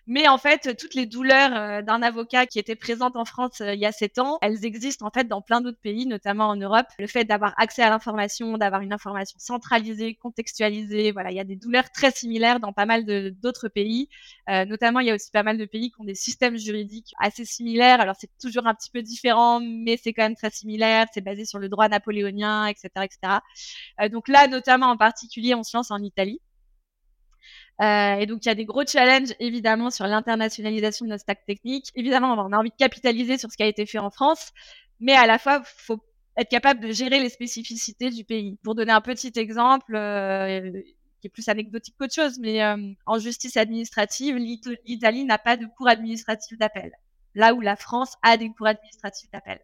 Mais 0.05 0.27
en 0.27 0.37
fait, 0.37 0.75
toutes 0.77 0.93
les 0.93 1.05
douleurs 1.05 1.55
euh, 1.55 1.81
d'un 1.81 2.01
avocat 2.01 2.45
qui 2.45 2.59
était 2.59 2.75
présente 2.75 3.15
en 3.15 3.25
France 3.25 3.61
euh, 3.61 3.73
il 3.73 3.79
y 3.79 3.85
a 3.85 3.91
sept 3.91 4.19
ans, 4.19 4.37
elles 4.41 4.65
existent 4.65 5.05
en 5.05 5.11
fait 5.11 5.27
dans 5.27 5.41
plein 5.41 5.61
d'autres 5.61 5.79
pays, 5.79 6.05
notamment 6.05 6.47
en 6.47 6.55
Europe. 6.55 6.87
Le 6.99 7.07
fait 7.07 7.23
d'avoir 7.23 7.53
accès 7.57 7.81
à 7.81 7.89
l'information, 7.89 8.57
d'avoir 8.57 8.81
une 8.81 8.93
information 8.93 9.37
centralisée, 9.39 10.15
contextualisée, 10.15 11.11
voilà, 11.11 11.31
il 11.31 11.37
y 11.37 11.39
a 11.39 11.43
des 11.43 11.55
douleurs 11.55 11.89
très 11.91 12.11
similaires 12.11 12.59
dans 12.59 12.73
pas 12.73 12.85
mal 12.85 13.05
d'autres 13.41 13.69
pays. 13.69 14.09
Euh, 14.49 14.65
notamment, 14.65 14.99
il 14.99 15.07
y 15.07 15.11
a 15.11 15.15
aussi 15.15 15.31
pas 15.31 15.43
mal 15.43 15.57
de 15.57 15.65
pays 15.65 15.91
qui 15.91 16.01
ont 16.01 16.05
des 16.05 16.15
systèmes 16.15 16.57
juridiques 16.57 17.13
assez 17.19 17.45
similaires. 17.45 18.01
Alors 18.01 18.15
c'est 18.19 18.29
toujours 18.39 18.67
un 18.67 18.73
petit 18.73 18.89
peu 18.89 19.01
différent, 19.01 19.59
mais 19.61 19.97
c'est 19.97 20.13
quand 20.13 20.23
même 20.23 20.35
très 20.35 20.51
similaire. 20.51 21.05
C'est 21.13 21.21
basé 21.21 21.45
sur 21.45 21.59
le 21.59 21.69
droit 21.69 21.87
napoléonien, 21.87 22.67
etc., 22.67 22.89
etc. 23.03 23.39
Euh, 24.01 24.09
donc 24.09 24.27
là, 24.27 24.47
notamment 24.47 24.87
en 24.87 24.97
particulier, 24.97 25.55
on 25.55 25.63
se 25.63 25.75
lance 25.75 25.91
en 25.91 26.01
Italie. 26.01 26.39
Euh, 27.81 28.15
et 28.15 28.25
donc, 28.25 28.45
il 28.45 28.47
y 28.47 28.51
a 28.51 28.55
des 28.55 28.65
gros 28.65 28.85
challenges, 28.85 29.33
évidemment, 29.39 29.91
sur 29.91 30.07
l'internationalisation 30.07 31.05
de 31.05 31.11
notre 31.11 31.21
stack 31.21 31.45
technique. 31.45 31.91
Évidemment, 31.95 32.33
on 32.33 32.51
a 32.51 32.57
envie 32.57 32.71
de 32.71 32.75
capitaliser 32.75 33.37
sur 33.37 33.51
ce 33.51 33.57
qui 33.57 33.63
a 33.63 33.67
été 33.67 33.85
fait 33.85 33.99
en 33.99 34.09
France, 34.09 34.51
mais 34.99 35.13
à 35.13 35.27
la 35.27 35.37
fois, 35.37 35.61
faut 35.63 35.99
être 36.37 36.49
capable 36.49 36.79
de 36.79 36.91
gérer 36.91 37.19
les 37.19 37.29
spécificités 37.29 38.09
du 38.09 38.23
pays. 38.23 38.57
Pour 38.63 38.75
donner 38.75 38.91
un 38.91 39.01
petit 39.01 39.31
exemple, 39.35 39.95
euh, 39.95 40.71
qui 41.19 41.27
est 41.27 41.29
plus 41.29 41.49
anecdotique 41.49 41.95
qu'autre 41.97 42.13
chose, 42.13 42.39
mais 42.39 42.63
euh, 42.63 42.93
en 43.05 43.19
justice 43.19 43.57
administrative, 43.57 44.37
l'Italie 44.37 45.25
n'a 45.25 45.37
pas 45.37 45.57
de 45.57 45.65
cours 45.65 45.87
administratif 45.87 46.57
d'appel, 46.57 46.91
là 47.33 47.53
où 47.53 47.61
la 47.61 47.75
France 47.75 48.15
a 48.21 48.37
des 48.37 48.49
cours 48.49 48.67
administratifs 48.67 49.29
d'appel. 49.31 49.59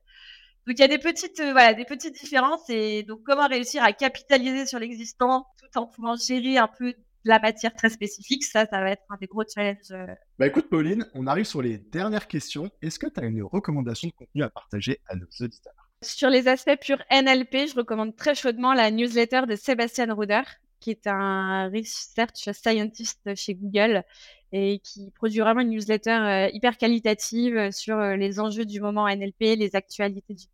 Donc 0.65 0.77
il 0.77 0.81
y 0.81 0.85
a 0.85 0.87
des 0.87 0.97
petites, 0.97 1.39
euh, 1.41 1.51
voilà, 1.51 1.73
des 1.73 1.83
petites 1.83 2.15
différences 2.15 2.69
et 2.69 3.03
donc 3.03 3.21
comment 3.25 3.47
réussir 3.47 3.83
à 3.83 3.91
capitaliser 3.91 4.65
sur 4.65 4.79
l'existant 4.79 5.45
tout 5.59 5.77
en 5.77 5.87
pouvant 5.87 6.15
gérer 6.15 6.57
un 6.57 6.69
peu 6.69 6.93
la 7.25 7.39
matière 7.39 7.73
très 7.73 7.89
spécifique, 7.89 8.43
ça, 8.43 8.65
ça 8.65 8.79
va 8.79 8.91
être 8.91 9.03
un 9.09 9.17
des 9.19 9.27
gros 9.27 9.43
challenges. 9.43 9.91
Euh. 9.91 10.07
Bah 10.39 10.47
écoute 10.47 10.69
Pauline, 10.69 11.05
on 11.13 11.27
arrive 11.27 11.45
sur 11.45 11.61
les 11.61 11.77
dernières 11.77 12.27
questions. 12.27 12.69
Est-ce 12.81 12.99
que 12.99 13.07
tu 13.07 13.19
as 13.19 13.25
une 13.25 13.43
recommandation 13.43 14.07
de 14.07 14.13
contenu 14.13 14.43
à 14.43 14.49
partager 14.49 14.99
à 15.07 15.15
nos 15.15 15.27
auditeurs? 15.41 15.73
Sur 16.01 16.29
les 16.29 16.47
aspects 16.47 16.79
purs 16.81 17.03
NLP, 17.11 17.69
je 17.69 17.75
recommande 17.75 18.15
très 18.15 18.35
chaudement 18.35 18.73
la 18.73 18.91
newsletter 18.91 19.43
de 19.47 19.55
Sébastien 19.55 20.13
Ruder, 20.13 20.41
qui 20.81 20.91
est 20.91 21.07
un 21.07 21.69
research 21.69 22.51
scientist 22.51 23.35
chez 23.35 23.55
Google 23.55 24.03
et 24.51 24.79
qui 24.79 25.11
produit 25.11 25.39
vraiment 25.39 25.61
une 25.61 25.69
newsletter 25.69 26.11
euh, 26.11 26.49
hyper 26.51 26.77
qualitative 26.77 27.71
sur 27.71 27.97
les 27.99 28.39
enjeux 28.39 28.65
du 28.65 28.81
moment 28.81 29.07
NLP, 29.07 29.55
les 29.57 29.75
actualités 29.75 30.33
du 30.33 30.45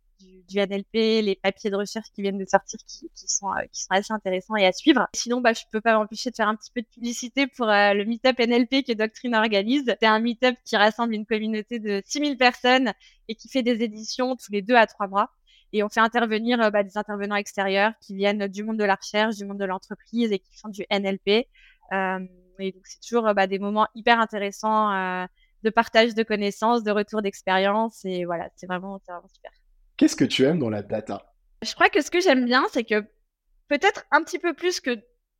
du, 0.48 0.58
NLP, 0.58 1.22
les 1.22 1.38
papiers 1.42 1.70
de 1.70 1.76
recherche 1.76 2.06
qui 2.14 2.22
viennent 2.22 2.38
de 2.38 2.44
sortir 2.44 2.78
qui, 2.86 3.08
sont, 3.14 3.48
euh, 3.52 3.62
qui 3.72 3.82
sont 3.82 3.90
assez 3.90 4.12
intéressants 4.12 4.56
et 4.56 4.66
à 4.66 4.72
suivre. 4.72 5.06
Sinon, 5.14 5.40
bah, 5.40 5.52
je 5.52 5.62
peux 5.70 5.80
pas 5.80 5.94
m'empêcher 5.98 6.30
de 6.30 6.36
faire 6.36 6.48
un 6.48 6.56
petit 6.56 6.70
peu 6.74 6.82
de 6.82 6.86
publicité 6.86 7.46
pour 7.46 7.68
euh, 7.68 7.94
le 7.94 8.04
Meetup 8.04 8.38
NLP 8.38 8.84
que 8.86 8.92
Doctrine 8.92 9.34
organise. 9.34 9.84
C'est 9.86 10.06
un 10.06 10.20
Meetup 10.20 10.56
qui 10.64 10.76
rassemble 10.76 11.14
une 11.14 11.26
communauté 11.26 11.78
de 11.78 12.02
6000 12.04 12.36
personnes 12.36 12.92
et 13.28 13.34
qui 13.34 13.48
fait 13.48 13.62
des 13.62 13.82
éditions 13.82 14.36
tous 14.36 14.52
les 14.52 14.62
deux 14.62 14.76
à 14.76 14.86
trois 14.86 15.08
mois. 15.08 15.30
Et 15.72 15.82
on 15.82 15.88
fait 15.88 16.00
intervenir 16.00 16.60
euh, 16.60 16.70
bah, 16.70 16.82
des 16.82 16.98
intervenants 16.98 17.36
extérieurs 17.36 17.92
qui 18.00 18.14
viennent 18.14 18.48
du 18.48 18.64
monde 18.64 18.78
de 18.78 18.84
la 18.84 18.96
recherche, 18.96 19.36
du 19.36 19.44
monde 19.44 19.58
de 19.58 19.64
l'entreprise 19.64 20.32
et 20.32 20.38
qui 20.38 20.56
font 20.56 20.68
du 20.68 20.84
NLP. 20.90 21.46
Euh, 21.92 22.18
et 22.58 22.72
donc, 22.72 22.82
c'est 22.84 23.00
toujours 23.00 23.32
bah, 23.34 23.46
des 23.46 23.58
moments 23.58 23.86
hyper 23.94 24.20
intéressants 24.20 25.26
de 25.62 25.70
partage 25.70 26.14
de 26.14 26.22
connaissances, 26.22 26.82
de 26.82 26.90
retour 26.90 27.22
d'expérience. 27.22 28.04
Et 28.04 28.24
voilà, 28.24 28.48
c'est 28.56 28.66
vraiment 28.66 29.00
super. 29.32 29.50
Qu'est-ce 30.00 30.16
que 30.16 30.24
tu 30.24 30.44
aimes 30.44 30.58
dans 30.58 30.70
la 30.70 30.80
data? 30.80 31.30
Je 31.60 31.74
crois 31.74 31.90
que 31.90 32.00
ce 32.00 32.10
que 32.10 32.22
j'aime 32.22 32.46
bien, 32.46 32.64
c'est 32.72 32.84
que 32.84 33.04
peut-être 33.68 34.06
un 34.10 34.24
petit 34.24 34.38
peu 34.38 34.54
plus 34.54 34.80
que 34.80 34.98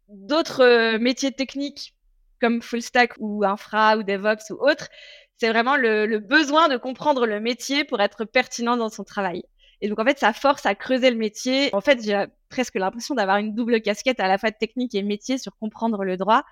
d'autres 0.09 0.63
euh, 0.63 0.99
métiers 0.99 1.33
techniques 1.33 1.95
comme 2.43 2.61
full 2.61 2.83
stack 2.83 3.15
ou 3.19 3.43
infra 3.43 3.97
ou 3.97 4.03
DevOps 4.03 4.51
ou 4.51 4.59
autre, 4.61 4.91
c'est 5.39 5.49
vraiment 5.49 5.77
le, 5.77 6.05
le, 6.05 6.19
besoin 6.19 6.69
de 6.69 6.77
comprendre 6.77 7.25
le 7.27 7.41
métier 7.41 7.85
pour 7.85 8.03
être 8.03 8.27
pertinent 8.27 8.77
dans 8.77 8.91
son 8.91 9.03
travail. 9.03 9.45
Et 9.81 9.89
donc, 9.89 9.99
en 9.99 10.05
fait, 10.05 10.19
ça 10.19 10.33
force 10.33 10.67
à 10.67 10.75
creuser 10.75 11.11
le 11.11 11.17
métier. 11.17 11.75
En 11.75 11.81
fait, 11.81 12.03
j'ai 12.03 12.27
presque 12.51 12.75
l'impression 12.75 13.15
d'avoir 13.15 13.39
une 13.39 13.55
double 13.55 13.81
casquette 13.81 14.21
à 14.21 14.29
la 14.29 14.37
fois 14.37 14.51
de 14.51 14.57
technique 14.57 14.95
et 14.95 15.03
métier 15.03 15.39
sur 15.39 15.57
comprendre 15.57 16.05
le 16.05 16.17
droit. 16.17 16.45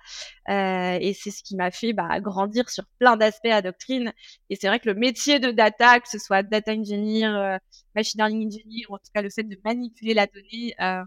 Euh, 0.49 0.97
et 0.99 1.13
c'est 1.13 1.29
ce 1.29 1.43
qui 1.43 1.55
m'a 1.55 1.71
fait 1.71 1.93
bah, 1.93 2.19
grandir 2.19 2.69
sur 2.69 2.85
plein 2.97 3.17
d'aspects 3.17 3.47
à 3.47 3.61
Doctrine. 3.61 4.13
Et 4.49 4.55
c'est 4.55 4.67
vrai 4.67 4.79
que 4.79 4.89
le 4.89 4.95
métier 4.95 5.39
de 5.39 5.51
data, 5.51 5.99
que 5.99 6.09
ce 6.09 6.17
soit 6.17 6.41
data 6.41 6.73
engineer, 6.73 7.25
euh, 7.25 7.57
machine 7.95 8.19
learning 8.19 8.47
engineer, 8.47 8.85
ou 8.89 8.95
en 8.95 8.97
tout 8.97 9.11
cas 9.13 9.21
le 9.21 9.29
fait 9.29 9.43
de 9.43 9.57
manipuler 9.63 10.13
la 10.13 10.25
donnée, 10.25 10.73
euh, 10.81 11.03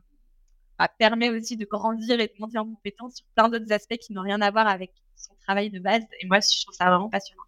bah, 0.78 0.88
permet 0.98 1.30
aussi 1.30 1.56
de 1.56 1.64
grandir 1.64 2.20
et 2.20 2.26
de 2.26 2.32
monter 2.38 2.58
en 2.58 2.66
compétence 2.66 3.16
sur 3.16 3.26
plein 3.35 3.48
d'autres 3.48 3.72
aspects 3.72 3.96
qui 3.96 4.12
n'ont 4.12 4.22
rien 4.22 4.40
à 4.40 4.50
voir 4.50 4.68
avec 4.68 4.92
son 5.16 5.35
travail 5.46 5.70
de 5.70 5.80
base. 5.80 6.02
Et 6.20 6.26
moi, 6.26 6.38
je 6.40 6.62
trouve 6.62 6.74
ça 6.74 6.87
vraiment 6.87 7.08
passionnant. 7.08 7.42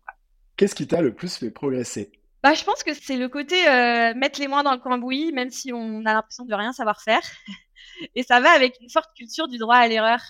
Qu'est-ce 0.56 0.74
qui 0.74 0.86
t'a 0.86 1.02
le 1.02 1.12
plus 1.12 1.36
fait 1.36 1.50
progresser? 1.50 2.12
Bah, 2.44 2.52
je 2.52 2.62
pense 2.62 2.82
que 2.82 2.92
c'est 2.92 3.16
le 3.16 3.30
côté 3.30 3.66
euh, 3.66 4.12
mettre 4.14 4.38
les 4.38 4.48
mains 4.48 4.62
dans 4.62 4.72
le 4.72 4.78
cambouis, 4.78 5.32
même 5.32 5.48
si 5.48 5.72
on 5.72 6.04
a 6.04 6.12
l'impression 6.12 6.44
de 6.44 6.54
rien 6.54 6.74
savoir 6.74 7.00
faire. 7.00 7.22
Et 8.14 8.22
ça 8.22 8.38
va 8.38 8.50
avec 8.50 8.76
une 8.82 8.90
forte 8.90 9.14
culture 9.16 9.48
du 9.48 9.56
droit 9.56 9.76
à 9.76 9.88
l'erreur. 9.88 10.20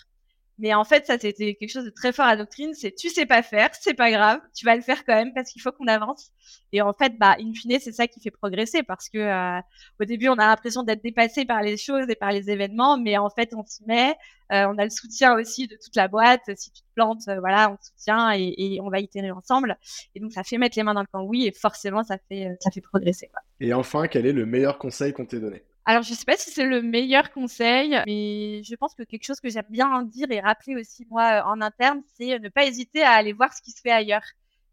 Mais 0.59 0.73
en 0.73 0.85
fait, 0.85 1.07
ça, 1.07 1.19
c'était 1.19 1.55
quelque 1.55 1.71
chose 1.71 1.85
de 1.85 1.91
très 1.91 2.13
fort 2.13 2.27
à 2.27 2.37
doctrine. 2.37 2.75
C'est 2.75 2.95
tu 2.95 3.09
sais 3.09 3.27
pas 3.27 3.43
faire, 3.43 3.71
c'est 3.73 3.95
pas 3.95 4.11
grave, 4.11 4.41
tu 4.55 4.65
vas 4.65 4.77
le 4.77 4.83
faire 4.83 5.05
quand 5.05 5.15
même 5.15 5.35
parce 5.35 5.51
qu'il 5.51 5.61
faut 5.61 5.73
qu'on 5.73 5.89
avance. 5.89 6.31
Et 6.73 6.81
en 6.81 6.93
fait, 6.93 7.19
bah, 7.19 7.37
in 7.41 7.53
fine, 7.53 7.79
c'est 7.81 7.93
ça 7.93 8.07
qui 8.07 8.21
fait 8.21 8.31
progresser 8.31 8.85
parce 8.85 9.09
que 9.09 9.19
euh, 9.19 9.61
au 10.01 10.05
début, 10.05 10.29
on 10.29 10.35
a 10.35 10.47
l'impression 10.47 10.85
d'être 10.85 11.03
dépassé 11.03 11.45
par 11.45 11.63
les 11.63 11.77
choses 11.77 12.09
et 12.09 12.15
par 12.15 12.31
les 12.31 12.51
événements, 12.51 12.99
mais 12.99 13.19
en 13.19 13.31
fait, 13.31 13.53
on 13.55 13.65
s'y 13.65 13.85
met. 13.87 14.15
Euh, 14.53 14.67
on 14.69 14.79
a 14.79 14.85
le 14.85 14.91
soutien 14.91 15.35
aussi 15.35 15.67
de 15.67 15.77
toute 15.83 15.97
la 15.97 16.07
boîte. 16.07 16.43
Si 16.55 16.71
tu 16.71 16.83
te 16.83 16.87
plantes, 16.95 17.27
euh, 17.29 17.41
voilà, 17.41 17.71
on 17.73 17.77
te 17.77 17.85
soutient 17.87 18.33
et, 18.33 18.79
on 18.81 18.91
va 18.91 19.01
itérer 19.01 19.33
ensemble. 19.33 19.77
Et 20.15 20.21
donc, 20.21 20.33
ça 20.33 20.45
fait 20.45 20.59
mettre 20.59 20.79
les 20.79 20.85
mains 20.85 20.95
dans 20.95 21.01
le 21.01 21.09
cambouis 21.11 21.47
et 21.47 21.53
forcément, 21.53 22.05
ça 22.05 22.19
fait, 22.29 22.57
ça 22.61 22.71
fait 22.71 22.81
progresser. 22.81 23.31
Et 23.59 23.75
enfin, 23.75 24.07
quel 24.07 24.27
est 24.27 24.33
le 24.33 24.47
meilleur 24.47 24.79
conseil 24.79 25.13
qu'on 25.13 25.27
t'ait 25.27 25.41
donné? 25.41 25.65
Alors, 25.87 26.03
je 26.03 26.15
sais 26.15 26.25
pas 26.25 26.37
si 26.37 26.51
c'est 26.51 26.65
le 26.65 26.81
meilleur 26.81 27.31
conseil, 27.31 27.91
mais 28.07 28.63
je 28.63 28.75
pense 28.75 28.95
que 28.95 29.03
quelque 29.03 29.25
chose 29.25 29.41
que 29.41 29.51
j'aime 29.51 29.67
bien 29.69 30.03
dire 30.03 30.31
et 30.31 30.41
rappeler 30.41 30.77
aussi 30.77 31.07
moi 31.11 31.45
en 31.47 31.61
interne, 31.61 32.03
c'est 32.15 32.39
ne 32.39 32.49
pas 32.49 32.65
hésiter 32.65 33.03
à 33.03 33.11
aller 33.11 33.35
voir 33.35 33.53
ce 33.53 33.61
qui 33.61 33.71
se 33.71 33.83
fait 33.83 33.91
ailleurs. 33.91 34.25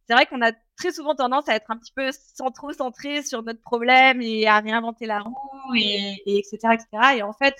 C'est 0.08 0.14
vrai 0.14 0.26
qu'on 0.26 0.42
a 0.42 0.54
très 0.78 0.94
souvent 0.94 1.14
tendance 1.14 1.50
à 1.50 1.56
être 1.56 1.70
un 1.70 1.78
petit 1.78 1.92
peu 1.94 2.10
trop 2.54 2.72
centré 2.72 3.24
sur 3.24 3.44
notre 3.44 3.62
problème 3.62 4.22
et 4.22 4.48
à 4.48 4.60
réinventer 4.60 5.06
la 5.06 5.20
roue 5.20 5.76
et, 5.76 6.16
et 6.26 6.38
etc., 6.38 6.58
etc. 6.74 7.18
Et 7.18 7.24
en 7.24 7.34
fait, 7.34 7.56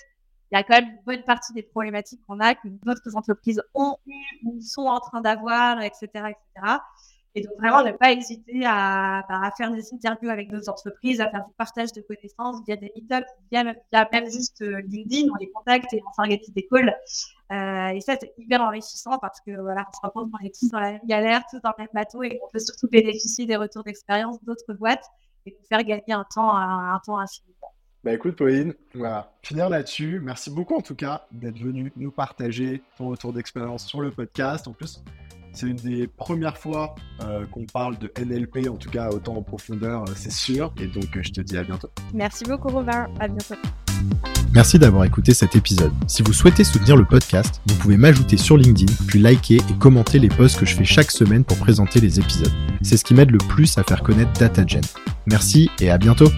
il 0.52 0.56
y 0.56 0.58
a 0.58 0.64
quand 0.64 0.76
même 0.76 0.90
une 0.90 1.04
bonne 1.06 1.24
partie 1.24 1.54
des 1.54 1.64
problématiques 1.64 2.22
qu'on 2.28 2.40
a 2.40 2.56
que 2.56 2.68
d'autres 2.68 3.16
entreprises 3.16 3.62
ont 3.74 3.98
eu 4.06 4.24
ou 4.46 4.62
sont 4.62 4.86
en 4.86 5.00
train 5.00 5.22
d'avoir, 5.22 5.82
etc., 5.82 6.08
etc. 6.14 6.78
Et 7.34 7.42
donc 7.42 7.54
vraiment 7.58 7.84
ne 7.84 7.92
pas 7.94 8.12
hésiter 8.12 8.66
à, 8.66 9.24
bah, 9.30 9.50
faire 9.58 9.72
des 9.72 9.94
interviews 9.94 10.30
avec 10.30 10.52
d'autres 10.52 10.70
entreprises, 10.70 11.22
à 11.22 11.30
faire 11.30 11.46
du 11.46 11.54
partage 11.58 11.94
de 11.94 12.02
connaissances 12.02 12.58
via 12.66 12.76
des 12.76 12.92
meetups, 12.94 13.26
via, 13.52 13.64
via 13.92 14.10
même 14.12 14.30
juste 14.30 14.62
euh, 14.62 14.82
LinkedIn, 14.82 15.32
on 15.32 15.36
les 15.36 15.50
contacte 15.50 15.94
et 15.94 16.02
on 16.06 16.14
s'organise 16.14 16.52
des 16.54 16.68
calls. 16.68 16.94
Euh, 17.52 17.88
et 17.88 18.02
ça, 18.02 18.16
c'est 18.20 18.34
hyper 18.38 18.62
enrichissant 18.62 19.18
parce 19.18 19.40
que 19.42 19.52
voilà, 19.62 19.86
on 19.88 19.94
se 19.94 20.02
rend 20.02 20.10
compte 20.10 20.32
qu'on 20.32 20.46
est 20.46 20.54
tous 20.58 20.70
dans 20.70 20.80
la 20.80 20.92
même 20.94 21.06
galère, 21.06 21.44
tous 21.50 21.60
dans 21.62 21.72
le 21.78 21.84
même 21.84 21.90
bateau 21.94 22.22
et 22.24 22.38
qu'on 22.38 22.50
peut 22.52 22.60
surtout 22.60 22.90
bénéficier 22.90 23.46
des 23.46 23.56
retours 23.56 23.84
d'expérience 23.84 24.38
d'autres 24.44 24.74
boîtes 24.74 25.06
et 25.46 25.52
nous 25.52 25.66
faire 25.68 25.84
gagner 25.84 26.14
un 26.14 26.26
temps, 26.34 26.56
un, 26.56 27.00
temps 27.06 27.18
infiniment. 27.18 27.56
Bah 28.04 28.14
écoute 28.14 28.36
Pauline, 28.36 28.74
voilà, 28.96 29.32
finir 29.44 29.70
là-dessus. 29.70 30.20
Merci 30.24 30.50
beaucoup 30.50 30.76
en 30.76 30.82
tout 30.82 30.96
cas 30.96 31.28
d'être 31.32 31.60
venu 31.60 31.94
nous 31.96 32.12
partager 32.12 32.82
ton 32.98 33.10
retour 33.10 33.32
d'expérience 33.32 33.86
sur 33.86 34.02
le 34.02 34.10
podcast. 34.12 34.68
En 34.68 34.74
plus, 34.74 35.04
c'est 35.54 35.68
une 35.68 35.76
des 35.76 36.08
premières 36.08 36.58
fois 36.58 36.96
euh, 37.24 37.46
qu'on 37.46 37.66
parle 37.66 37.98
de 37.98 38.12
NLP, 38.20 38.70
en 38.70 38.76
tout 38.76 38.90
cas 38.90 39.10
autant 39.10 39.36
en 39.36 39.42
profondeur, 39.42 40.04
euh, 40.04 40.14
c'est 40.16 40.32
sûr. 40.32 40.74
Et 40.80 40.88
donc, 40.88 41.16
euh, 41.16 41.22
je 41.24 41.32
te 41.32 41.42
dis 41.42 41.58
à 41.58 41.64
bientôt. 41.64 41.90
Merci 42.14 42.44
beaucoup, 42.46 42.70
Robin. 42.70 43.08
À 43.20 43.28
bientôt. 43.28 43.56
Merci 44.54 44.80
d'avoir 44.80 45.06
écouté 45.06 45.34
cet 45.34 45.56
épisode. 45.56 45.94
Si 46.08 46.24
vous 46.24 46.34
souhaitez 46.34 46.64
soutenir 46.64 46.98
le 46.98 47.06
podcast, 47.06 47.62
vous 47.68 47.76
pouvez 47.76 47.98
m'ajouter 47.98 48.38
sur 48.38 48.58
LinkedIn, 48.58 48.92
puis 49.08 49.20
liker 49.20 49.58
et 49.58 49.74
commenter 49.80 50.20
les 50.20 50.30
posts 50.30 50.60
que 50.60 50.66
je 50.66 50.76
fais 50.76 50.84
chaque 50.84 51.12
semaine 51.12 51.44
pour 51.44 51.58
présenter 51.58 52.02
les 52.02 52.20
épisodes. 52.20 52.52
C'est 52.82 52.98
ce 52.98 53.06
qui 53.06 53.14
m'aide 53.14 53.32
le 53.32 53.38
plus 53.38 53.78
à 53.78 53.84
faire 53.84 54.04
connaître 54.04 54.34
DataGen. 54.34 54.82
Merci 55.26 55.70
et 55.80 55.90
à 55.90 55.98
bientôt. 55.98 56.30